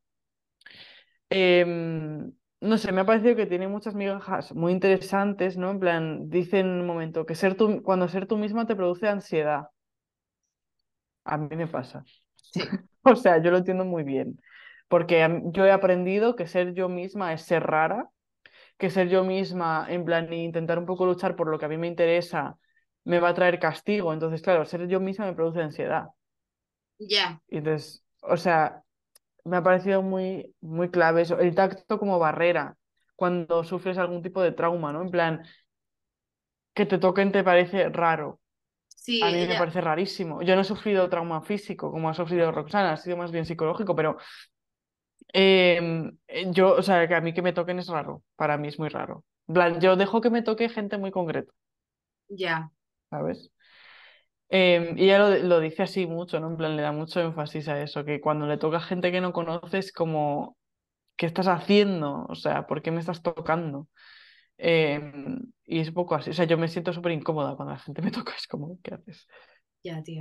[1.31, 5.71] Em, no sé, me ha parecido que tiene muchas migajas muy interesantes, ¿no?
[5.71, 9.07] En plan, dice en un momento que ser tú, cuando ser tú misma te produce
[9.07, 9.69] ansiedad.
[11.23, 12.03] A mí me pasa.
[12.35, 12.61] Sí.
[13.03, 14.39] o sea, yo lo entiendo muy bien,
[14.87, 18.07] porque yo he aprendido que ser yo misma es ser rara
[18.79, 21.69] que ser yo misma, en plan, e intentar un poco luchar por lo que a
[21.69, 22.57] mí me interesa,
[23.03, 24.13] me va a traer castigo.
[24.13, 26.07] Entonces, claro, ser yo misma me produce ansiedad.
[26.97, 27.41] Ya.
[27.49, 28.83] Entonces, o sea,
[29.43, 31.37] me ha parecido muy, muy clave eso.
[31.39, 32.77] El tacto como barrera,
[33.15, 35.01] cuando sufres algún tipo de trauma, ¿no?
[35.01, 35.43] En plan,
[36.73, 38.39] que te toquen te parece raro.
[38.87, 40.41] Sí, a mí me parece rarísimo.
[40.41, 43.93] Yo no he sufrido trauma físico como ha sufrido Roxana, ha sido más bien psicológico,
[43.93, 44.17] pero
[45.33, 46.11] eh,
[46.51, 48.89] yo, o sea, que a mí que me toquen es raro, para mí es muy
[48.89, 49.25] raro.
[49.79, 51.51] yo dejo que me toque gente muy concreta.
[52.29, 52.71] Ya.
[53.09, 53.51] ¿Sabes?
[54.49, 56.49] Em, y ella lo, dice así mucho, ¿no?
[56.49, 59.31] En plan, le da mucho énfasis a eso, que cuando le toca gente que no
[59.31, 60.57] conoces, como,
[61.15, 62.25] ¿qué estás haciendo?
[62.29, 63.87] O sea, ¿por qué me estás tocando?
[64.57, 67.79] Em, y es un poco así, o sea, yo me siento súper incómoda cuando la
[67.79, 69.27] gente me toca, es como, ¿qué haces?
[69.83, 70.19] Ya, tío.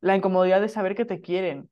[0.00, 1.70] la incomodidad de saber que te quieren,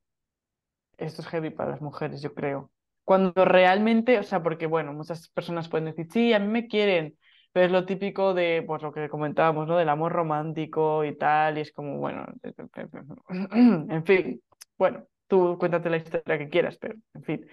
[1.00, 2.70] esto es heavy para las mujeres, yo creo.
[3.04, 7.16] Cuando realmente, o sea, porque bueno, muchas personas pueden decir, sí, a mí me quieren,
[7.52, 9.76] pero es lo típico de, pues lo que comentábamos, ¿no?
[9.76, 12.26] Del amor romántico y tal, y es como, bueno,
[13.30, 14.42] en fin,
[14.78, 17.46] bueno, tú cuéntate la historia que quieras, pero en fin.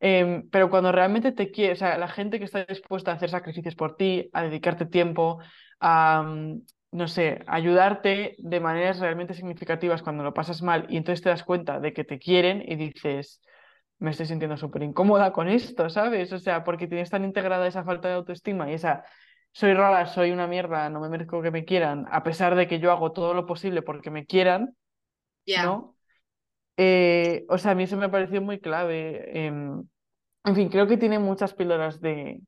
[0.00, 3.30] Em, pero cuando realmente te quiere, o sea, la gente que está dispuesta a hacer
[3.30, 5.38] sacrificios por ti, a dedicarte tiempo,
[5.80, 6.62] a, mm,
[6.94, 11.42] no sé, ayudarte de maneras realmente significativas cuando lo pasas mal y entonces te das
[11.42, 13.42] cuenta de que te quieren y dices,
[13.98, 16.32] me estoy sintiendo súper incómoda con esto, ¿sabes?
[16.32, 19.02] O sea, porque tienes tan integrada esa falta de autoestima y esa,
[19.50, 22.78] soy rara, soy una mierda, no me merezco que me quieran, a pesar de que
[22.78, 24.76] yo hago todo lo posible porque me quieran,
[25.56, 25.96] ¿no?
[26.76, 29.48] Eh, o sea, a mí eso me ha parecido muy clave.
[29.48, 29.88] en
[30.54, 32.40] fin, creo que tiene muchas píldoras de,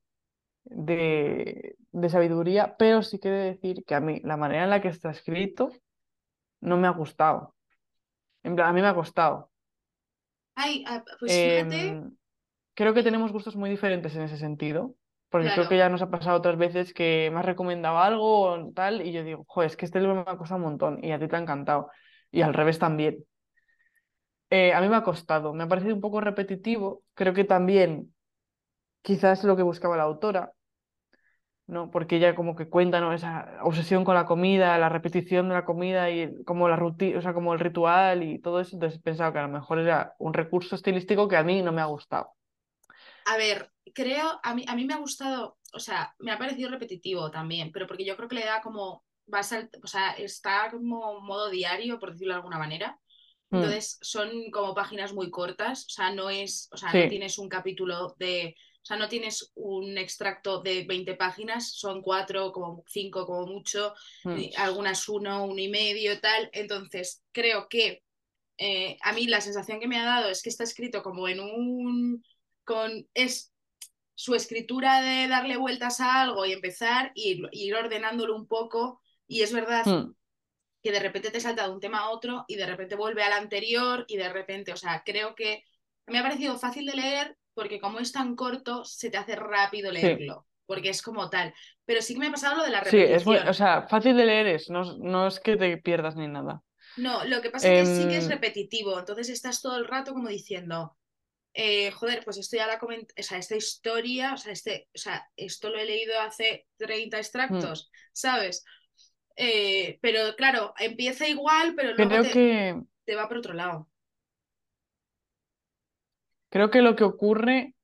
[0.69, 1.77] de,
[2.09, 5.71] sabiduría, pero sí quiere decir que a mí la manera en la que está escrito
[6.61, 7.55] no me ha gustado.
[8.43, 9.51] En plan, a mí me ha costado.
[10.55, 11.89] Ay, ah, pues fíjate.
[11.89, 12.17] Em,
[12.75, 14.95] creo que tenemos gustos muy diferentes en ese sentido.
[15.29, 18.73] Porque creo que ya nos ha pasado otras veces que me has recomendado algo o
[18.73, 21.11] tal, y yo digo, joder, es que este libro me ha costado un montón y
[21.11, 21.91] a ti te ha encantado.
[22.31, 23.25] Y al revés también.
[24.51, 27.03] Eh, a mí me ha costado, me ha parecido un poco repetitivo.
[27.15, 28.15] Creo que también
[29.03, 30.53] quizás lo que buscaba la autora,
[31.67, 31.91] ¿no?
[31.91, 33.13] Porque ella como que cuenta, ¿no?
[33.13, 37.23] Esa obsesión con la comida, la repetición de la comida y como la rutina, o
[37.23, 40.33] sea, como el ritual y todo eso, entonces pensaba que a lo mejor era un
[40.33, 42.31] recurso estilístico que a mí no me ha gustado.
[43.27, 46.71] A ver, creo, a mí, a mí me ha gustado, o sea, me ha parecido
[46.71, 50.71] repetitivo también, pero porque yo creo que le da como, va a o sea, está
[50.71, 52.99] como modo diario, por decirlo de alguna manera.
[53.51, 53.57] Mm.
[53.57, 57.49] Entonces son como páginas muy cortas, o sea, no es, o sea, no tienes un
[57.49, 58.55] capítulo de
[58.87, 63.93] o sea, no tienes un extracto de 20 páginas, son cuatro, como cinco, como mucho,
[64.23, 64.43] mm.
[64.59, 66.49] algunas uno, uno y medio, tal.
[66.53, 68.05] Entonces, creo que
[68.59, 71.41] eh, a mí la sensación que me ha dado es que está escrito como en
[71.41, 72.25] un.
[72.63, 73.09] con.
[73.13, 73.53] es
[74.15, 79.01] su escritura de darle vueltas a algo y empezar y ir ordenándolo un poco.
[79.27, 80.15] Y es verdad mm.
[80.81, 83.33] que de repente te salta de un tema a otro y de repente vuelve al
[83.33, 85.65] anterior y de repente, o sea, creo que
[86.07, 89.93] me ha parecido fácil de leer, porque como es tan corto, se te hace rápido
[89.93, 90.47] leerlo.
[90.67, 91.55] porque es como tal.
[91.87, 93.49] Pero sí que me ha pasado lo de la Sí, es muy, repetición.
[93.49, 96.63] o sea, fácil de leer es, no, no es que te pierdas ni nada.
[96.97, 99.87] No, lo que pasa es que sí que es Em, repetitivo, entonces estás todo el
[99.87, 100.97] rato como diciendo,
[101.55, 104.99] eh, joder, pues esto ya la comenté, o sea, esta historia, o sea, este, o
[104.99, 108.65] sea, esto lo he leído hace 30 mm, extractos, ¿sabes?
[109.37, 113.89] Eh, pero claro, empieza igual, pero luego creo te, que, te va por otro lado.
[116.57, 117.75] Creo que lo que ocurre,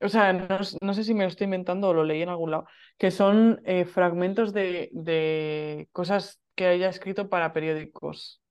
[0.00, 0.48] o sea, no,
[0.82, 2.66] no sé si me lo estoy inventando o lo leí en algún lado,
[2.98, 8.42] que son eh, fragmentos de, de cosas que haya escrito para periódicos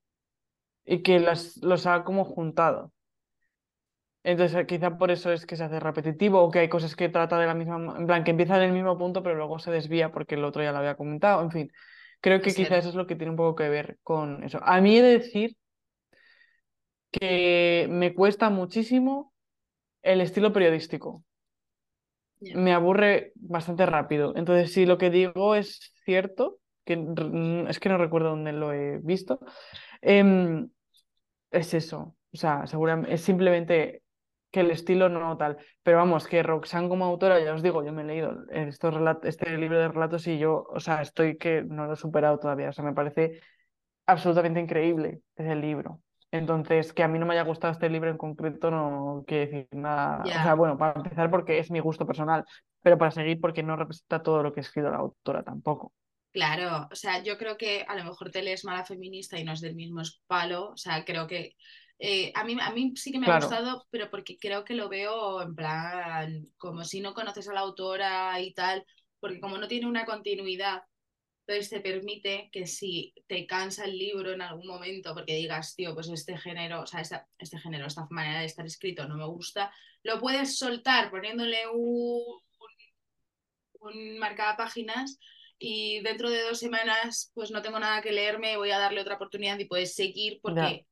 [0.86, 2.94] y que las, los ha como juntado.
[4.24, 7.40] Entonces, quizá por eso es que se hace repetitivo o que hay cosas que trata
[7.40, 9.72] de la misma, ma- en plan, que empieza en el mismo punto, pero luego se
[9.72, 11.42] desvía porque el otro ya lo había comentado.
[11.42, 11.72] En fin,
[12.22, 14.60] creo que quizá ser, eso es lo que tiene un poco que ver con eso.
[14.64, 15.56] A mí he de decir
[17.12, 19.34] que me cuesta muchísimo
[20.02, 21.24] el estilo periodístico.
[22.40, 24.34] Me aburre bastante rápido.
[24.36, 26.94] Entonces, si lo que digo es cierto, que
[27.68, 29.40] es que no recuerdo dónde lo he visto,
[30.02, 30.70] em,
[31.52, 34.04] Es eso, o sea, seguramente es simplemente
[34.52, 35.58] que el estilo no tal.
[35.84, 39.58] Pero vamos, que Roxanne como autora, ya os digo, yo me he leído estos este
[39.58, 42.70] libro de relatos y yo, o sea, estoy que no lo he superado todavía.
[42.70, 43.42] O sea, me parece
[44.08, 46.02] absolutamente increíble ese libro.
[46.32, 49.68] Entonces, que a mí no me haya gustado este libro en concreto no quiere decir
[49.72, 50.24] nada.
[50.24, 52.46] O sea, bueno, para empezar porque es mi gusto personal,
[52.82, 55.94] pero para seguir porque no representa todo lo que ha escrito la autora tampoco.
[56.32, 59.54] Claro, o sea, yo creo que a lo mejor te lees mala feminista y no
[59.54, 61.56] es del mismo palo, o sea, creo que
[61.98, 64.88] eh, a mí, a mí sí que me ha gustado, pero porque creo que lo
[64.88, 68.86] veo en plan, como si no conoces a la autora y tal,
[69.20, 70.84] porque como no tiene una continuidad,
[71.50, 75.96] entonces te permite que si te cansa el libro en algún momento, porque digas, tío,
[75.96, 79.26] pues este género, o sea, esta- este género, esta manera de estar escrito no me
[79.26, 79.74] gusta,
[80.04, 82.22] lo puedes soltar poniéndole un
[83.82, 85.20] un marcapáginas
[85.58, 89.16] y dentro de dos semanas pues no tengo nada que leerme, voy a darle otra
[89.16, 90.86] oportunidad y puedes seguir ya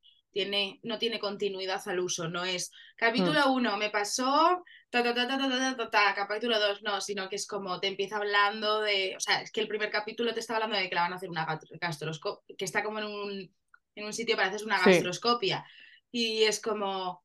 [0.45, 2.97] no tiene continuidad al uso, no es mm.
[2.97, 9.15] capítulo 1 me pasó, capítulo 2 no, sino que es como te empieza hablando de,
[9.15, 11.15] o sea, es que el primer capítulo te está hablando de que la van a
[11.15, 11.47] hacer una
[11.81, 13.55] gastroscopia, que está como en un,
[13.95, 15.65] en un sitio para hacer una gastroscopia.
[16.11, 17.23] Y es como,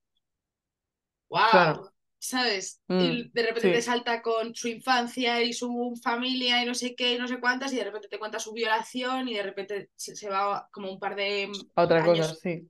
[1.29, 2.81] wow, ¿sabes?
[2.87, 7.15] Mm, de repente te salta con su infancia y su familia y no sé qué
[7.15, 10.31] y no sé cuántas y de repente te cuenta su violación y de repente se,
[10.31, 11.51] va como un par de...
[11.75, 12.69] Otra cosa, sí.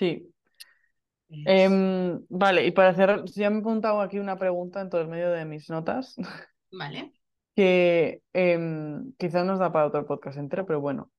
[0.00, 0.32] Sí.
[1.28, 5.00] Es- Em, vale, y para cerrar, ya me he apuntado aquí una pregunta en todo
[5.00, 6.16] el medio de mis notas,
[6.72, 7.12] Vale.
[7.54, 11.10] que em, quizás nos da para otro podcast entero, pero bueno.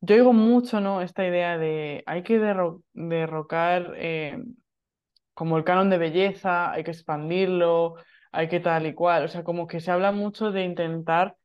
[0.00, 1.02] Yo digo mucho, ¿no?
[1.02, 4.56] Esta idea de hay que derro- derrocar em,
[5.34, 7.96] como el canon de belleza, hay que expandirlo,
[8.32, 9.24] hay que tal y cual.
[9.24, 11.36] O sea, como que se habla mucho de intentar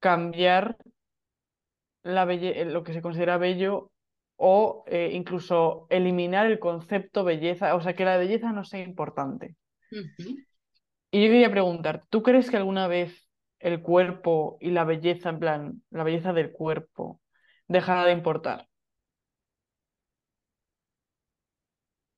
[0.00, 0.76] cambiar
[2.02, 3.91] la belle- lo que se considera bello
[4.44, 9.54] o eh, incluso eliminar el concepto belleza, o sea, que la belleza no sea importante.
[11.12, 15.38] Y yo quería preguntar, ¿tú crees que alguna vez el cuerpo y la belleza, en
[15.38, 17.20] plan, la belleza del cuerpo,
[17.68, 18.68] dejará de importar?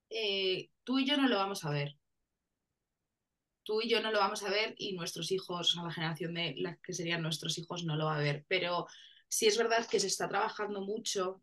[0.08, 1.98] Eh, tú y yo no lo vamos a ver.
[3.64, 6.78] Tú y yo no lo vamos a ver y nuestros hijos, la generación de las
[6.80, 8.46] que serían nuestros hijos no lo va a ver.
[8.48, 8.86] Pero
[9.28, 11.42] sí es verdad que se está trabajando mucho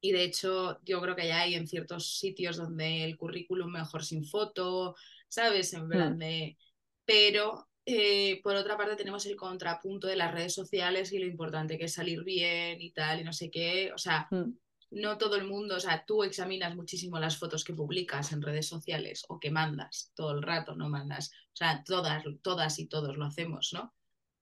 [0.00, 4.04] Y de hecho, yo creo que ya hay en ciertos sitios donde el currículum mejor
[4.04, 4.94] sin foto,
[5.28, 5.72] ¿sabes?
[5.74, 6.58] En plan Mm, de...
[7.04, 11.78] Pero eh, por otra parte tenemos el contrapunto de las redes sociales y lo importante
[11.78, 13.92] que es salir bien y tal y no sé qué.
[13.92, 14.52] O sea, mm,
[14.90, 18.66] no todo el mundo, o sea, tú examinas muchísimo las fotos que publicas en redes
[18.68, 21.30] sociales o que mandas todo el rato, no mandas.
[21.52, 23.94] O sea, todas, todas y todos lo hacemos, ¿no?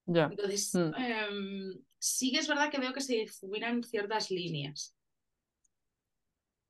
[0.07, 4.97] ya, Entonces, mm, em, sí que es verdad que veo que se difuminan ciertas líneas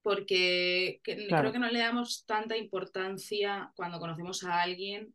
[0.08, 5.14] porque que- creo que no le damos tanta importancia cuando conocemos a alguien,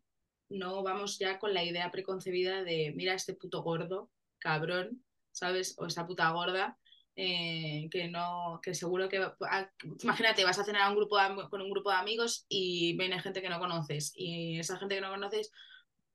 [0.49, 5.75] no vamos ya con la idea preconcebida de, mira este puto gordo, cabrón, ¿sabes?
[5.79, 6.77] O esta puta gorda,
[7.15, 9.17] eh, que no, que seguro que,
[9.49, 9.67] ah,
[10.03, 13.19] imagínate, vas a cenar a un grupo de con un grupo de amigos y viene
[13.19, 15.51] gente que no conoces y esa gente que no conoces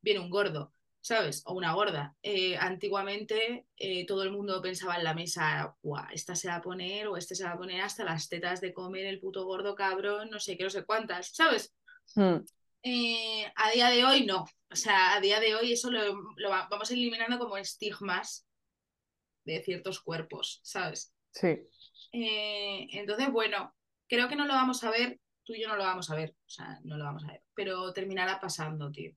[0.03, 0.73] viene un gordo.
[1.01, 1.43] ¿Sabes?
[1.47, 2.15] O una gorda.
[2.23, 6.62] Eh, antiguamente eh, todo el mundo pensaba en la mesa, Buah, esta se va a
[6.62, 9.75] poner o este se va a poner hasta las tetas de comer el puto gordo
[9.75, 11.75] cabrón, no sé qué, no sé cuántas, ¿sabes?
[12.16, 12.45] mm,
[12.83, 14.45] Eh, a día de hoy no.
[14.70, 16.01] O sea, a día de hoy eso lo,
[16.37, 18.47] lo va- vamos eliminando como estigmas
[19.45, 21.12] de ciertos cuerpos, ¿sabes?
[21.33, 21.69] sí.
[22.12, 23.75] Entonces, bueno,
[24.09, 26.31] creo que no lo vamos a ver, tú y yo no lo vamos a ver,
[26.47, 29.12] o sea, no lo vamos a ver, pero terminará pasando, tío.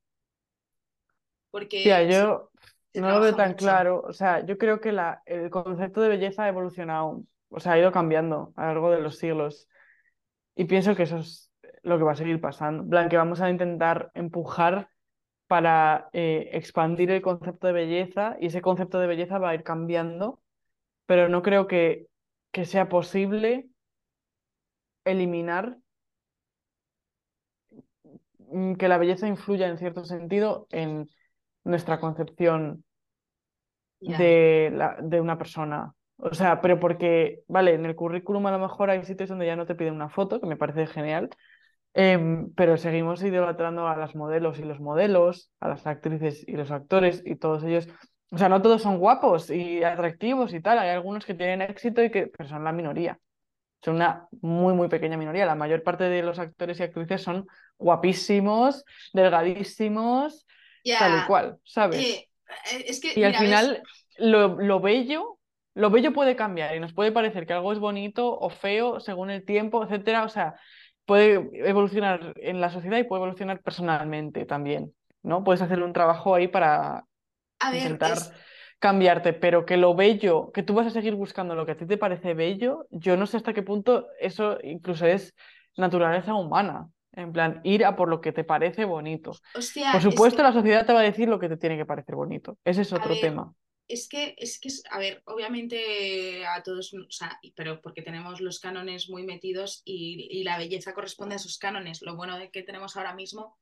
[1.52, 2.52] Porque Tía, yo
[2.96, 3.58] no lo veo tan mucho.
[3.58, 4.02] claro.
[4.02, 7.80] O sea, yo creo que la, el concepto de belleza ha evolucionado, o sea, ha
[7.80, 9.68] ido cambiando a lo largo de los siglos.
[10.56, 11.52] Y pienso que eso es
[11.84, 12.88] lo que va a seguir pasando.
[12.90, 14.90] Plan, que vamos a intentar empujar
[15.48, 19.64] para eh, expandir el concepto de belleza y ese concepto de belleza va a ir
[19.64, 20.42] cambiando,
[21.06, 22.08] pero no creo que,
[22.52, 23.70] que sea posible
[25.04, 25.78] eliminar
[28.78, 31.10] que la belleza influya en cierto sentido en
[31.64, 32.84] nuestra concepción
[34.00, 35.94] de, la, de una persona.
[36.18, 39.56] O sea, pero porque, vale, en el currículum a lo mejor hay sitios donde ya
[39.56, 41.30] no te piden una foto, que me parece genial,
[41.94, 46.72] em, pero seguimos idolatrando a las modelos y los modelos, a las actrices y los
[46.72, 47.88] actores y todos ellos.
[48.32, 52.04] O sea, no todos son guapos y atractivos y tal, hay algunos que tienen éxito
[52.04, 53.20] y que pero son la minoría.
[53.84, 55.46] Son una muy, muy pequeña minoría.
[55.46, 57.48] La mayor parte de los actores y actrices son
[57.80, 60.46] guapísimos, delgadísimos,
[60.98, 62.20] tal y cual, ¿sabes?
[62.20, 62.30] eh,
[62.72, 63.72] eh, es que, Y al mira, ¿ves?
[63.72, 63.84] final,
[64.18, 65.40] lo, lo bello,
[65.74, 69.30] lo bello puede cambiar y nos puede parecer que algo es bonito o feo según
[69.30, 70.24] el tiempo, etcétera.
[70.24, 70.56] O sea,
[71.06, 74.94] puede evolucionar en la sociedad y puede evolucionar personalmente también,
[75.24, 75.44] ¿no?
[75.44, 77.06] Puedes hacer un trabajo ahí para
[77.60, 78.34] A ver, intentar es,
[78.80, 81.86] cambiarte, pero que lo bello, que tú vas a seguir buscando lo que a ti
[81.88, 85.34] te parece bello, yo no sé hasta qué punto eso incluso es
[85.78, 86.90] naturaleza humana.
[87.14, 89.42] En plan, ir a por lo que te parece bonito.
[89.54, 91.78] hostia, Por es que, supuesto, la sociedad te va a decir lo que te tiene
[91.78, 92.58] que parecer bonito.
[92.66, 93.54] Ese es otro ver, tema.
[93.88, 98.42] es que, es que, es- a ver, obviamente a todos, o sea, pero porque tenemos
[98.42, 102.02] los cánones muy metidos y, y la belleza corresponde a esos cánones.
[102.02, 103.58] Lo bueno de que tenemos ahora mismo,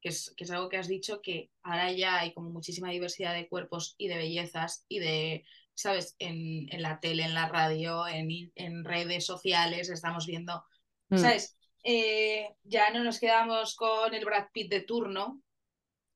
[0.00, 3.34] que es, que es algo que has dicho, que ahora ya hay como muchísima diversidad
[3.34, 5.44] de cuerpos y de bellezas y de,
[5.74, 6.16] ¿sabes?
[6.18, 10.64] En, en la tele, en la radio, en, en redes sociales, estamos viendo,
[11.10, 11.14] Mm.
[11.14, 11.56] ¿sabes?
[11.84, 15.42] Eh, ya no nos quedamos con el Brad Pitt de turno,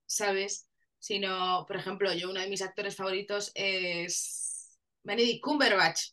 [0.07, 0.69] ¿sabes?
[0.99, 6.11] Sino, por ejemplo, yo uno de mis actores favoritos es Benedict Cumberbatch.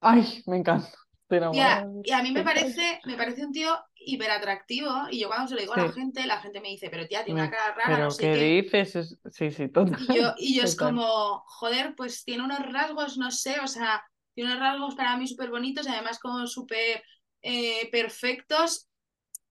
[0.00, 0.90] Ay, me encanta.
[1.30, 5.28] Enamorada de y a mí me parece, me parece un tío hiper atractivo y yo
[5.28, 7.50] cuando se lo digo a la gente, la gente me dice, pero tía, tiene una
[7.50, 8.56] me- cara rara, no pero sé ¿qué qué.
[8.62, 8.96] dices?
[8.96, 13.16] Es- Sí, sí, total, Y yo, y yo es como, joder, pues tiene unos rasgos,
[13.18, 14.04] no sé, o sea,
[14.34, 17.02] tiene unos rasgos para mí súper bonitos y además como súper
[17.48, 18.88] eh, perfectos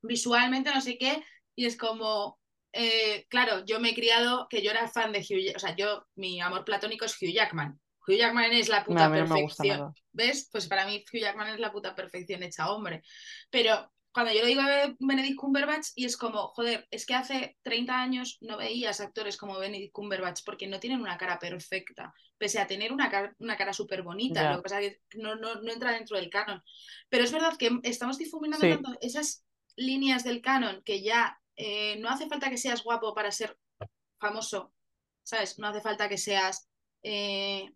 [0.02, 1.24] visualmente, no sé qué,
[1.56, 2.38] y es como,
[2.74, 6.06] eh, claro, yo me he criado que yo era fan de Hugh, o sea, yo,
[6.16, 7.80] mi amor platónico es Hugh Jackman.
[8.06, 9.94] Hugh Jackman es la puta no perfección.
[10.12, 10.50] ¿ves?
[10.52, 13.02] Pues para mí Hugh Jackman es la puta perfección hecha hombre.
[13.50, 17.58] Pero cuando yo lo digo de Benedict Cumberbatch y es como, joder, es que hace
[17.64, 22.62] 30 años no veías actores como Benedict Cumberbatch porque no tienen una cara perfecta, pese
[22.62, 25.56] a tener una cara, una cara súper bonita, lo que pasa es que no, no,
[25.56, 26.64] no entra dentro del canon.
[27.10, 29.44] Pero es verdad que estamos difuminando sí, tanto esas
[29.76, 33.60] líneas del canon que ya eh, no hace falta que seas guapo para ser
[34.18, 34.74] famoso,
[35.24, 35.60] ¿sabes?
[35.60, 36.70] No hace falta que seas
[37.04, 37.70] eh,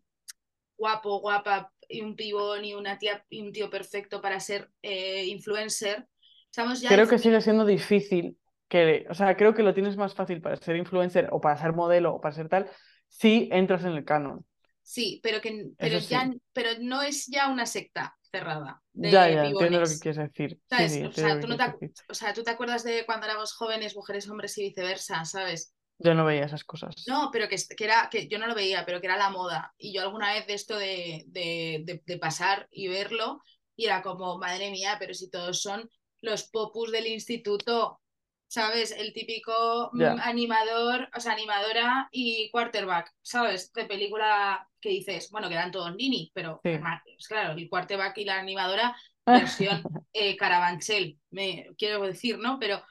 [0.78, 5.26] guapo, guapa y un pibón y una tía y un tío perfecto para ser eh,
[5.26, 6.08] influencer.
[6.52, 10.14] Estamos ya creo que sigue siendo difícil que, o sea, creo que lo tienes más
[10.16, 12.70] fácil para ser influencer o para ser modelo o para ser tal
[13.08, 14.46] si entras en el canon.
[14.82, 19.46] Sí, pero que pero ya pero no es ya una secta cerrada Ya, de ya,
[19.48, 20.60] entiendo lo que quieres decir.
[20.68, 20.90] Sí, ¿Sabes?
[20.90, 21.96] sí, O entiendo sea, lo tú que no te, quieres ac- decir.
[22.10, 25.74] o sea, tú te acuerdas de cuando éramos jóvenes, mujeres, hombres y viceversa, ¿sabes?
[25.98, 26.96] Yo no veía esas cosas.
[27.06, 29.74] No, pero que, que era, que yo no lo veía, pero que era la moda.
[29.78, 33.42] Y yo alguna vez de esto de, de, de, de pasar y verlo,
[33.76, 35.90] y era como, madre mía, pero si todos son
[36.22, 38.02] los popus del instituto,
[38.48, 38.92] ¿sabes?
[38.92, 43.72] El típico mm, animador, o sea, animadora y quarterback, ¿sabes?
[43.74, 46.72] De película que dices, bueno, que eran todos nini, pero sí.
[47.04, 49.84] pues claro, el quarterback y la animadora, versión
[50.14, 52.58] eh, Carabanchel, me quiero decir, ¿no?
[52.60, 52.82] Pero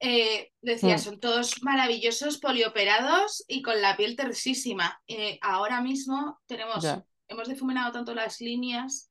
[0.00, 5.00] eh, decía, Mm, son todos maravillosos, polioperados y con la piel tersísima.
[5.08, 6.84] Eh, ahora mismo tenemos,
[7.26, 9.10] hemos difuminado tanto las líneas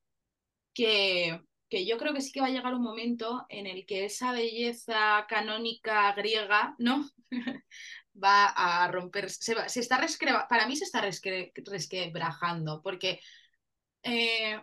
[0.74, 4.06] que, que yo creo que sí que va a llegar un momento en el que
[4.06, 7.10] esa belleza canónica griega, ¿no?
[8.16, 13.20] va a romper, se, va- se está rescreba- para mí se está resquebrajando, porque
[14.04, 14.60] eh,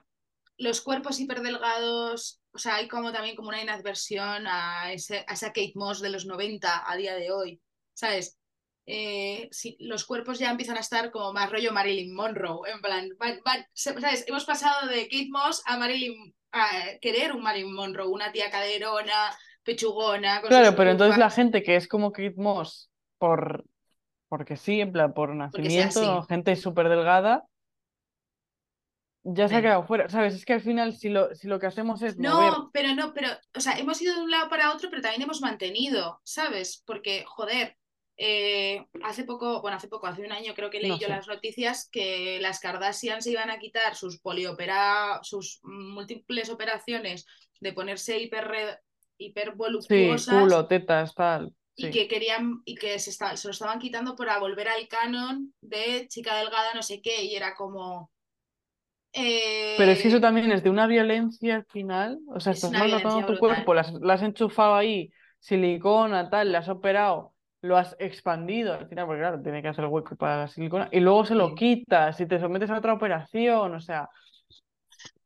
[0.59, 5.49] los cuerpos hiperdelgados, o sea, hay como también como una inadversión a, ese, a esa
[5.49, 7.61] Kate Moss de los 90 a día de hoy,
[7.95, 8.39] ¿sabes?
[8.87, 9.49] Eh,
[9.81, 13.09] los cuerpos ya empiezan a estar como más rollo Marilyn Monroe, en plan,
[13.75, 14.25] ¿sabes?
[14.29, 19.37] Hemos pasado de Kate Moss a Marilyn, a querer un Marilyn Monroe, una tía caderona,
[19.63, 23.65] pechugona, Claro, pero entonces la gente que es como Kate Moss por,
[24.29, 27.45] porque sí, en plan, por nacimiento, gente súper delgada,
[29.25, 30.09] ya se ha quedado fuera.
[30.09, 30.35] ¿Sabes?
[30.35, 32.53] Es que al final, si lo, si lo que hacemos es mover.
[32.53, 35.23] No, pero no, pero, o sea, hemos ido de un lado para otro, pero también
[35.23, 36.83] hemos mantenido, ¿sabes?
[36.87, 37.77] Porque, joder,
[38.17, 41.09] eh, hace poco, bueno, hace poco, hace un año creo que leí No yo sé.
[41.09, 47.27] las noticias que las Kardashian se iban a quitar sus poliopera, sus múltiples operaciones
[47.61, 48.81] de ponerse hiper,
[49.89, 51.55] Sí, hipervoluptuosas culo, tetas, tal.
[51.77, 55.55] y que querían y que se, está- se lo estaban quitando para volver al canon
[55.61, 58.11] de chica delgada, no sé qué, y era como.
[59.77, 62.21] Pero es que eso eh, también es de una violencia al final.
[62.29, 63.39] O sea, es estás maltratando tu brutal.
[63.39, 65.11] cuerpo, las, las has enchufado ahí,
[65.41, 67.34] silicona, tal, le has operado,
[67.65, 70.89] lo has expandido al final, porque claro, tiene que hacer el hueco para la silicona,
[70.93, 73.75] y luego se lo quitas y te sometes a otra operación.
[73.75, 74.09] O sea,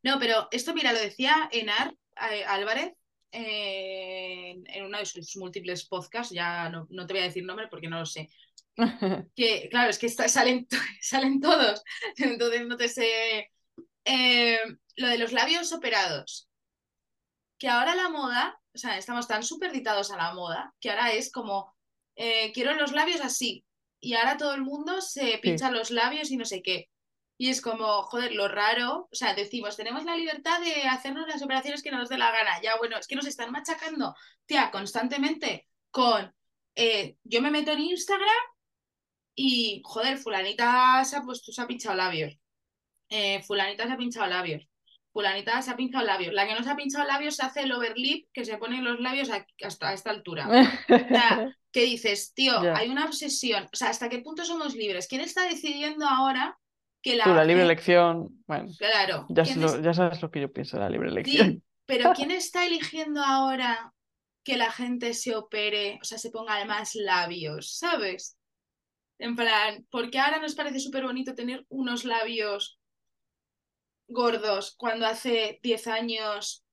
[0.03, 1.95] No, pero esto, mira, lo decía Enar
[2.33, 2.93] eh, Álvarez
[3.33, 7.45] eh, en, en uno de sus múltiples podcasts, ya no, no te voy a decir
[7.45, 8.29] nombre porque no lo sé.
[9.37, 10.67] Que, claro, es que está- salen,
[11.01, 11.83] salen todos,
[12.17, 13.51] entonces no te sé.
[14.05, 14.61] Eh,
[14.97, 16.49] lo de los labios operados,
[17.59, 21.31] que ahora la moda, o sea, estamos tan superditados a la moda, que ahora es
[21.33, 21.75] como,
[22.19, 23.65] eh, quiero los labios así,
[24.01, 25.39] y ahora todo el mundo se sí.
[25.39, 26.89] pincha los labios y no sé qué.
[27.39, 31.41] Y es como, joder, lo raro, o sea, decimos, tenemos la libertad de hacernos las
[31.43, 32.61] operaciones que nos dé la gana.
[32.61, 34.17] Ya, bueno, es que nos están machacando,
[34.47, 36.35] tía, constantemente con,
[36.75, 38.45] eh, yo me meto en Instagram
[39.37, 42.37] y, joder, fulanita se ha, puesto, se ha pinchado labios,
[43.11, 44.69] eh, fulanita se ha pinchado labios,
[45.13, 46.33] fulanita se ha pinchado labios.
[46.35, 49.01] La que no se ha pinchado labios se hace el overlip, que se pone los
[49.01, 50.49] labios a- hasta esta altura.
[50.89, 52.59] O sea, ¿qué dices, tío?
[52.75, 53.65] Hay una obsesión.
[53.73, 55.07] O sea, ¿hasta qué punto somos libres?
[55.09, 56.59] ¿Quién está decidiendo ahora
[57.03, 60.21] que la Tú, la libre elección, bueno, Claro, ya, ¿quién sé lo- es- ya sabes
[60.23, 61.49] lo que yo pienso de la libre elección.
[61.53, 63.93] Sí, pero ¿quién está eligiendo ahora
[64.45, 68.37] que la gente se opere, o sea, se ponga más labios, ¿sabes?
[69.19, 72.78] En plan, porque ahora nos parece súper bonito tener unos labios
[74.09, 76.65] gordos cuando hace 10 años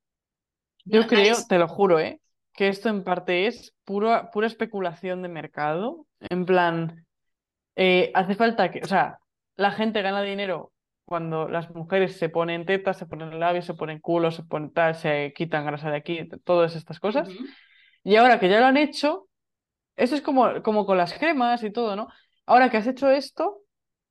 [0.85, 2.19] Yo no- creo, te lo juro, ¿eh?
[2.53, 6.07] que esto en parte es pura, pura especulación de mercado.
[6.29, 7.05] En plan,
[7.75, 9.19] eh, hace falta que, o sea,
[9.57, 10.73] la gente gana dinero
[11.05, 14.95] cuando las mujeres se ponen tetas, se ponen labios, se ponen culos, se ponen tal,
[14.95, 17.29] se quitan grasa de aquí, todas estas cosas.
[18.03, 19.27] Y ahora que ya lo han hecho,
[19.97, 22.07] eso es como, como con las cremas y todo, ¿no?
[22.45, 23.61] Ahora que has hecho esto,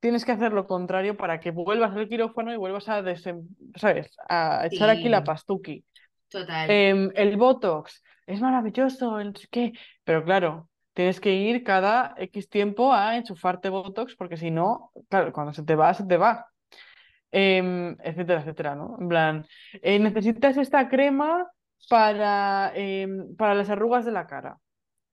[0.04, 4.14] tienes que hacer lo contrario para que vuelvas al quirófano y vuelvas a, desem- ¿sabes?
[4.28, 5.82] a echar aquí la pastuqui.
[6.28, 6.68] Total.
[6.70, 9.72] Em, el Botox es maravilloso, el qué,
[10.04, 15.32] pero claro, tienes que ir cada X tiempo a enchufarte Botox porque si no, claro,
[15.32, 16.48] cuando se te va, se te va.
[17.32, 18.96] Em, etcétera, etcétera, ¿no?
[19.00, 19.46] En plan,
[19.80, 21.50] eh, necesitas esta crema
[21.88, 24.58] para, em, para las arrugas de la cara.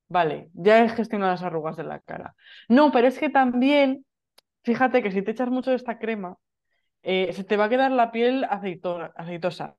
[0.09, 2.35] Vale, ya he gestionado las arrugas de la cara.
[2.67, 4.05] No, pero es que también,
[4.63, 6.37] fíjate que si te echas mucho de esta crema,
[7.03, 9.77] eh, se te va a quedar la piel aceito- aceitosa.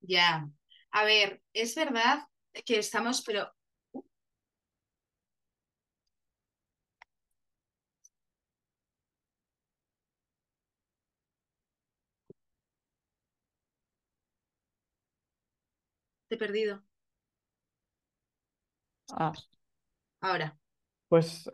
[0.00, 0.48] Ya.
[0.90, 2.28] A ver, es verdad
[2.64, 3.52] que estamos, pero
[16.28, 16.82] te he perdido.
[19.12, 19.32] Ah,
[20.20, 20.58] Ahora.
[21.08, 21.48] pues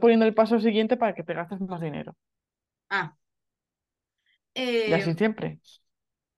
[0.00, 2.14] poniendo el paso siguiente para que te gastes más dinero.
[2.90, 3.14] Ah.
[4.86, 5.60] Y así Eh, siempre.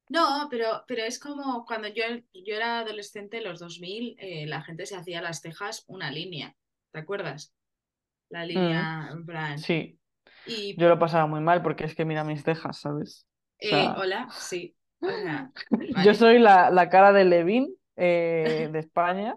[0.09, 4.63] no, pero, pero es como cuando yo, yo era adolescente, en los 2000, eh, la
[4.63, 6.57] gente se hacía las cejas una línea.
[6.93, 7.53] ¿Te acuerdas?
[8.31, 9.61] La línea, en plan.
[9.61, 10.01] Mm, Sí,
[10.45, 13.27] Y, yo lo pasaba muy mal porque es que mira mis cejas, ¿sabes?
[13.63, 14.77] O eh, hola, sí.
[15.01, 15.53] Sea,
[15.95, 19.37] yo soy la, la cara de Levin eh, de España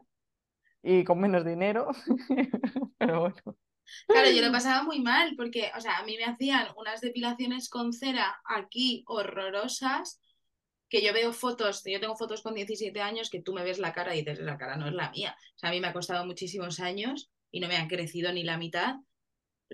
[0.84, 1.90] y con menos dinero,
[2.98, 3.57] pero bueno.
[4.11, 7.69] Claro, yo lo pasaba muy mal porque, o sea, a mí me hacían unas depilaciones
[7.69, 10.19] con cera aquí horrorosas,
[10.89, 13.93] que yo veo fotos, yo tengo fotos con 17 años que tú me ves la
[13.93, 15.35] cara y dices, la cara no es la mía.
[15.55, 18.43] O sea, a mí me ha costado muchísimos años y no me han crecido ni
[18.43, 18.95] la mitad,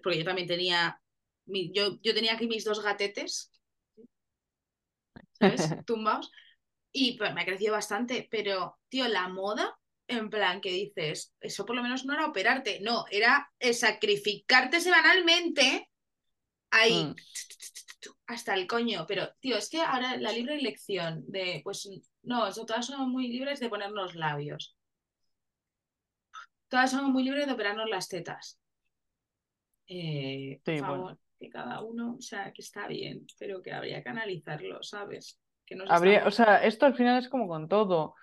[0.03, 1.01] porque yo también tenía,
[1.45, 3.51] mi- yo, yo tenía aquí mis dos gatetes,
[5.33, 5.77] ¿sabes?
[5.85, 6.31] Tumbados.
[6.91, 9.77] Y pues me ha crecido bastante, pero, tío, la moda,
[10.07, 15.89] en plan que dices, eso por lo menos no era operarte, no, era sacrificarte semanalmente
[16.71, 17.15] ahí, Mm,
[18.27, 19.05] hasta el coño.
[19.07, 21.89] Pero, tío, es que ahora la libre elección de, pues,
[22.23, 24.75] no, eso, todas somos muy libres de ponernos labios.
[26.67, 28.59] Todas somos muy libres de operarnos las tetas.
[29.87, 31.19] Eh, por favor, bueno.
[31.39, 35.39] que cada uno, o sea, que está bien, pero que habría que analizarlo, ¿sabes?
[35.65, 38.15] Que Habría, o sea, esto al final es como con todo.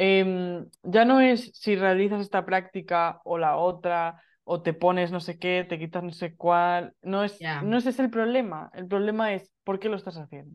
[0.00, 5.18] Em, ya no es si realizas esta práctica o la otra, o te pones no
[5.18, 6.94] sé qué, te quitas no sé cuál.
[7.02, 8.70] No es, no ese es el problema.
[8.74, 10.54] El problema es por qué lo estás haciendo.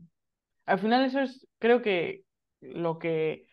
[0.66, 2.24] Al final eso es, creo que
[2.60, 3.46] lo que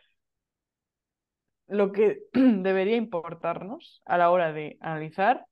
[1.67, 5.45] lo que debería importarnos a la hora de analizar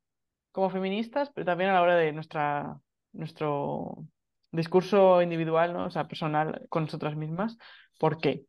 [0.52, 2.80] como feministas, pero también a la hora de nuestra,
[3.14, 4.06] nuestro
[4.52, 5.86] discurso individual, ¿no?
[5.86, 7.58] O sea, personal con nosotras mismas.
[8.00, 8.46] ¿Por qué?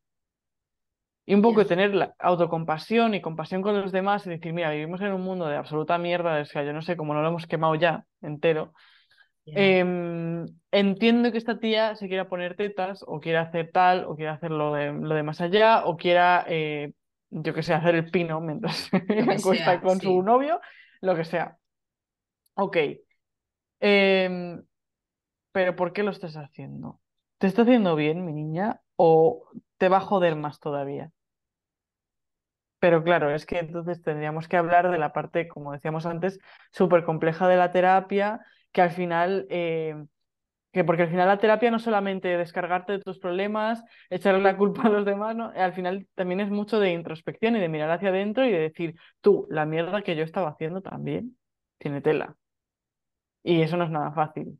[1.25, 5.01] Y un poco tener la autocompasión y compasión con los demás y decir, mira, vivimos
[5.01, 7.47] en un mundo de absoluta mierda, o sea, yo no sé cómo no lo hemos
[7.47, 8.73] quemado ya entero.
[9.45, 14.33] Em, entiendo que esta tía se quiera poner tetas o quiera hacer tal o quiera
[14.33, 16.93] hacer lo de, lo de más allá o quiera, eh,
[17.29, 18.89] yo que sé, hacer el pino mientras
[19.43, 20.59] cuesta con su novio,
[21.01, 21.57] lo que sea.
[22.55, 22.77] Ok.
[23.79, 24.63] Em,
[25.51, 26.99] pero ¿por qué lo estás haciendo?
[27.37, 28.79] ¿Te está haciendo bien, mi niña?
[28.95, 29.47] ¿O
[29.81, 31.11] te va a joder más todavía?
[32.79, 36.39] Pero claro, es que entonces tendríamos que hablar de la parte, como decíamos antes,
[36.71, 38.41] súper compleja de la terapia,
[38.71, 39.95] que al final, eh,
[40.73, 44.83] que porque al final la terapia no solamente descargarte de tus problemas, echarle la culpa
[44.83, 45.51] a los demás, ¿no?
[45.55, 48.95] al final también es mucho de introspección y de mirar hacia adentro y de decir,
[49.21, 51.37] tú, la mierda que yo estaba haciendo también
[51.79, 52.37] tiene tela.
[53.43, 54.59] Y eso no es nada fácil.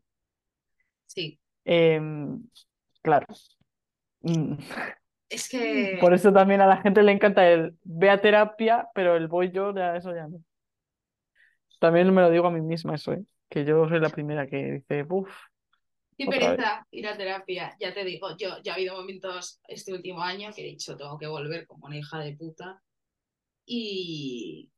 [1.07, 1.39] Sí.
[1.65, 2.43] Em,
[3.01, 3.27] claro.
[5.31, 5.97] Es que.
[6.01, 9.51] Por eso también a la gente le encanta el ve a terapia, pero el voy
[9.51, 10.43] yo, ya eso ya no.
[11.79, 13.23] También me lo digo a mí misma eso, ¿eh?
[13.49, 15.29] que yo soy la primera que dice, uff.
[16.17, 17.75] Qué pereza ir a terapia.
[17.79, 21.17] Ya te digo, yo ya ha habido momentos este último año que he dicho, tengo
[21.17, 22.81] que volver como una hija de puta.
[23.65, 24.69] Y.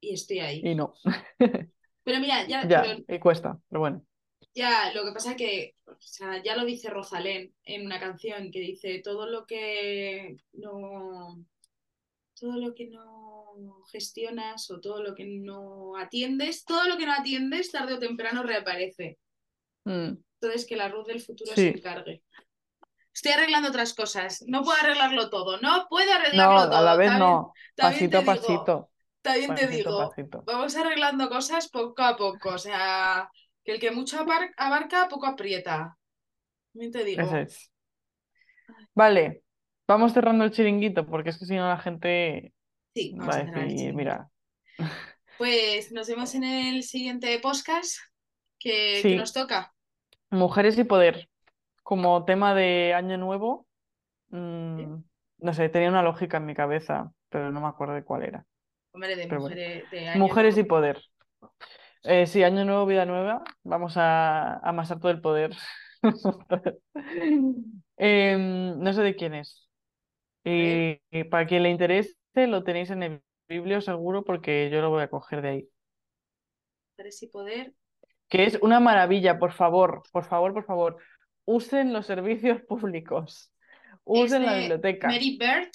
[0.00, 0.60] Y estoy ahí.
[0.64, 0.94] Y no.
[1.38, 2.62] Pero mira, ya.
[2.68, 4.04] Ya, y cuesta, pero bueno.
[4.58, 8.50] Ya, lo que pasa es que, o sea, ya lo dice Rosalén en una canción
[8.50, 11.44] que dice todo lo que no.
[12.34, 17.12] Todo lo que no gestionas o todo lo que no atiendes, todo lo que no
[17.12, 19.18] atiendes tarde o temprano reaparece.
[19.84, 20.16] Mm.
[20.40, 22.24] Entonces que la luz del futuro se encargue.
[23.14, 24.42] Estoy arreglando otras cosas.
[24.48, 25.60] No puedo arreglarlo todo.
[25.60, 26.70] No puedo arreglarlo todo.
[26.70, 27.52] No, a la vez no.
[27.76, 28.90] Pasito a pasito.
[29.22, 30.12] También te digo,
[30.44, 32.50] vamos arreglando cosas poco a poco.
[32.50, 33.30] O sea,
[33.68, 34.18] que el que mucho
[34.56, 35.98] abarca, poco aprieta.
[36.72, 37.22] También te digo.
[38.94, 39.42] Vale,
[39.86, 42.54] vamos cerrando el chiringuito, porque es que si no la gente
[42.94, 44.30] sí, va a decir, mira.
[45.36, 47.98] Pues nos vemos en el siguiente podcast
[48.58, 49.74] que, nos toca.
[50.30, 51.28] Mujeres y poder.
[51.82, 53.66] Como tema de año nuevo,
[54.30, 54.94] mm,
[55.40, 58.46] no sé, tenía una lógica en mi cabeza, pero no me acuerdo de cuál era.
[60.16, 61.02] mujeres, y poder.
[62.04, 63.42] Eh, sí, año nuevo, vida nueva.
[63.62, 65.56] Vamos a amasar todo el poder.
[68.00, 69.68] Em, no sé de quién es.
[70.44, 75.02] Y, para quien le interese, lo tenéis en el biblio seguro porque yo lo voy
[75.02, 75.68] a coger de ahí.
[76.92, 77.74] Mujeres y poder.
[78.28, 80.96] Que es una maravilla, por favor, por favor, por favor.
[81.44, 83.52] Usen los servicios públicos.
[84.04, 85.08] Usen la biblioteca.
[85.08, 85.70] Mary Bird.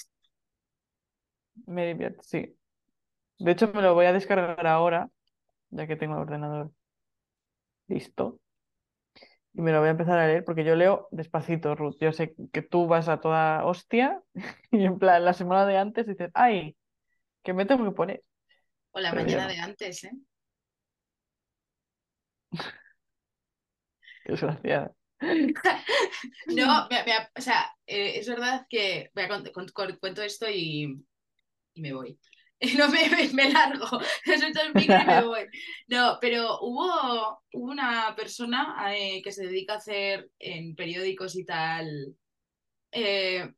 [1.66, 2.56] Mary Bird, sí.
[3.38, 5.10] De hecho, me lo voy a descargar ahora,
[5.74, 6.70] ya que tengo el ordenador
[7.88, 8.40] listo.
[9.52, 11.96] Y me lo voy a empezar a leer porque yo leo despacito, Ruth.
[12.00, 14.20] Yo sé que tú vas a toda hostia
[14.70, 16.76] y en plan la semana de antes dices, ay,
[17.42, 18.22] que me tengo que poner.
[18.92, 20.12] O la mañana de antes, ¿eh?
[24.24, 24.92] Desgraciada.
[26.46, 26.88] no,
[27.36, 29.28] o sea, eh, es verdad que voy a
[30.00, 31.04] cuento esto y,
[31.74, 32.18] y me voy.
[32.78, 35.46] no me, me largo, el y me voy.
[35.88, 42.16] No, pero hubo, una persona eh, que se dedica a hacer en periódicos y tal
[42.92, 43.52] eh,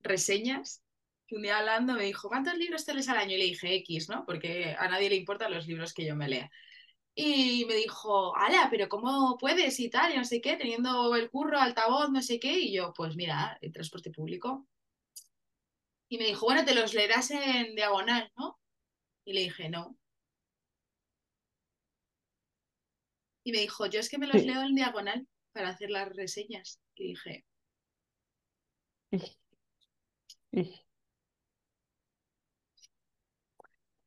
[0.00, 0.82] reseñas,
[1.26, 3.34] que un día hablando me dijo, ¿cuántos libros te lees al año?
[3.34, 4.24] Y le dije X, ¿no?
[4.24, 6.50] Porque a nadie le importan los libros que yo me lea.
[7.14, 10.14] Y me dijo, ala, pero ¿cómo puedes y tal?
[10.14, 12.58] Y no sé qué, teniendo el curro, altavoz, no sé qué.
[12.60, 14.66] Y yo, pues mira, el transporte público.
[16.08, 18.58] Y me dijo, bueno, te los leerás en diagonal, ¿no?
[19.24, 19.96] Y le dije, no.
[23.44, 26.80] Y me dijo, yo es que me los leo en diagonal para hacer las reseñas.
[26.94, 27.44] Y dije.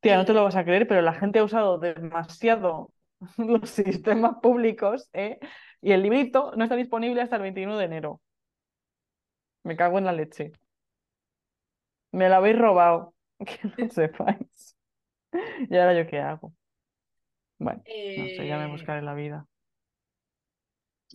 [0.00, 2.92] Tía, no te lo vas a creer, pero la gente ha usado demasiado
[3.36, 5.38] los sistemas públicos, ¿eh?
[5.80, 8.20] Y el librito no está disponible hasta el 21 de enero.
[9.64, 10.52] Me cago en la leche.
[12.12, 13.14] Me lo habéis robado.
[13.44, 14.76] Que no sepáis.
[15.70, 16.54] ¿Y ahora yo qué hago?
[17.58, 17.82] Bueno,
[18.16, 19.46] no sé, ya me eh, buscaré la vida.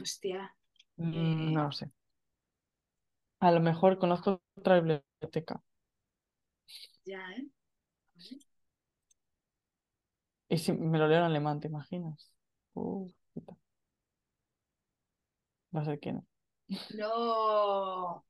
[0.02, 0.54] Hostia.
[0.98, 1.14] Mm,
[1.50, 1.92] eh, no lo sé.
[3.40, 5.64] A lo mejor conozco otra biblioteca.
[7.06, 7.48] Ya, ¿eh?
[10.50, 12.32] Y si me lo leo en alemán, ¿te imaginas?
[15.72, 16.26] no sé quién.
[16.96, 18.24] No.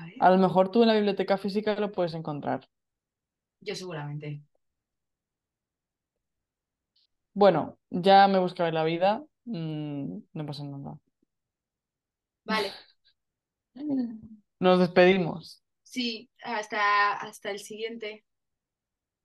[0.00, 2.68] A ver, A lo mejor tú en la biblioteca física lo puedes encontrar.
[3.60, 4.42] yo seguramente.
[7.32, 9.24] Bueno, ya me buscaré la vida.
[9.44, 10.98] mm, no pasa nada.
[12.44, 12.78] Vale,
[14.58, 15.62] Nos despedimos.
[15.82, 18.24] sí, hasta, hasta el siguiente.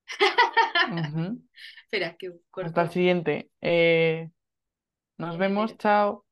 [1.83, 2.31] Espera, que
[2.61, 2.91] Hasta el corto.
[2.91, 3.51] siguiente.
[3.61, 4.31] Eh,
[5.17, 5.77] nos vemos.
[5.77, 6.25] Chao.